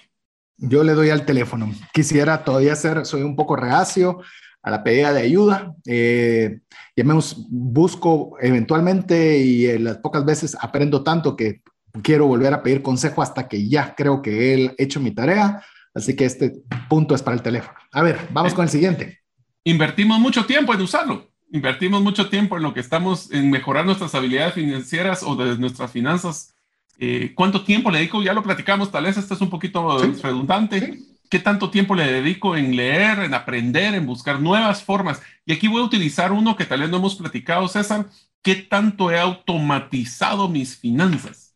[0.58, 1.72] Yo le doy al teléfono.
[1.92, 4.20] Quisiera todavía ser, soy un poco reacio
[4.62, 5.74] a la pedida de ayuda.
[5.86, 6.60] Eh,
[6.96, 7.14] me
[7.48, 11.62] busco eventualmente y en las pocas veces aprendo tanto que
[12.02, 15.64] quiero volver a pedir consejo hasta que ya creo que he hecho mi tarea.
[15.94, 16.60] Así que este
[16.90, 17.78] punto es para el teléfono.
[17.90, 19.20] A ver, vamos con el siguiente.
[19.64, 24.14] Invertimos mucho tiempo en usarlo invertimos mucho tiempo en lo que estamos, en mejorar nuestras
[24.14, 26.54] habilidades financieras o de nuestras finanzas.
[26.98, 28.22] Eh, ¿Cuánto tiempo le dedico?
[28.22, 30.98] Ya lo platicamos, tal vez este es un poquito redundante.
[31.30, 35.22] ¿Qué tanto tiempo le dedico en leer, en aprender, en buscar nuevas formas?
[35.46, 38.06] Y aquí voy a utilizar uno que tal vez no hemos platicado, César.
[38.42, 41.54] ¿Qué tanto he automatizado mis finanzas?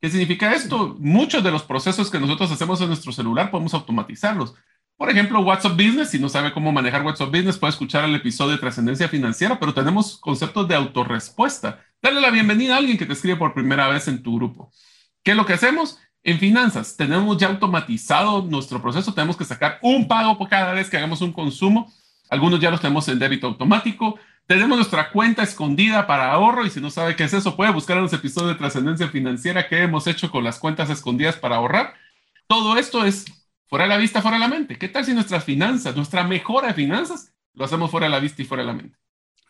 [0.00, 0.96] ¿Qué significa esto?
[0.98, 4.54] Muchos de los procesos que nosotros hacemos en nuestro celular podemos automatizarlos.
[4.96, 8.52] Por ejemplo, WhatsApp Business, si no sabe cómo manejar WhatsApp Business, puede escuchar el episodio
[8.52, 11.84] de trascendencia financiera, pero tenemos conceptos de autorrespuesta.
[12.00, 14.70] Dale la bienvenida a alguien que te escribe por primera vez en tu grupo.
[15.24, 15.98] ¿Qué es lo que hacemos?
[16.22, 20.88] En finanzas, tenemos ya automatizado nuestro proceso, tenemos que sacar un pago por cada vez
[20.88, 21.92] que hagamos un consumo.
[22.30, 24.18] Algunos ya los tenemos en débito automático.
[24.46, 27.96] Tenemos nuestra cuenta escondida para ahorro y si no sabe qué es eso, puede buscar
[27.96, 31.94] en los episodios de trascendencia financiera que hemos hecho con las cuentas escondidas para ahorrar
[32.46, 33.24] todo esto es
[33.66, 34.78] fuera de la vista, fuera de la mente.
[34.78, 38.42] ¿Qué tal si nuestras finanzas, nuestra mejora de finanzas, lo hacemos fuera de la vista
[38.42, 38.98] y fuera de la mente?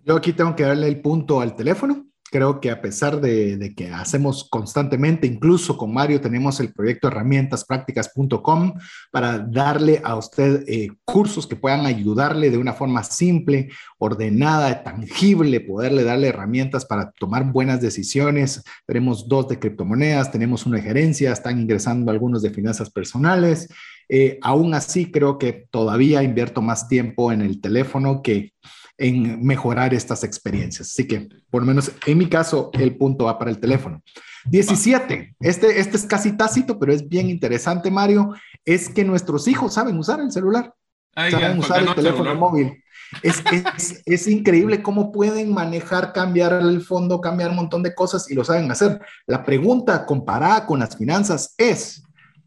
[0.05, 3.91] Yo aquí tengo que darle el punto al teléfono creo que a pesar de, que
[3.93, 8.74] hacemos constantemente, incluso con Mario tenemos el proyecto herramientasprácticas.com
[9.12, 15.61] para darle a usted eh, cursos que puedan ayudarle de una forma simple, ordenada, tangible,
[15.61, 18.65] poderle darle herramientas para tomar buenas decisiones.
[18.85, 23.69] Tenemos dos de criptomonedas, tenemos una de gerencia, están ingresando algunos de finanzas personales.
[24.09, 28.52] Eh, aún así, creo que todavía invierto más tiempo en el teléfono que
[28.98, 30.89] en mejorar estas experiencias.
[30.90, 34.02] Así que, por lo menos en mi caso, el punto va para el teléfono.
[34.47, 35.36] 17.
[35.40, 38.35] Este, este es casi tácito, pero es bien interesante, Mario.
[38.64, 40.72] Es que nuestros hijos saben usar el celular.
[41.14, 42.81] saben usar el teléfono móvil.
[43.22, 48.31] Es, es, es, increíble cómo pueden manejar, cambiar el fondo, cambiar un montón de cosas
[48.31, 49.01] y lo saben hacer.
[49.26, 52.02] La pregunta comparada con las finanzas es,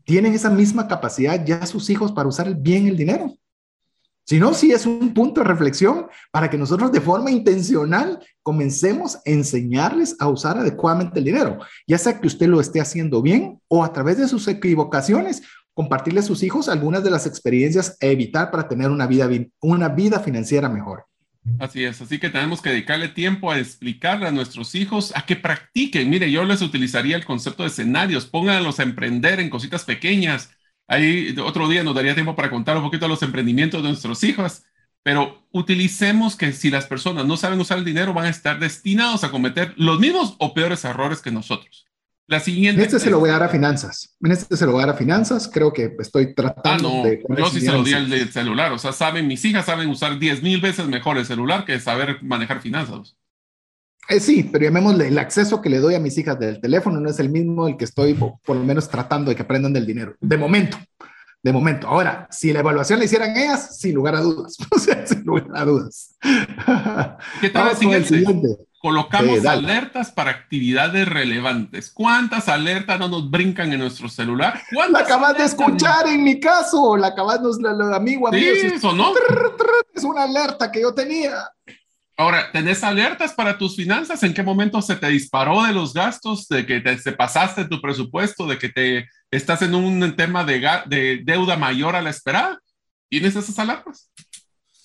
[0.08, 3.36] ¿tienen esa misma capacidad ya sus hijos para usar bien el dinero?
[4.24, 9.18] Si no, sí es un punto de reflexión para que nosotros de forma intencional comencemos
[9.18, 13.62] a enseñarles a usar adecuadamente el dinero, ya sea que usted lo esté haciendo bien
[13.68, 15.44] o a través de sus equivocaciones,
[15.74, 19.30] compartirle a sus hijos algunas de las experiencias a evitar para tener una vida,
[19.62, 21.06] una vida financiera mejor.
[21.60, 25.36] Así es, así que tenemos que dedicarle tiempo a explicarle a nuestros hijos a que
[25.36, 26.10] practiquen.
[26.10, 30.52] Mire, yo les utilizaría el concepto de escenarios, pónganlos a emprender en cositas pequeñas,
[30.88, 34.24] Ahí otro día nos daría tiempo para contar un poquito de los emprendimientos de nuestros
[34.24, 34.64] hijos,
[35.04, 39.24] pero utilicemos que si las personas no saben usar el dinero, van a estar destinados
[39.24, 41.87] a cometer los mismos o peores errores que nosotros.
[42.30, 42.82] La siguiente.
[42.82, 44.18] En este se lo voy a dar a finanzas.
[44.22, 45.50] En este se lo voy a dar a finanzas.
[45.52, 47.24] Creo que estoy tratando ah, no, de.
[47.38, 48.74] Yo sí se lo di al celular.
[48.74, 52.22] O sea, saben, mis hijas saben usar 10 mil veces mejor el celular que saber
[52.22, 53.16] manejar finanzas.
[54.10, 57.10] Eh, sí, pero llamémosle el acceso que le doy a mis hijas del teléfono no
[57.10, 60.16] es el mismo el que estoy por lo menos tratando de que aprendan del dinero.
[60.22, 60.78] De momento,
[61.44, 61.88] de momento.
[61.88, 64.58] Ahora, si la evaluación la hicieran ellas, sin lugar a dudas.
[64.72, 66.16] O sea, sin lugar a dudas.
[67.42, 68.58] ¿Qué tal el siguiente?
[68.80, 71.90] Colocamos alertas para actividades relevantes.
[71.92, 74.62] ¿Cuántas alertas no nos brincan en nuestro celular?
[74.92, 76.96] La acabas de escuchar en mi caso.
[76.96, 78.30] La acabas de, amigo, amigo.
[78.30, 79.14] Sí, eso no.
[79.94, 81.50] Es una alerta que yo tenía.
[82.16, 84.22] Ahora, ¿tenés alertas para tus finanzas?
[84.24, 88.46] ¿En qué momento se te disparó de los gastos, de que te, pasaste tu presupuesto,
[88.48, 92.60] de que te estás en un tema de, de deuda mayor a la esperada?
[93.10, 94.12] ¿Tienes esas alertas?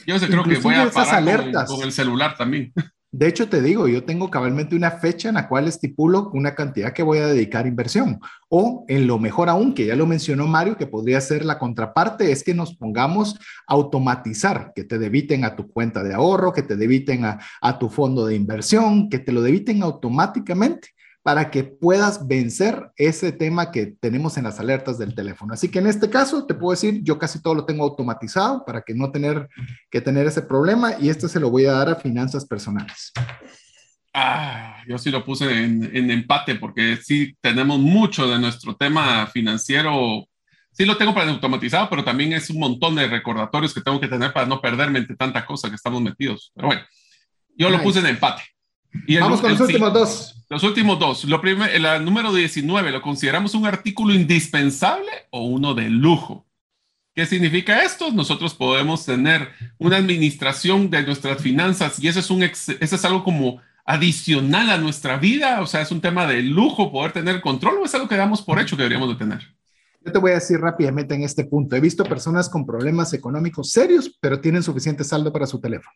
[0.06, 2.73] Yo sé, creo que voy a parar con el celular también.
[3.14, 6.94] De hecho, te digo, yo tengo cabalmente una fecha en la cual estipulo una cantidad
[6.94, 8.20] que voy a dedicar a inversión.
[8.48, 12.32] O en lo mejor aún, que ya lo mencionó Mario, que podría ser la contraparte,
[12.32, 13.34] es que nos pongamos
[13.66, 17.78] a automatizar, que te debiten a tu cuenta de ahorro, que te debiten a, a
[17.78, 20.89] tu fondo de inversión, que te lo debiten automáticamente
[21.22, 25.54] para que puedas vencer ese tema que tenemos en las alertas del teléfono.
[25.54, 28.82] Así que en este caso te puedo decir, yo casi todo lo tengo automatizado para
[28.82, 29.48] que no tener
[29.90, 33.12] que tener ese problema y este se lo voy a dar a finanzas personales.
[34.14, 40.28] Ah, yo sí lo puse en, empate porque sí tenemos mucho de nuestro tema financiero.
[40.72, 44.08] Sí lo tengo para automatizado, pero también es un montón de recordatorios que tengo que
[44.08, 46.50] tener para no perderme entre tanta cosa que estamos metidos.
[46.54, 46.82] Pero bueno,
[47.56, 48.42] yo lo puse en empate.
[49.20, 50.35] Vamos con los últimos dos.
[50.48, 51.24] Los últimos dos.
[51.24, 56.47] Lo primero, el número 19, ¿lo consideramos un artículo indispensable o uno de lujo?
[57.14, 58.10] ¿Qué significa esto?
[58.10, 59.48] Nosotros podemos tener
[59.78, 64.78] una administración de nuestras finanzas y eso es, un eso es algo como adicional a
[64.78, 68.09] nuestra vida, o sea, es un tema de lujo poder tener control o es algo
[68.09, 69.40] que damos por hecho que deberíamos de tener.
[70.05, 71.77] Yo te voy a decir rápidamente en este punto.
[71.77, 75.94] He visto personas con problemas económicos serios, pero tienen suficiente saldo para su teléfono.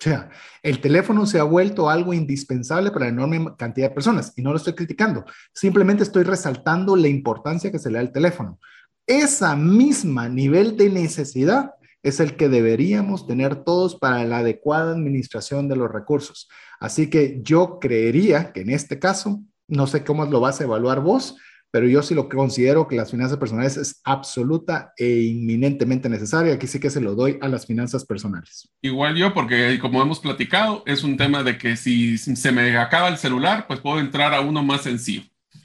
[0.00, 0.30] O sea,
[0.62, 4.52] el teléfono se ha vuelto algo indispensable para la enorme cantidad de personas y no
[4.52, 8.60] lo estoy criticando, simplemente estoy resaltando la importancia que se le da al teléfono.
[9.06, 11.72] Esa misma nivel de necesidad
[12.02, 16.48] es el que deberíamos tener todos para la adecuada administración de los recursos.
[16.78, 21.00] Así que yo creería que en este caso, no sé cómo lo vas a evaluar
[21.00, 21.36] vos,
[21.70, 26.54] pero yo sí lo considero que las finanzas personales es absoluta e inminentemente necesaria.
[26.54, 28.68] Aquí sí que se lo doy a las finanzas personales.
[28.80, 33.08] Igual yo, porque como hemos platicado, es un tema de que si se me acaba
[33.08, 35.22] el celular, pues puedo entrar a uno más sencillo.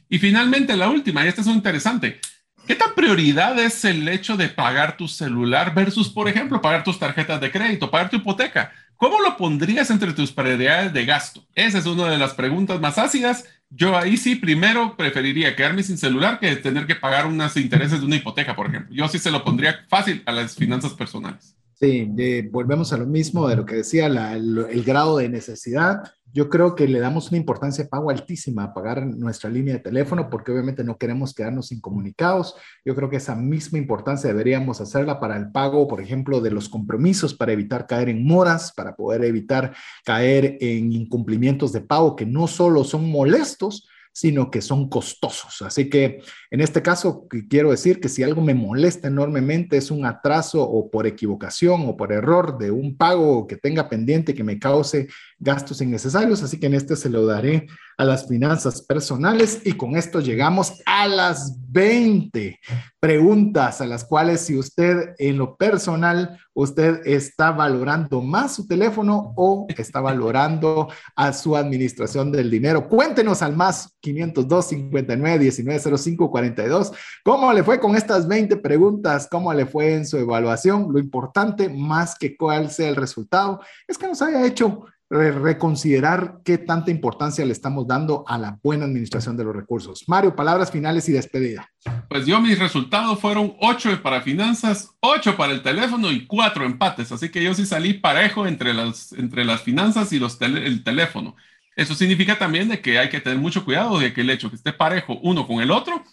[0.09, 2.19] Y finalmente la última, y esta es interesante.
[2.65, 6.97] ¿Qué tan prioridad es el hecho de pagar tu celular versus, por ejemplo, pagar tus
[6.97, 8.71] tarjetas de crédito, pagar tu hipoteca?
[8.95, 11.43] ¿Cómo lo pondrías entre tus prioridades de gasto?
[11.55, 13.45] Esa es una de las preguntas más ácidas
[13.75, 18.05] yo ahí sí primero preferiría quedarme sin celular que tener que pagar unos intereses de
[18.05, 18.93] una hipoteca, por ejemplo.
[18.93, 21.55] Yo sí se lo pondría fácil a las finanzas personales.
[21.73, 22.07] Sí,
[22.51, 26.03] volvemos a lo mismo de lo que decía, el, grado de necesidad.
[26.33, 29.81] Yo creo que le damos una importancia de pago altísima a pagar nuestra línea de
[29.81, 32.55] teléfono porque obviamente no queremos quedarnos incomunicados.
[32.83, 36.69] Yo creo que esa misma importancia deberíamos hacerla para el pago, por ejemplo, de los
[36.69, 42.25] compromisos para evitar caer en moras, para poder evitar caer en incumplimientos de pago que
[42.25, 45.61] no solo son molestos, sino que son costosos.
[45.63, 50.05] Así que en este caso quiero decir que si algo me molesta enormemente es un
[50.05, 54.59] atraso o por equivocación o por error de un pago que tenga pendiente que me
[54.59, 55.07] cause
[55.39, 56.43] gastos innecesarios.
[56.43, 60.81] Así que en este se lo daré a las finanzas personales y con esto llegamos
[60.85, 62.59] a las 20
[62.99, 69.33] preguntas a las cuales si usted en lo personal, usted está valorando más su teléfono
[69.35, 72.87] o está valorando a su administración del dinero.
[72.87, 76.91] Cuéntenos al más 502 59 19 05 42.
[77.23, 79.27] ¿Cómo le fue con estas 20 preguntas?
[79.29, 80.87] ¿Cómo le fue en su evaluación?
[80.91, 86.57] Lo importante, más que cuál sea el resultado, es que nos haya hecho reconsiderar qué
[86.57, 90.03] tanta importancia le estamos dando a la buena administración de los recursos.
[90.07, 91.69] Mario, palabras finales y despedida.
[92.09, 97.11] Pues yo mis resultados fueron 8 para finanzas, 8 para el teléfono y 4 empates,
[97.11, 101.35] así que yo sí salí parejo entre las, entre las finanzas y los el teléfono.
[101.75, 104.55] Eso significa también de que hay que tener mucho cuidado de que el hecho que
[104.55, 106.03] esté parejo uno con el otro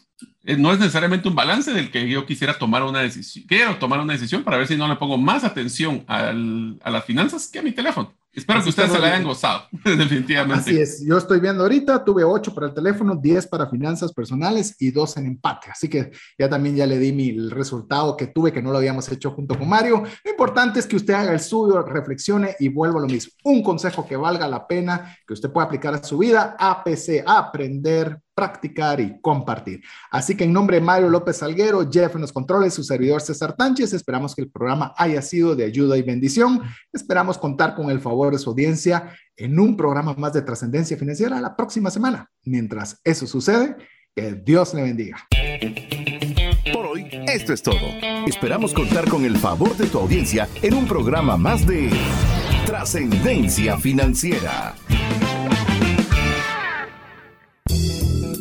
[0.44, 3.44] eh, no es necesariamente un balance del que yo quisiera tomar una decisión.
[3.46, 7.48] Quiero tomar una decisión para ver si no le pongo más atención a las finanzas
[7.48, 8.14] que a mi teléfono.
[8.32, 10.60] Espero que ustedes se la hayan gozado, definitivamente.
[10.60, 14.76] Así es, yo estoy viendo ahorita, tuve 8 para el teléfono, 10 para finanzas personales
[14.78, 15.68] y 2 en empate.
[15.70, 18.78] Así que ya también ya le di mi el resultado que tuve, que no lo
[18.78, 20.04] habíamos hecho junto con Mario.
[20.24, 23.32] Lo importante es que usted haga el suyo, reflexione y vuelva a lo mismo.
[23.44, 28.20] Un consejo que valga la pena, que usted pueda aplicar a su vida, APC, aprender,
[28.40, 29.82] practicar y compartir.
[30.10, 33.54] Así que en nombre de Mario López Salguero, Jeff en los controles, su servidor César
[33.54, 36.62] Tánchez, esperamos que el programa haya sido de ayuda y bendición.
[36.90, 41.38] Esperamos contar con el favor de su audiencia en un programa más de trascendencia financiera
[41.38, 42.30] la próxima semana.
[42.44, 43.76] Mientras eso sucede,
[44.16, 45.18] que Dios le bendiga.
[46.72, 47.76] Por hoy, esto es todo.
[48.26, 51.90] Esperamos contar con el favor de tu audiencia en un programa más de
[52.64, 54.74] trascendencia financiera.